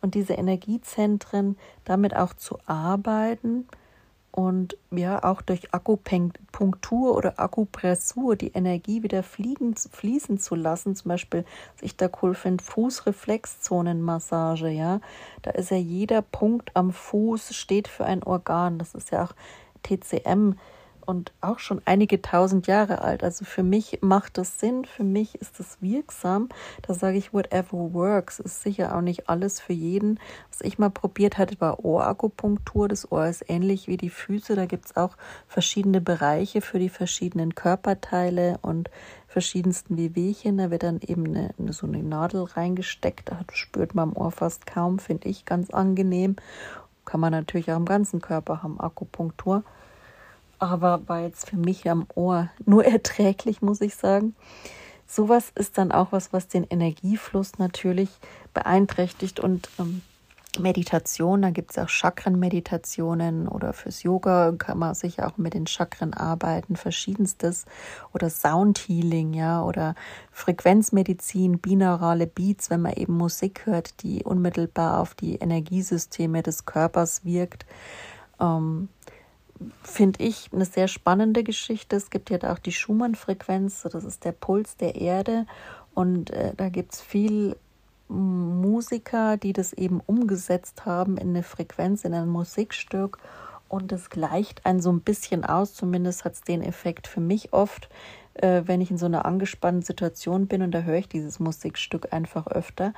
Und 0.00 0.14
diese 0.14 0.34
Energiezentren 0.34 1.56
damit 1.84 2.14
auch 2.14 2.34
zu 2.34 2.58
arbeiten 2.66 3.66
und 4.34 4.76
ja, 4.90 5.22
auch 5.22 5.42
durch 5.42 5.72
Akupunktur 5.72 7.16
oder 7.16 7.38
Akupressur 7.38 8.34
die 8.34 8.48
Energie 8.48 9.04
wieder 9.04 9.22
fliegen, 9.22 9.76
fließen 9.76 10.40
zu 10.40 10.56
lassen. 10.56 10.96
Zum 10.96 11.10
Beispiel, 11.10 11.44
was 11.76 11.82
ich 11.82 11.96
da 11.96 12.08
cool 12.20 12.34
finde, 12.34 12.64
Fußreflexzonenmassage, 12.64 14.70
ja. 14.70 15.00
Da 15.42 15.52
ist 15.52 15.70
ja 15.70 15.76
jeder 15.76 16.20
Punkt 16.20 16.72
am 16.74 16.92
Fuß 16.92 17.54
steht 17.54 17.86
für 17.86 18.06
ein 18.06 18.24
Organ. 18.24 18.80
Das 18.80 18.96
ist 18.96 19.12
ja 19.12 19.22
auch 19.22 19.34
TCM 19.84 20.56
und 21.06 21.32
auch 21.40 21.58
schon 21.58 21.80
einige 21.84 22.22
tausend 22.22 22.66
Jahre 22.66 23.02
alt. 23.02 23.22
Also 23.22 23.44
für 23.44 23.62
mich 23.62 23.98
macht 24.00 24.38
das 24.38 24.58
Sinn, 24.58 24.84
für 24.84 25.04
mich 25.04 25.34
ist 25.36 25.58
das 25.60 25.78
wirksam. 25.80 26.48
Da 26.82 26.94
sage 26.94 27.16
ich, 27.16 27.32
whatever 27.32 27.92
works. 27.92 28.40
Ist 28.40 28.62
sicher 28.62 28.96
auch 28.96 29.00
nicht 29.00 29.28
alles 29.28 29.60
für 29.60 29.72
jeden. 29.72 30.18
Was 30.50 30.60
ich 30.60 30.78
mal 30.78 30.90
probiert 30.90 31.38
hatte, 31.38 31.60
war 31.60 31.84
Ohrakupunktur. 31.84 32.88
Das 32.88 33.10
Ohr 33.10 33.26
ist 33.26 33.44
ähnlich 33.48 33.88
wie 33.88 33.96
die 33.96 34.10
Füße. 34.10 34.56
Da 34.56 34.66
gibt 34.66 34.86
es 34.86 34.96
auch 34.96 35.16
verschiedene 35.46 36.00
Bereiche 36.00 36.60
für 36.60 36.78
die 36.78 36.88
verschiedenen 36.88 37.54
Körperteile 37.54 38.58
und 38.62 38.90
verschiedensten 39.28 39.96
Wehwehchen. 39.96 40.58
Da 40.58 40.70
wird 40.70 40.84
dann 40.84 41.00
eben 41.00 41.26
eine, 41.26 41.72
so 41.72 41.86
eine 41.86 42.02
Nadel 42.02 42.44
reingesteckt. 42.44 43.30
Da 43.30 43.40
spürt 43.52 43.94
man 43.94 44.10
am 44.10 44.16
Ohr 44.16 44.30
fast 44.30 44.66
kaum, 44.66 44.98
finde 44.98 45.28
ich 45.28 45.44
ganz 45.44 45.70
angenehm. 45.70 46.36
Kann 47.04 47.20
man 47.20 47.32
natürlich 47.32 47.70
auch 47.70 47.76
im 47.76 47.84
ganzen 47.84 48.20
Körper 48.20 48.62
haben, 48.62 48.80
Akupunktur 48.80 49.64
aber 50.70 51.08
war 51.08 51.20
jetzt 51.20 51.50
für 51.50 51.56
mich 51.56 51.88
am 51.88 52.06
Ohr 52.14 52.50
nur 52.64 52.84
erträglich, 52.84 53.62
muss 53.62 53.80
ich 53.80 53.94
sagen. 53.94 54.34
Sowas 55.06 55.52
ist 55.54 55.78
dann 55.78 55.92
auch 55.92 56.12
was, 56.12 56.32
was 56.32 56.48
den 56.48 56.64
Energiefluss 56.64 57.58
natürlich 57.58 58.08
beeinträchtigt 58.52 59.38
und 59.38 59.68
ähm, 59.78 60.02
Meditation, 60.58 61.42
da 61.42 61.50
gibt 61.50 61.72
es 61.72 61.78
auch 61.78 61.88
Chakrenmeditationen 61.88 63.48
oder 63.48 63.72
fürs 63.72 64.02
Yoga 64.02 64.52
kann 64.52 64.78
man 64.78 64.94
sicher 64.94 65.26
auch 65.26 65.36
mit 65.36 65.54
den 65.54 65.66
Chakren 65.66 66.14
arbeiten, 66.14 66.76
verschiedenstes 66.76 67.64
oder 68.12 68.30
Soundhealing, 68.30 69.32
ja, 69.34 69.62
oder 69.62 69.94
Frequenzmedizin, 70.30 71.58
binaurale 71.58 72.26
Beats, 72.26 72.70
wenn 72.70 72.82
man 72.82 72.94
eben 72.94 73.16
Musik 73.16 73.66
hört, 73.66 74.02
die 74.02 74.22
unmittelbar 74.22 75.00
auf 75.00 75.14
die 75.14 75.36
Energiesysteme 75.36 76.42
des 76.42 76.64
Körpers 76.64 77.24
wirkt. 77.24 77.66
Ähm, 78.40 78.88
finde 79.82 80.22
ich, 80.22 80.50
eine 80.52 80.64
sehr 80.64 80.88
spannende 80.88 81.44
Geschichte. 81.44 81.96
Es 81.96 82.10
gibt 82.10 82.30
ja 82.30 82.38
auch 82.52 82.58
die 82.58 82.72
Schumann-Frequenz, 82.72 83.82
das 83.82 84.04
ist 84.04 84.24
der 84.24 84.32
Puls 84.32 84.76
der 84.76 84.96
Erde. 84.96 85.46
Und 85.94 86.30
äh, 86.30 86.52
da 86.56 86.68
gibt 86.68 86.94
es 86.94 87.00
viel 87.00 87.56
Musiker, 88.08 89.36
die 89.36 89.52
das 89.52 89.72
eben 89.72 90.00
umgesetzt 90.04 90.84
haben 90.84 91.16
in 91.16 91.30
eine 91.30 91.42
Frequenz, 91.42 92.04
in 92.04 92.14
ein 92.14 92.28
Musikstück. 92.28 93.18
Und 93.68 93.92
es 93.92 94.10
gleicht 94.10 94.66
einen 94.66 94.82
so 94.82 94.92
ein 94.92 95.00
bisschen 95.00 95.44
aus, 95.44 95.74
zumindest 95.74 96.24
hat 96.24 96.34
es 96.34 96.42
den 96.42 96.62
Effekt 96.62 97.06
für 97.08 97.20
mich 97.20 97.52
oft, 97.52 97.88
äh, 98.34 98.62
wenn 98.66 98.80
ich 98.80 98.90
in 98.90 98.98
so 98.98 99.06
einer 99.06 99.24
angespannten 99.24 99.82
Situation 99.82 100.46
bin 100.46 100.62
und 100.62 100.72
da 100.72 100.82
höre 100.82 100.98
ich 100.98 101.08
dieses 101.08 101.40
Musikstück 101.40 102.12
einfach 102.12 102.46
öfter. 102.46 102.92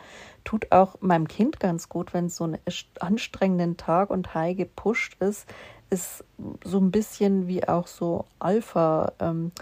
Tut 0.44 0.72
auch 0.72 0.96
meinem 1.00 1.28
Kind 1.28 1.60
ganz 1.60 1.88
gut, 1.88 2.12
wenn 2.12 2.26
es 2.26 2.36
so 2.36 2.44
einen 2.44 2.58
anstrengenden 3.00 3.76
Tag 3.76 4.10
und 4.10 4.34
high 4.34 4.56
gepusht 4.56 5.16
ist, 5.20 5.46
ist 5.90 6.24
so 6.64 6.78
ein 6.78 6.90
bisschen 6.90 7.48
wie 7.48 7.66
auch 7.66 7.86
so 7.86 8.24
Alpha, 8.38 9.12
ähm, 9.20 9.52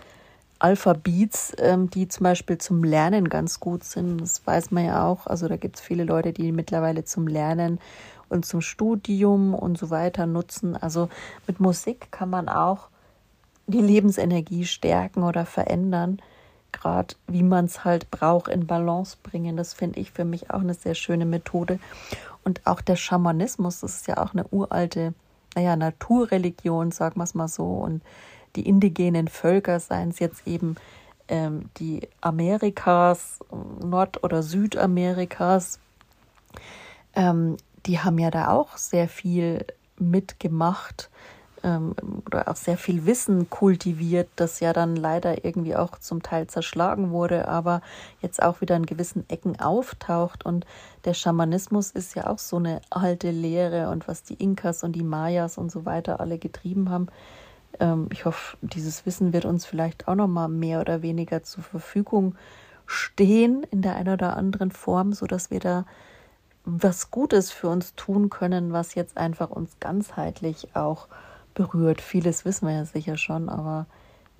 Alpha-Beats, 0.59 1.55
ähm, 1.59 1.91
die 1.91 2.09
zum 2.09 2.25
Beispiel 2.25 2.59
zum 2.59 2.85
Lernen 2.85 3.29
ganz 3.29 3.61
gut 3.61 3.85
sind. 3.85 4.21
Das 4.21 4.47
weiß 4.47 4.71
man 4.71 4.87
ja 4.87 5.07
auch. 5.07 5.27
Also 5.27 5.49
da 5.49 5.57
gibt 5.57 5.77
es 5.77 5.83
viele 5.83 6.05
Leute, 6.05 6.33
die 6.33 6.53
mittlerweile 6.53 7.05
zum 7.05 7.27
Lernen 7.27 7.79
und 8.29 8.47
zum 8.47 8.61
Studium 8.61 9.55
und 9.55 9.77
so 9.77 9.91
weiter 9.91 10.27
nutzen. 10.27 10.77
Also 10.77 11.09
mit 11.47 11.61
Musik 11.61 12.11
kann 12.11 12.31
man 12.31 12.49
auch 12.49 12.89
die 13.67 13.81
Lebensenergie 13.81 14.65
stärken 14.65 15.23
oder 15.23 15.45
verändern. 15.45 16.21
Gerade 16.73 17.15
wie 17.29 17.43
man 17.43 17.67
es 17.67 17.85
halt 17.85 18.11
braucht, 18.11 18.49
in 18.49 18.67
Balance 18.67 19.17
bringen. 19.23 19.57
Das 19.57 19.75
finde 19.75 20.01
ich 20.01 20.11
für 20.11 20.25
mich 20.25 20.51
auch 20.51 20.61
eine 20.61 20.75
sehr 20.75 20.95
schöne 20.95 21.27
Methode. 21.27 21.79
Und 22.43 22.67
auch 22.67 22.81
der 22.81 22.97
Schamanismus, 22.97 23.81
das 23.81 23.97
ist 23.97 24.09
ja 24.09 24.19
auch 24.19 24.33
eine 24.33 24.47
uralte 24.49 25.15
naja, 25.55 25.77
Naturreligion, 25.77 26.91
sagen 26.91 27.21
wir 27.21 27.25
es 27.25 27.35
mal 27.35 27.49
so, 27.49 27.65
und 27.65 28.03
die 28.57 28.69
indigenen 28.69 29.29
Völker, 29.29 29.81
seien 29.81 30.11
es 30.11 30.19
jetzt 30.19 30.47
eben 30.47 30.77
ähm, 31.29 31.71
die 31.79 32.09
Amerikas, 32.21 33.41
Nord- 33.83 34.23
oder 34.23 34.43
Südamerikas, 34.43 35.81
ähm, 37.15 37.57
die 37.87 38.01
haben 38.01 38.19
ja 38.19 38.31
da 38.31 38.49
auch 38.49 38.77
sehr 38.77 39.09
viel 39.09 39.67
mitgemacht 39.99 41.11
ähm, 41.65 41.95
oder 42.27 42.49
auch 42.49 42.57
sehr 42.57 42.77
viel 42.77 43.07
Wissen 43.07 43.51
kultiviert, 43.51 44.29
das 44.37 44.61
ja 44.61 44.73
dann 44.73 44.95
leider 44.95 45.45
irgendwie 45.45 45.75
auch 45.75 45.99
zum 45.99 46.23
Teil 46.23 46.47
zerschlagen 46.47 47.11
wurde, 47.11 47.49
aber 47.49 47.81
jetzt 48.21 48.43
auch 48.43 48.61
wieder 48.61 48.77
in 48.77 48.87
gewissen 48.87 49.29
Ecken 49.29 49.59
auftaucht. 49.59 50.45
Und 50.45 50.67
der 51.05 51.15
Schamanismus 51.15 51.91
ist 51.91 52.15
ja 52.15 52.29
auch 52.29 52.39
so 52.39 52.59
eine 52.59 52.81
alte 52.91 53.31
Lehre 53.31 53.89
und 53.89 54.07
was 54.07 54.23
die 54.23 54.35
Inkas 54.35 54.85
und 54.85 54.93
die 54.93 55.03
Mayas 55.03 55.59
und 55.59 55.73
so 55.73 55.85
weiter 55.85 56.21
alle 56.21 56.39
getrieben 56.39 56.91
haben. 56.91 57.09
Ähm, 57.81 58.09
ich 58.13 58.27
hoffe, 58.27 58.57
dieses 58.61 59.07
Wissen 59.07 59.33
wird 59.33 59.47
uns 59.47 59.65
vielleicht 59.65 60.07
auch 60.07 60.15
noch 60.15 60.29
mal 60.29 60.49
mehr 60.49 60.81
oder 60.81 61.03
weniger 61.03 61.43
zur 61.43 61.65
Verfügung 61.65 62.37
stehen 62.87 63.63
in 63.71 63.81
der 63.81 63.97
einen 63.97 64.13
oder 64.13 64.37
anderen 64.37 64.71
Form, 64.71 65.15
so 65.15 65.27
dass 65.27 65.51
wir 65.51 65.61
da 65.61 65.87
was 66.67 67.11
Gutes 67.11 67.51
für 67.51 67.69
uns 67.69 67.95
tun 67.95 68.31
können, 68.31 68.73
was 68.73 68.95
jetzt 68.95 69.17
einfach 69.17 69.51
uns 69.51 69.79
ganzheitlich 69.81 70.75
auch 70.75 71.09
berührt. 71.55 72.01
Vieles 72.01 72.45
wissen 72.45 72.69
wir 72.69 72.75
ja 72.75 72.85
sicher 72.85 73.17
schon, 73.17 73.49
aber 73.49 73.87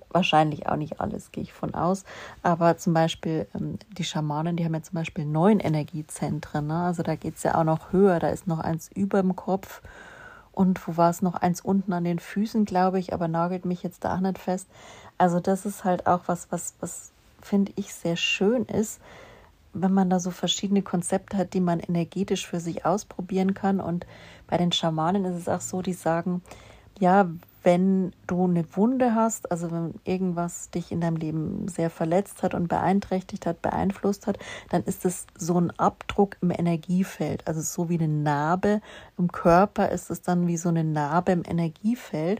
wahrscheinlich 0.09 0.67
auch 0.67 0.77
nicht 0.77 1.01
alles, 1.01 1.31
gehe 1.31 1.43
ich 1.43 1.53
von 1.53 1.73
aus. 1.73 2.05
Aber 2.41 2.77
zum 2.77 2.93
Beispiel 2.93 3.47
ähm, 3.53 3.77
die 3.97 4.03
Schamanen, 4.03 4.55
die 4.55 4.65
haben 4.65 4.73
ja 4.73 4.81
zum 4.81 4.95
Beispiel 4.95 5.25
neun 5.25 5.59
Energiezentren. 5.59 6.67
Ne? 6.67 6.83
Also 6.85 7.03
da 7.03 7.15
geht 7.15 7.35
es 7.35 7.43
ja 7.43 7.55
auch 7.55 7.63
noch 7.65 7.91
höher. 7.91 8.19
Da 8.19 8.29
ist 8.29 8.47
noch 8.47 8.59
eins 8.59 8.89
über 8.93 9.21
dem 9.21 9.35
Kopf 9.35 9.81
und 10.55 10.87
wo 10.87 10.95
war 10.95 11.09
es 11.09 11.21
noch 11.21 11.35
eins 11.35 11.59
unten 11.61 11.91
an 11.91 12.05
den 12.05 12.17
Füßen, 12.17 12.63
glaube 12.63 12.97
ich, 12.97 13.13
aber 13.13 13.27
nagelt 13.27 13.65
mich 13.65 13.83
jetzt 13.83 14.05
da 14.05 14.15
auch 14.15 14.21
nicht 14.21 14.39
fest. 14.39 14.67
Also 15.17 15.41
das 15.41 15.65
ist 15.65 15.83
halt 15.83 16.07
auch 16.07 16.21
was, 16.27 16.47
was, 16.49 16.73
was 16.79 17.11
finde 17.41 17.73
ich 17.75 17.93
sehr 17.93 18.15
schön 18.15 18.63
ist, 18.63 19.01
wenn 19.73 19.93
man 19.93 20.09
da 20.09 20.19
so 20.21 20.31
verschiedene 20.31 20.81
Konzepte 20.81 21.35
hat, 21.37 21.53
die 21.53 21.59
man 21.59 21.81
energetisch 21.81 22.47
für 22.47 22.61
sich 22.61 22.85
ausprobieren 22.85 23.53
kann. 23.53 23.81
Und 23.81 24.07
bei 24.47 24.57
den 24.57 24.71
Schamanen 24.71 25.25
ist 25.25 25.35
es 25.35 25.49
auch 25.49 25.59
so, 25.59 25.81
die 25.81 25.93
sagen, 25.93 26.41
ja, 26.99 27.29
wenn 27.65 28.11
du 28.27 28.45
eine 28.45 28.63
Wunde 28.75 29.15
hast, 29.15 29.51
also 29.51 29.71
wenn 29.71 29.95
irgendwas 30.03 30.69
dich 30.69 30.91
in 30.91 31.01
deinem 31.01 31.15
Leben 31.15 31.67
sehr 31.67 31.89
verletzt 31.89 32.43
hat 32.43 32.53
und 32.53 32.67
beeinträchtigt 32.67 33.47
hat, 33.47 33.63
beeinflusst 33.63 34.27
hat, 34.27 34.37
dann 34.69 34.83
ist 34.83 35.03
es 35.03 35.25
so 35.35 35.59
ein 35.59 35.71
Abdruck 35.71 36.37
im 36.41 36.51
Energiefeld. 36.51 37.47
Also 37.47 37.61
so 37.61 37.89
wie 37.89 37.97
eine 37.97 38.07
Narbe 38.07 38.81
im 39.17 39.31
Körper 39.31 39.89
ist 39.89 40.11
es 40.11 40.21
dann 40.21 40.45
wie 40.45 40.57
so 40.57 40.69
eine 40.69 40.83
Narbe 40.83 41.31
im 41.31 41.43
Energiefeld. 41.43 42.39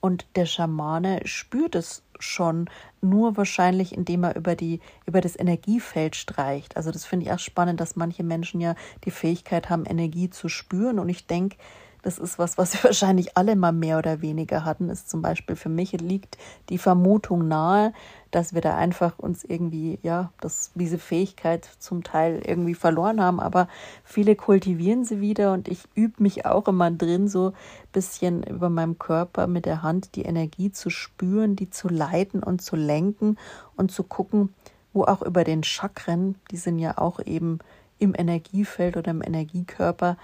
Und 0.00 0.26
der 0.34 0.44
Schamane 0.44 1.20
spürt 1.24 1.76
es 1.76 2.02
schon, 2.18 2.68
nur 3.00 3.36
wahrscheinlich, 3.36 3.94
indem 3.94 4.24
er 4.24 4.34
über, 4.34 4.56
die, 4.56 4.80
über 5.06 5.20
das 5.20 5.38
Energiefeld 5.38 6.16
streicht. 6.16 6.76
Also 6.76 6.90
das 6.90 7.04
finde 7.04 7.26
ich 7.26 7.32
auch 7.32 7.38
spannend, 7.38 7.80
dass 7.80 7.96
manche 7.96 8.24
Menschen 8.24 8.60
ja 8.60 8.74
die 9.04 9.12
Fähigkeit 9.12 9.70
haben, 9.70 9.86
Energie 9.86 10.30
zu 10.30 10.48
spüren. 10.48 10.98
Und 10.98 11.08
ich 11.08 11.26
denke, 11.26 11.56
das 12.04 12.18
ist 12.18 12.38
was, 12.38 12.58
was 12.58 12.74
wir 12.74 12.84
wahrscheinlich 12.90 13.36
alle 13.36 13.56
mal 13.56 13.72
mehr 13.72 13.98
oder 13.98 14.20
weniger 14.20 14.64
hatten. 14.64 14.90
Ist 14.90 15.08
zum 15.08 15.22
Beispiel 15.22 15.56
für 15.56 15.70
mich 15.70 15.92
liegt 15.92 16.36
die 16.68 16.78
Vermutung 16.78 17.48
nahe, 17.48 17.92
dass 18.30 18.52
wir 18.52 18.60
da 18.60 18.76
einfach 18.76 19.18
uns 19.18 19.42
irgendwie, 19.42 19.98
ja, 20.02 20.32
dass 20.40 20.72
diese 20.74 20.98
Fähigkeit 20.98 21.68
zum 21.78 22.02
Teil 22.04 22.42
irgendwie 22.44 22.74
verloren 22.74 23.22
haben. 23.22 23.40
Aber 23.40 23.68
viele 24.04 24.36
kultivieren 24.36 25.04
sie 25.04 25.20
wieder 25.20 25.52
und 25.52 25.66
ich 25.66 25.80
übe 25.94 26.22
mich 26.22 26.44
auch 26.44 26.68
immer 26.68 26.90
drin, 26.90 27.26
so 27.26 27.48
ein 27.48 27.54
bisschen 27.92 28.42
über 28.42 28.68
meinem 28.68 28.98
Körper 28.98 29.46
mit 29.46 29.64
der 29.64 29.82
Hand 29.82 30.14
die 30.16 30.22
Energie 30.22 30.70
zu 30.72 30.90
spüren, 30.90 31.56
die 31.56 31.70
zu 31.70 31.88
leiten 31.88 32.42
und 32.42 32.60
zu 32.60 32.76
lenken 32.76 33.38
und 33.76 33.90
zu 33.90 34.02
gucken, 34.02 34.54
wo 34.92 35.04
auch 35.04 35.22
über 35.22 35.42
den 35.42 35.64
Chakren, 35.64 36.34
die 36.50 36.56
sind 36.58 36.78
ja 36.78 36.98
auch 36.98 37.20
eben 37.24 37.60
im 37.98 38.14
Energiefeld 38.16 38.96
oder 38.96 39.10
im 39.10 39.22
Energiekörper, 39.22 40.18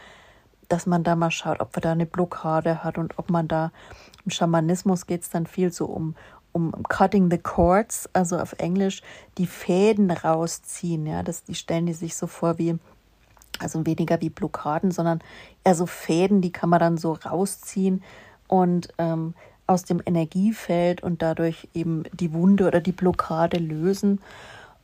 dass 0.70 0.86
man 0.86 1.02
da 1.02 1.16
mal 1.16 1.30
schaut, 1.30 1.60
ob 1.60 1.74
man 1.74 1.82
da 1.82 1.92
eine 1.92 2.06
Blockade 2.06 2.82
hat 2.82 2.96
und 2.96 3.18
ob 3.18 3.28
man 3.28 3.48
da 3.48 3.72
im 4.24 4.30
Schamanismus 4.30 5.06
geht 5.06 5.22
es 5.22 5.30
dann 5.30 5.46
viel 5.46 5.72
so 5.72 5.86
um, 5.86 6.14
um 6.52 6.72
cutting 6.88 7.30
the 7.30 7.38
cords, 7.38 8.08
also 8.12 8.38
auf 8.38 8.54
Englisch 8.58 9.02
die 9.36 9.46
Fäden 9.46 10.10
rausziehen. 10.10 11.06
Ja, 11.06 11.22
das, 11.22 11.44
die 11.44 11.54
stellen 11.54 11.86
die 11.86 11.92
sich 11.92 12.16
so 12.16 12.26
vor 12.26 12.58
wie, 12.58 12.78
also 13.58 13.84
weniger 13.84 14.20
wie 14.20 14.30
Blockaden, 14.30 14.92
sondern 14.92 15.20
eher 15.64 15.74
so 15.74 15.86
Fäden, 15.86 16.40
die 16.40 16.52
kann 16.52 16.70
man 16.70 16.80
dann 16.80 16.98
so 16.98 17.12
rausziehen 17.12 18.02
und 18.46 18.88
ähm, 18.98 19.34
aus 19.66 19.84
dem 19.84 20.00
Energiefeld 20.04 21.02
und 21.02 21.22
dadurch 21.22 21.68
eben 21.74 22.04
die 22.12 22.32
Wunde 22.32 22.66
oder 22.66 22.80
die 22.80 22.92
Blockade 22.92 23.58
lösen 23.58 24.20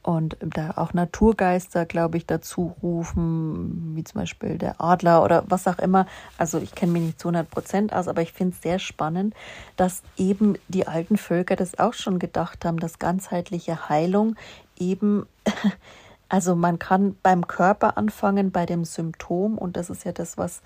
und 0.07 0.37
da 0.41 0.75
auch 0.77 0.95
Naturgeister, 0.95 1.85
glaube 1.85 2.17
ich, 2.17 2.27
dazu 2.27 2.77
rufen, 2.81 3.97
wie 3.97 4.05
zum 4.05 4.21
Beispiel 4.21 4.57
der 4.57 4.81
Adler 4.81 5.25
oder 5.25 5.45
was 5.49 5.67
auch 5.67 5.81
immer. 5.81 6.07
Also 6.39 6.59
ich 6.59 6.77
kenne 6.77 6.93
mich 6.93 7.03
nicht 7.03 7.21
zu 7.21 7.29
100 7.29 7.51
Prozent 7.51 7.93
aus, 7.93 8.07
aber 8.07 8.23
ich 8.23 8.33
finde 8.33 8.55
es 8.55 8.63
sehr 8.63 8.79
spannend, 8.79 9.35
dass 9.77 10.03
eben 10.17 10.55
die 10.69 10.87
alten 10.87 11.17
Völker 11.17 11.57
das 11.57 11.81
auch 11.81 11.93
schon 11.93 12.21
gedacht 12.21 12.65
haben, 12.65 12.79
dass 12.79 13.01
ganzheitliche 13.01 13.89
Heilung 13.89 14.37
eben 14.79 15.27
Also 16.29 16.57
man 16.57 16.81
kann 16.81 17.17
beim 17.23 17.47
Körper 17.47 17.97
anfangen, 17.97 18.51
bei 18.51 18.67
dem 18.67 18.85
Symptom, 18.85 19.57
und 19.59 19.77
das 19.77 19.91
ist 19.91 20.05
ja 20.05 20.11
das, 20.11 20.37
was 20.37 20.61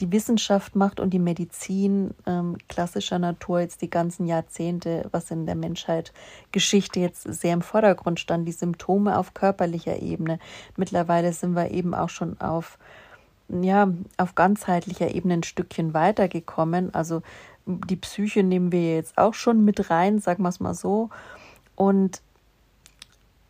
die 0.00 0.10
Wissenschaft 0.10 0.74
macht 0.74 0.98
und 0.98 1.10
die 1.10 1.18
Medizin 1.18 2.14
ähm, 2.26 2.56
klassischer 2.68 3.18
Natur 3.18 3.60
jetzt 3.60 3.80
die 3.80 3.90
ganzen 3.90 4.26
Jahrzehnte, 4.26 5.08
was 5.12 5.30
in 5.30 5.46
der 5.46 5.54
Menschheit 5.54 6.12
Geschichte 6.52 7.00
jetzt 7.00 7.22
sehr 7.22 7.54
im 7.54 7.62
Vordergrund 7.62 8.18
stand, 8.18 8.48
die 8.48 8.52
Symptome 8.52 9.16
auf 9.18 9.34
körperlicher 9.34 10.00
Ebene. 10.02 10.38
Mittlerweile 10.76 11.32
sind 11.32 11.54
wir 11.54 11.70
eben 11.70 11.94
auch 11.94 12.08
schon 12.08 12.40
auf 12.40 12.78
ja, 13.48 13.92
auf 14.16 14.34
ganzheitlicher 14.34 15.14
Ebene 15.14 15.34
ein 15.34 15.42
Stückchen 15.42 15.92
weitergekommen. 15.92 16.94
Also 16.94 17.22
die 17.66 17.96
Psyche 17.96 18.42
nehmen 18.42 18.72
wir 18.72 18.96
jetzt 18.96 19.18
auch 19.18 19.34
schon 19.34 19.64
mit 19.64 19.90
rein, 19.90 20.18
sagen 20.18 20.42
wir 20.42 20.48
es 20.48 20.60
mal 20.60 20.74
so. 20.74 21.10
Und 21.76 22.22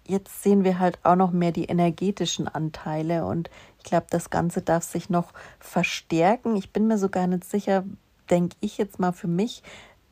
jetzt 0.07 0.43
sehen 0.43 0.65
wir 0.65 0.79
halt 0.79 0.99
auch 1.03 1.17
noch 1.17 1.31
mehr 1.33 1.53
die 1.53 1.65
energetischen 1.65 2.49
Anteile 2.49 3.25
und 3.25 3.51
ich 3.79 3.85
glaube, 3.85 4.07
das 4.11 4.31
Ganze 4.31 4.63
darf 4.63 4.85
sich 4.85 5.11
noch 5.11 5.33
verstärken. 5.59 6.57
Ich 6.57 6.73
bin 6.73 6.87
mir 6.87 6.99
sogar 6.99 7.27
nicht 7.27 7.45
sicher, 7.45 7.85
denke 8.31 8.57
ich 8.61 8.79
jetzt 8.79 8.99
mal 8.99 9.13
für 9.13 9.29
mich, 9.29 9.63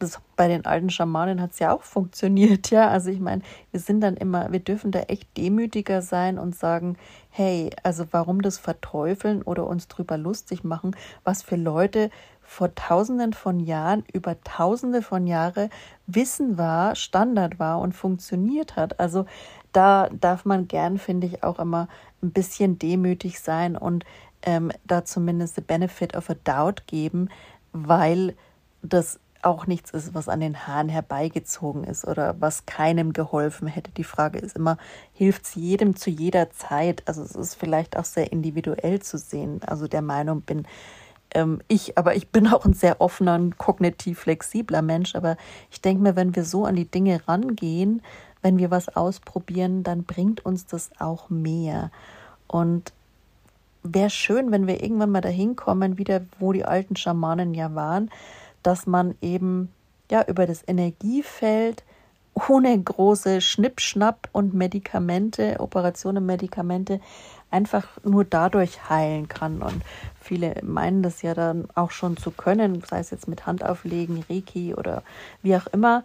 das, 0.03 0.21
bei 0.35 0.49
den 0.49 0.67
alten 0.67 0.91
Schamanen 0.91 1.41
hat 1.41 1.53
es 1.53 1.61
ja 1.61 1.73
auch 1.73 1.83
funktioniert, 1.83 2.71
ja. 2.71 2.89
Also 2.89 3.11
ich 3.11 3.21
meine, 3.21 3.43
wir 3.71 3.81
sind 3.81 4.01
dann 4.01 4.17
immer, 4.17 4.51
wir 4.51 4.59
dürfen 4.59 4.91
da 4.91 5.01
echt 5.01 5.37
demütiger 5.37 6.03
sein 6.03 6.39
und 6.39 6.57
sagen, 6.57 6.97
hey, 7.31 7.71
also 7.83 8.05
warum 8.11 8.43
das 8.43 8.59
verteufeln 8.59 9.43
oder 9.43 9.67
uns 9.67 9.89
drüber 9.89 10.19
lustig 10.19 10.65
machen, 10.65 10.97
was 11.25 11.43
für 11.43 11.57
Leute 11.57 12.11
vor 12.53 12.75
tausenden 12.75 13.33
von 13.33 13.61
Jahren, 13.61 14.05
über 14.13 14.39
tausende 14.43 15.01
von 15.01 15.27
Jahre 15.27 15.71
Wissen 16.07 16.59
war, 16.59 16.95
Standard 16.97 17.59
war 17.59 17.81
und 17.81 17.95
funktioniert 17.95 18.77
hat. 18.77 19.01
Also 19.01 19.25
da 19.73 20.11
darf 20.11 20.45
man 20.45 20.69
gern, 20.69 20.99
finde 20.99 21.27
ich, 21.27 21.43
auch 21.43 21.59
immer 21.59 21.89
ein 22.23 22.31
bisschen 22.31 22.79
demütig 22.79 23.41
sein 23.41 23.75
und 23.75 24.05
ähm, 24.43 24.71
da 24.85 25.03
zumindest 25.03 25.55
the 25.55 25.63
benefit 25.63 26.15
of 26.15 26.29
a 26.29 26.35
doubt 26.45 26.87
geben, 26.87 27.31
weil 27.73 28.37
das 28.83 29.19
auch 29.41 29.67
nichts 29.67 29.91
ist, 29.91 30.15
was 30.15 30.29
an 30.29 30.41
den 30.41 30.67
Haaren 30.67 30.91
herbeigezogen 30.91 31.85
ist 31.85 32.07
oder 32.07 32.37
was 32.39 32.67
keinem 32.67 33.15
geholfen 33.15 33.67
hätte. 33.67 33.91
Die 33.93 34.05
Frage 34.05 34.39
ist 34.39 34.57
immer, 34.57 34.77
hilft 35.15 35.47
es 35.47 35.55
jedem 35.55 35.97
zu 35.97 36.11
jeder 36.11 36.51
Zeit? 36.51 37.03
Also 37.07 37.23
es 37.23 37.35
ist 37.35 37.55
vielleicht 37.55 37.97
auch 37.97 38.05
sehr 38.05 38.31
individuell 38.31 39.01
zu 39.01 39.17
sehen. 39.17 39.61
Also 39.67 39.89
der 39.89 40.03
Meinung 40.03 40.43
bin 40.43 40.67
ähm, 41.35 41.61
ich, 41.69 41.99
aber 41.99 42.17
ich 42.17 42.29
bin 42.29 42.47
auch 42.53 42.65
ein 42.65 42.75
sehr 42.75 43.01
offener 43.01 43.35
und 43.35 43.59
kognitiv 43.59 44.21
flexibler 44.21 44.83
Mensch. 44.83 45.15
Aber 45.15 45.37
ich 45.71 45.81
denke 45.81 46.03
mir, 46.03 46.17
wenn 46.17 46.37
wir 46.37 46.45
so 46.45 46.65
an 46.65 46.77
die 46.77 46.91
Dinge 46.91 47.21
rangehen, 47.27 48.03
wenn 48.43 48.59
wir 48.59 48.71
was 48.71 48.95
ausprobieren, 48.95 49.83
dann 49.83 50.05
bringt 50.05 50.45
uns 50.45 50.67
das 50.67 50.91
auch 50.99 51.31
mehr. 51.31 51.91
Und 52.49 52.93
wäre 53.83 54.11
schön, 54.11 54.51
wenn 54.51 54.67
wir 54.67 54.83
irgendwann 54.83 55.11
mal 55.11 55.21
dahin 55.21 55.57
kommen, 55.57 55.99
wieder 55.99 56.23
wo 56.39 56.53
die 56.53 56.65
alten 56.65 56.97
Schamanen 56.97 57.55
ja 57.55 57.75
waren, 57.75 58.11
dass 58.63 58.87
man 58.87 59.15
eben 59.21 59.71
ja 60.11 60.25
über 60.27 60.47
das 60.47 60.63
Energiefeld 60.67 61.83
ohne 62.49 62.81
große 62.81 63.41
Schnippschnapp 63.41 64.29
und 64.33 64.55
Medikamente, 64.55 65.57
Operationen, 65.59 66.25
Medikamente, 66.25 67.01
einfach 67.53 67.87
nur 68.05 68.25
dadurch 68.25 68.89
heilen 68.89 69.29
kann. 69.29 69.63
Und 69.63 69.83
viele 70.21 70.55
meinen 70.63 71.03
das 71.03 71.23
ja 71.23 71.35
dann 71.35 71.69
auch 71.75 71.91
schon 71.91 72.17
zu 72.17 72.31
können, 72.31 72.83
sei 72.89 72.99
es 72.99 73.11
jetzt 73.11 73.29
mit 73.29 73.47
Handauflegen, 73.47 74.25
Reiki 74.29 74.75
oder 74.75 75.03
wie 75.43 75.57
auch 75.57 75.67
immer 75.69 76.05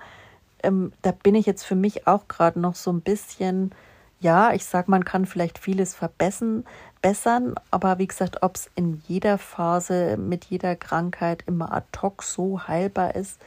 ähm, 0.64 0.92
da 1.02 1.12
bin 1.12 1.36
ich 1.36 1.46
jetzt 1.46 1.64
für 1.64 1.76
mich 1.76 2.08
auch 2.08 2.28
gerade 2.28 2.60
noch 2.60 2.76
so 2.76 2.92
ein 2.92 3.02
bisschen, 3.02 3.72
ja, 4.20 4.54
ich 4.54 4.66
sag, 4.66 4.88
man 4.88 5.06
kann 5.06 5.26
vielleicht 5.26 5.60
vieles 5.60 5.96
verbessern, 5.96 6.66
bessern, 7.02 7.56
aber 7.72 8.00
wie 8.00 8.08
gesagt, 8.08 8.42
ob 8.42 8.56
es 8.56 8.70
in 8.76 9.02
jeder 9.08 9.38
Phase 9.38 10.18
mit 10.18 10.46
jeder 10.46 10.76
Krankheit 10.76 11.44
immer 11.46 11.72
ad 11.72 11.88
hoc 12.02 12.24
so 12.24 12.68
heilbar 12.68 13.16
ist, 13.16 13.40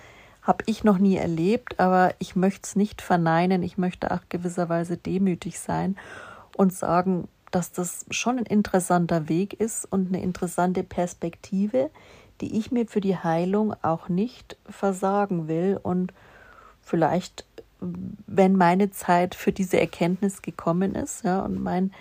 habe 0.42 0.64
ich 0.66 0.84
noch 0.84 0.98
nie 0.98 1.16
erlebt, 1.16 1.78
aber 1.78 2.14
ich 2.18 2.34
möchte 2.34 2.62
es 2.64 2.76
nicht 2.76 3.02
verneinen. 3.02 3.62
Ich 3.62 3.76
möchte 3.76 4.10
auch 4.10 4.20
gewisserweise 4.30 4.96
demütig 4.96 5.60
sein 5.60 5.96
und 6.56 6.72
sagen, 6.72 7.28
dass 7.50 7.72
das 7.72 8.06
schon 8.10 8.38
ein 8.38 8.46
interessanter 8.46 9.28
Weg 9.28 9.54
ist 9.54 9.84
und 9.90 10.08
eine 10.08 10.22
interessante 10.22 10.82
Perspektive, 10.82 11.90
die 12.40 12.58
ich 12.58 12.70
mir 12.70 12.86
für 12.86 13.00
die 13.00 13.16
Heilung 13.16 13.74
auch 13.82 14.08
nicht 14.08 14.56
versagen 14.68 15.48
will 15.48 15.78
und 15.82 16.12
vielleicht, 16.82 17.44
wenn 17.80 18.56
meine 18.56 18.90
Zeit 18.90 19.34
für 19.34 19.52
diese 19.52 19.80
Erkenntnis 19.80 20.42
gekommen 20.42 20.94
ist, 20.94 21.24
ja, 21.24 21.40
und 21.40 21.62
mein 21.62 21.92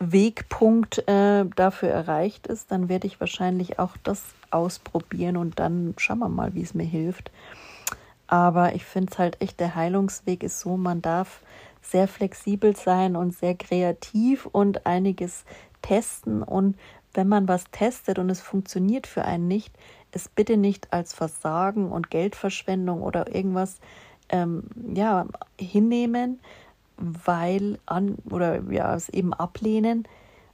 Wegpunkt 0.00 1.08
äh, 1.08 1.44
dafür 1.56 1.88
erreicht 1.88 2.46
ist, 2.46 2.70
dann 2.70 2.88
werde 2.88 3.06
ich 3.06 3.20
wahrscheinlich 3.20 3.78
auch 3.78 3.96
das 4.04 4.22
ausprobieren 4.50 5.36
und 5.36 5.58
dann 5.58 5.94
schauen 5.96 6.20
wir 6.20 6.28
mal, 6.28 6.54
wie 6.54 6.62
es 6.62 6.74
mir 6.74 6.84
hilft. 6.84 7.30
Aber 8.28 8.74
ich 8.74 8.84
finde 8.84 9.12
es 9.12 9.18
halt 9.18 9.40
echt, 9.40 9.58
der 9.58 9.74
Heilungsweg 9.74 10.42
ist 10.42 10.60
so, 10.60 10.76
man 10.76 11.02
darf 11.02 11.40
sehr 11.90 12.08
flexibel 12.08 12.76
sein 12.76 13.16
und 13.16 13.34
sehr 13.34 13.54
kreativ 13.54 14.46
und 14.46 14.86
einiges 14.86 15.44
testen. 15.82 16.42
Und 16.42 16.76
wenn 17.14 17.28
man 17.28 17.48
was 17.48 17.64
testet 17.72 18.18
und 18.18 18.30
es 18.30 18.40
funktioniert 18.40 19.06
für 19.06 19.24
einen 19.24 19.48
nicht, 19.48 19.74
es 20.12 20.28
bitte 20.28 20.56
nicht 20.56 20.92
als 20.92 21.14
Versagen 21.14 21.90
und 21.90 22.10
Geldverschwendung 22.10 23.02
oder 23.02 23.34
irgendwas 23.34 23.80
ähm, 24.28 24.64
ja, 24.94 25.26
hinnehmen, 25.58 26.40
weil 26.96 27.78
an 27.86 28.16
oder 28.30 28.62
ja, 28.70 28.94
es 28.94 29.08
eben 29.08 29.32
ablehnen, 29.32 30.06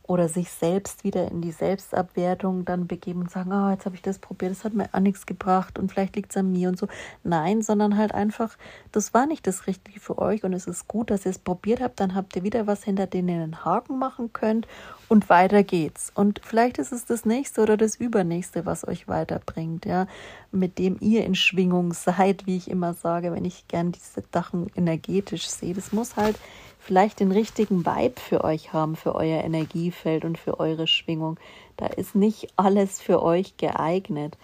oder 0.06 0.28
sich 0.28 0.50
selbst 0.50 1.02
wieder 1.02 1.30
in 1.30 1.40
die 1.40 1.52
Selbstabwertung 1.52 2.64
dann 2.64 2.86
begeben 2.86 3.20
und 3.20 3.30
sagen, 3.30 3.52
oh, 3.52 3.70
jetzt 3.70 3.86
habe 3.86 3.96
ich 3.96 4.02
das 4.02 4.18
probiert, 4.18 4.50
das 4.50 4.64
hat 4.64 4.74
mir 4.74 4.88
auch 4.92 5.00
nichts 5.00 5.24
gebracht 5.24 5.78
und 5.78 5.90
vielleicht 5.90 6.14
liegt 6.16 6.30
es 6.30 6.36
an 6.36 6.52
mir 6.52 6.68
und 6.68 6.78
so. 6.78 6.88
Nein, 7.22 7.62
sondern 7.62 7.96
halt 7.96 8.12
einfach, 8.12 8.56
das 8.92 9.14
war 9.14 9.26
nicht 9.26 9.46
das 9.46 9.66
Richtige 9.66 10.00
für 10.00 10.18
euch 10.18 10.44
und 10.44 10.52
es 10.52 10.66
ist 10.66 10.88
gut, 10.88 11.10
dass 11.10 11.24
ihr 11.24 11.30
es 11.30 11.38
probiert 11.38 11.80
habt, 11.80 12.00
dann 12.00 12.14
habt 12.14 12.36
ihr 12.36 12.42
wieder 12.42 12.66
was, 12.66 12.84
hinter 12.84 13.08
ihr 13.12 13.20
einen 13.20 13.64
Haken 13.64 13.98
machen 13.98 14.32
könnt 14.32 14.66
und 15.08 15.28
weiter 15.28 15.62
geht's. 15.62 16.10
Und 16.14 16.40
vielleicht 16.42 16.78
ist 16.78 16.92
es 16.92 17.04
das 17.04 17.24
nächste 17.24 17.62
oder 17.62 17.76
das 17.76 17.96
übernächste, 17.96 18.66
was 18.66 18.86
euch 18.86 19.08
weiterbringt, 19.08 19.86
ja, 19.86 20.06
mit 20.52 20.78
dem 20.78 20.96
ihr 21.00 21.24
in 21.24 21.34
Schwingung 21.34 21.92
seid, 21.92 22.46
wie 22.46 22.56
ich 22.56 22.70
immer 22.70 22.94
sage, 22.94 23.32
wenn 23.32 23.44
ich 23.44 23.68
gern 23.68 23.92
diese 23.92 24.22
Sachen 24.32 24.70
energetisch 24.74 25.48
sehe. 25.48 25.74
Das 25.74 25.92
muss 25.92 26.16
halt 26.16 26.36
vielleicht 26.78 27.20
den 27.20 27.32
richtigen 27.32 27.84
Vibe 27.86 28.20
für 28.20 28.44
euch 28.44 28.72
haben, 28.72 28.96
für 28.96 29.14
euer 29.14 29.42
Energiefeld 29.42 30.24
und 30.24 30.38
für 30.38 30.60
eure 30.60 30.86
Schwingung. 30.86 31.38
Da 31.76 31.86
ist 31.86 32.14
nicht 32.14 32.48
alles 32.56 33.00
für 33.00 33.22
euch 33.22 33.56
geeignet. 33.56 34.36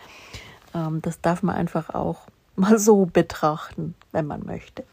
Ähm, 0.74 1.02
das 1.02 1.20
darf 1.20 1.42
man 1.42 1.56
einfach 1.56 1.90
auch 1.90 2.26
mal 2.56 2.78
so 2.78 3.06
betrachten, 3.06 3.94
wenn 4.12 4.26
man 4.26 4.44
möchte. 4.44 4.84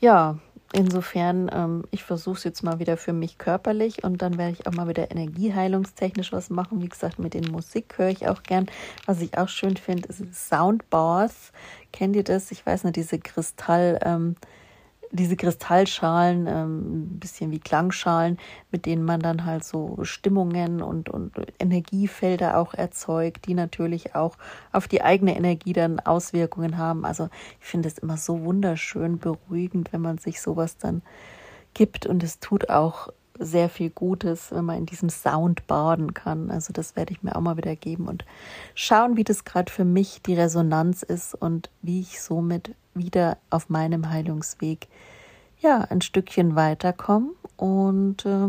Ja, 0.00 0.38
insofern, 0.72 1.50
ähm, 1.52 1.84
ich 1.90 2.04
versuche 2.04 2.36
es 2.38 2.44
jetzt 2.44 2.62
mal 2.62 2.78
wieder 2.78 2.96
für 2.96 3.12
mich 3.12 3.38
körperlich 3.38 4.04
und 4.04 4.22
dann 4.22 4.38
werde 4.38 4.52
ich 4.52 4.66
auch 4.66 4.72
mal 4.72 4.88
wieder 4.88 5.10
energieheilungstechnisch 5.10 6.32
was 6.32 6.50
machen. 6.50 6.82
Wie 6.82 6.88
gesagt, 6.88 7.18
mit 7.18 7.34
den 7.34 7.50
Musik 7.50 7.94
höre 7.96 8.08
ich 8.08 8.28
auch 8.28 8.42
gern. 8.42 8.66
Was 9.06 9.20
ich 9.20 9.38
auch 9.38 9.48
schön 9.48 9.76
finde, 9.76 10.08
ist 10.08 10.48
Soundbath. 10.48 11.52
Kennt 11.92 12.16
ihr 12.16 12.24
das? 12.24 12.50
Ich 12.50 12.64
weiß 12.64 12.84
nicht, 12.84 12.96
diese 12.96 13.18
Kristall. 13.18 13.98
Ähm, 14.02 14.36
diese 15.10 15.36
Kristallschalen, 15.36 16.46
ähm, 16.46 16.78
ein 16.78 17.18
bisschen 17.18 17.50
wie 17.50 17.58
Klangschalen, 17.58 18.38
mit 18.70 18.86
denen 18.86 19.04
man 19.04 19.20
dann 19.20 19.44
halt 19.44 19.64
so 19.64 19.98
Stimmungen 20.02 20.82
und, 20.82 21.08
und 21.08 21.32
Energiefelder 21.58 22.58
auch 22.58 22.74
erzeugt, 22.74 23.46
die 23.46 23.54
natürlich 23.54 24.14
auch 24.14 24.36
auf 24.72 24.88
die 24.88 25.02
eigene 25.02 25.36
Energie 25.36 25.72
dann 25.72 26.00
Auswirkungen 26.00 26.78
haben. 26.78 27.04
Also 27.04 27.28
ich 27.60 27.66
finde 27.66 27.88
es 27.88 27.98
immer 27.98 28.16
so 28.16 28.42
wunderschön 28.42 29.18
beruhigend, 29.18 29.92
wenn 29.92 30.00
man 30.00 30.18
sich 30.18 30.40
sowas 30.40 30.76
dann 30.76 31.02
gibt 31.74 32.06
und 32.06 32.22
es 32.22 32.40
tut 32.40 32.70
auch 32.70 33.08
sehr 33.38 33.68
viel 33.68 33.90
Gutes, 33.90 34.52
wenn 34.52 34.64
man 34.64 34.78
in 34.78 34.86
diesem 34.86 35.08
Sound 35.08 35.66
baden 35.66 36.14
kann. 36.14 36.50
Also 36.50 36.72
das 36.72 36.96
werde 36.96 37.12
ich 37.12 37.22
mir 37.22 37.36
auch 37.36 37.40
mal 37.40 37.56
wieder 37.56 37.76
geben 37.76 38.08
und 38.08 38.24
schauen, 38.74 39.16
wie 39.16 39.24
das 39.24 39.44
gerade 39.44 39.72
für 39.72 39.84
mich 39.84 40.22
die 40.22 40.34
Resonanz 40.34 41.02
ist 41.02 41.34
und 41.34 41.70
wie 41.82 42.00
ich 42.00 42.20
somit 42.20 42.74
wieder 42.94 43.38
auf 43.50 43.68
meinem 43.68 44.10
Heilungsweg 44.10 44.88
ja 45.60 45.80
ein 45.90 46.00
Stückchen 46.00 46.56
weiterkomme. 46.56 47.30
Und 47.56 48.26
äh, 48.26 48.48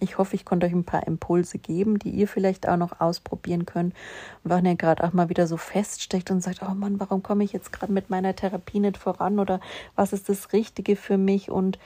ich 0.00 0.16
hoffe, 0.18 0.34
ich 0.34 0.44
konnte 0.44 0.66
euch 0.66 0.72
ein 0.72 0.84
paar 0.84 1.06
Impulse 1.06 1.58
geben, 1.58 1.98
die 1.98 2.10
ihr 2.10 2.26
vielleicht 2.26 2.68
auch 2.68 2.76
noch 2.76 3.00
ausprobieren 3.00 3.66
könnt. 3.66 3.94
Und 4.42 4.50
wenn 4.50 4.64
ihr 4.64 4.76
gerade 4.76 5.04
auch 5.04 5.12
mal 5.12 5.28
wieder 5.28 5.46
so 5.46 5.56
feststeckt 5.56 6.30
und 6.30 6.40
sagt, 6.40 6.62
oh 6.62 6.74
Mann, 6.74 6.98
warum 6.98 7.22
komme 7.22 7.44
ich 7.44 7.52
jetzt 7.52 7.72
gerade 7.72 7.92
mit 7.92 8.08
meiner 8.10 8.34
Therapie 8.34 8.80
nicht 8.80 8.96
voran 8.96 9.38
oder 9.38 9.60
was 9.96 10.12
ist 10.12 10.28
das 10.28 10.52
Richtige 10.52 10.96
für 10.96 11.18
mich 11.18 11.50
und 11.50 11.78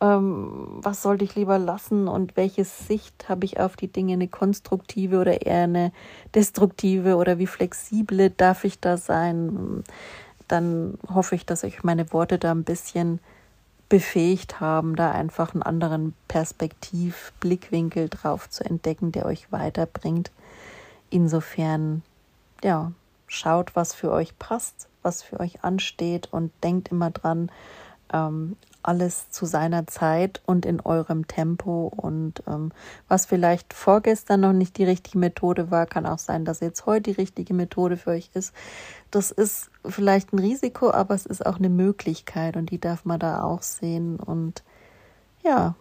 ähm, 0.00 0.78
was 0.82 1.02
sollte 1.02 1.24
ich 1.24 1.34
lieber 1.34 1.58
lassen 1.58 2.08
und 2.08 2.36
welche 2.36 2.64
Sicht 2.64 3.28
habe 3.28 3.44
ich 3.44 3.60
auf 3.60 3.76
die 3.76 3.88
Dinge, 3.88 4.14
eine 4.14 4.28
konstruktive 4.28 5.20
oder 5.20 5.42
eher 5.42 5.64
eine 5.64 5.92
destruktive 6.34 7.16
oder 7.16 7.38
wie 7.38 7.46
flexible 7.46 8.30
darf 8.30 8.64
ich 8.64 8.80
da 8.80 8.96
sein, 8.96 9.84
dann 10.48 10.98
hoffe 11.12 11.34
ich, 11.34 11.46
dass 11.46 11.64
euch 11.64 11.84
meine 11.84 12.12
Worte 12.12 12.38
da 12.38 12.50
ein 12.50 12.64
bisschen 12.64 13.20
befähigt 13.88 14.60
haben, 14.60 14.96
da 14.96 15.10
einfach 15.10 15.52
einen 15.52 15.62
anderen 15.62 16.14
Perspektiv, 16.28 17.32
Blickwinkel 17.40 18.08
drauf 18.08 18.48
zu 18.48 18.64
entdecken, 18.64 19.12
der 19.12 19.26
euch 19.26 19.52
weiterbringt. 19.52 20.30
Insofern, 21.10 22.02
ja, 22.62 22.92
schaut, 23.26 23.74
was 23.76 23.94
für 23.94 24.12
euch 24.12 24.38
passt, 24.38 24.88
was 25.02 25.22
für 25.22 25.40
euch 25.40 25.64
ansteht 25.64 26.28
und 26.32 26.52
denkt 26.62 26.88
immer 26.88 27.10
dran, 27.10 27.50
ähm, 28.12 28.56
alles 28.82 29.30
zu 29.30 29.46
seiner 29.46 29.86
Zeit 29.86 30.42
und 30.46 30.66
in 30.66 30.80
eurem 30.80 31.26
Tempo. 31.26 31.92
Und 31.94 32.42
ähm, 32.46 32.72
was 33.08 33.26
vielleicht 33.26 33.74
vorgestern 33.74 34.40
noch 34.40 34.52
nicht 34.52 34.78
die 34.78 34.84
richtige 34.84 35.18
Methode 35.18 35.70
war, 35.70 35.86
kann 35.86 36.06
auch 36.06 36.18
sein, 36.18 36.44
dass 36.44 36.60
jetzt 36.60 36.86
heute 36.86 37.12
die 37.12 37.20
richtige 37.20 37.54
Methode 37.54 37.96
für 37.96 38.10
euch 38.10 38.30
ist. 38.34 38.54
Das 39.10 39.30
ist 39.30 39.70
vielleicht 39.84 40.32
ein 40.32 40.38
Risiko, 40.38 40.90
aber 40.90 41.14
es 41.14 41.26
ist 41.26 41.44
auch 41.44 41.58
eine 41.58 41.68
Möglichkeit 41.68 42.56
und 42.56 42.70
die 42.70 42.80
darf 42.80 43.04
man 43.04 43.20
da 43.20 43.42
auch 43.42 43.62
sehen. 43.62 44.16
Und 44.16 44.62
ja, 45.42 45.74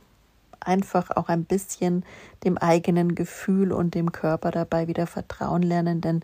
einfach 0.59 1.11
auch 1.11 1.29
ein 1.29 1.45
bisschen 1.45 2.03
dem 2.43 2.57
eigenen 2.57 3.15
Gefühl 3.15 3.71
und 3.71 3.95
dem 3.95 4.11
Körper 4.11 4.51
dabei 4.51 4.87
wieder 4.87 5.07
vertrauen 5.07 5.61
lernen, 5.61 6.01
denn 6.01 6.21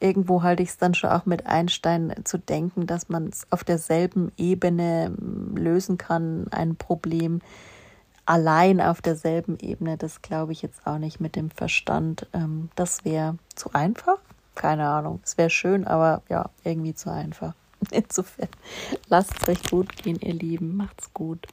irgendwo 0.00 0.42
halte 0.42 0.62
ich 0.62 0.70
es 0.70 0.78
dann 0.78 0.94
schon 0.94 1.10
auch 1.10 1.26
mit 1.26 1.46
Einstein 1.46 2.14
zu 2.24 2.38
denken, 2.38 2.86
dass 2.86 3.08
man 3.08 3.28
es 3.28 3.46
auf 3.50 3.64
derselben 3.64 4.32
Ebene 4.36 5.06
hm, 5.06 5.56
lösen 5.56 5.98
kann, 5.98 6.46
ein 6.50 6.76
Problem 6.76 7.40
allein 8.26 8.80
auf 8.80 9.00
derselben 9.00 9.58
Ebene. 9.60 9.96
Das 9.96 10.20
glaube 10.20 10.52
ich 10.52 10.62
jetzt 10.62 10.86
auch 10.86 10.98
nicht 10.98 11.20
mit 11.20 11.36
dem 11.36 11.50
Verstand. 11.50 12.26
Ähm, 12.32 12.70
das 12.74 13.04
wäre 13.04 13.36
zu 13.54 13.72
einfach. 13.72 14.18
Keine 14.54 14.88
Ahnung. 14.88 15.20
Es 15.22 15.38
wäre 15.38 15.50
schön, 15.50 15.86
aber 15.86 16.22
ja, 16.28 16.50
irgendwie 16.64 16.94
zu 16.94 17.10
einfach. 17.10 17.54
Insofern, 17.90 18.48
lasst 19.08 19.34
es 19.42 19.48
euch 19.48 19.70
gut 19.70 19.96
gehen, 19.96 20.18
ihr 20.20 20.34
Lieben. 20.34 20.76
Macht's 20.76 21.12
gut. 21.12 21.46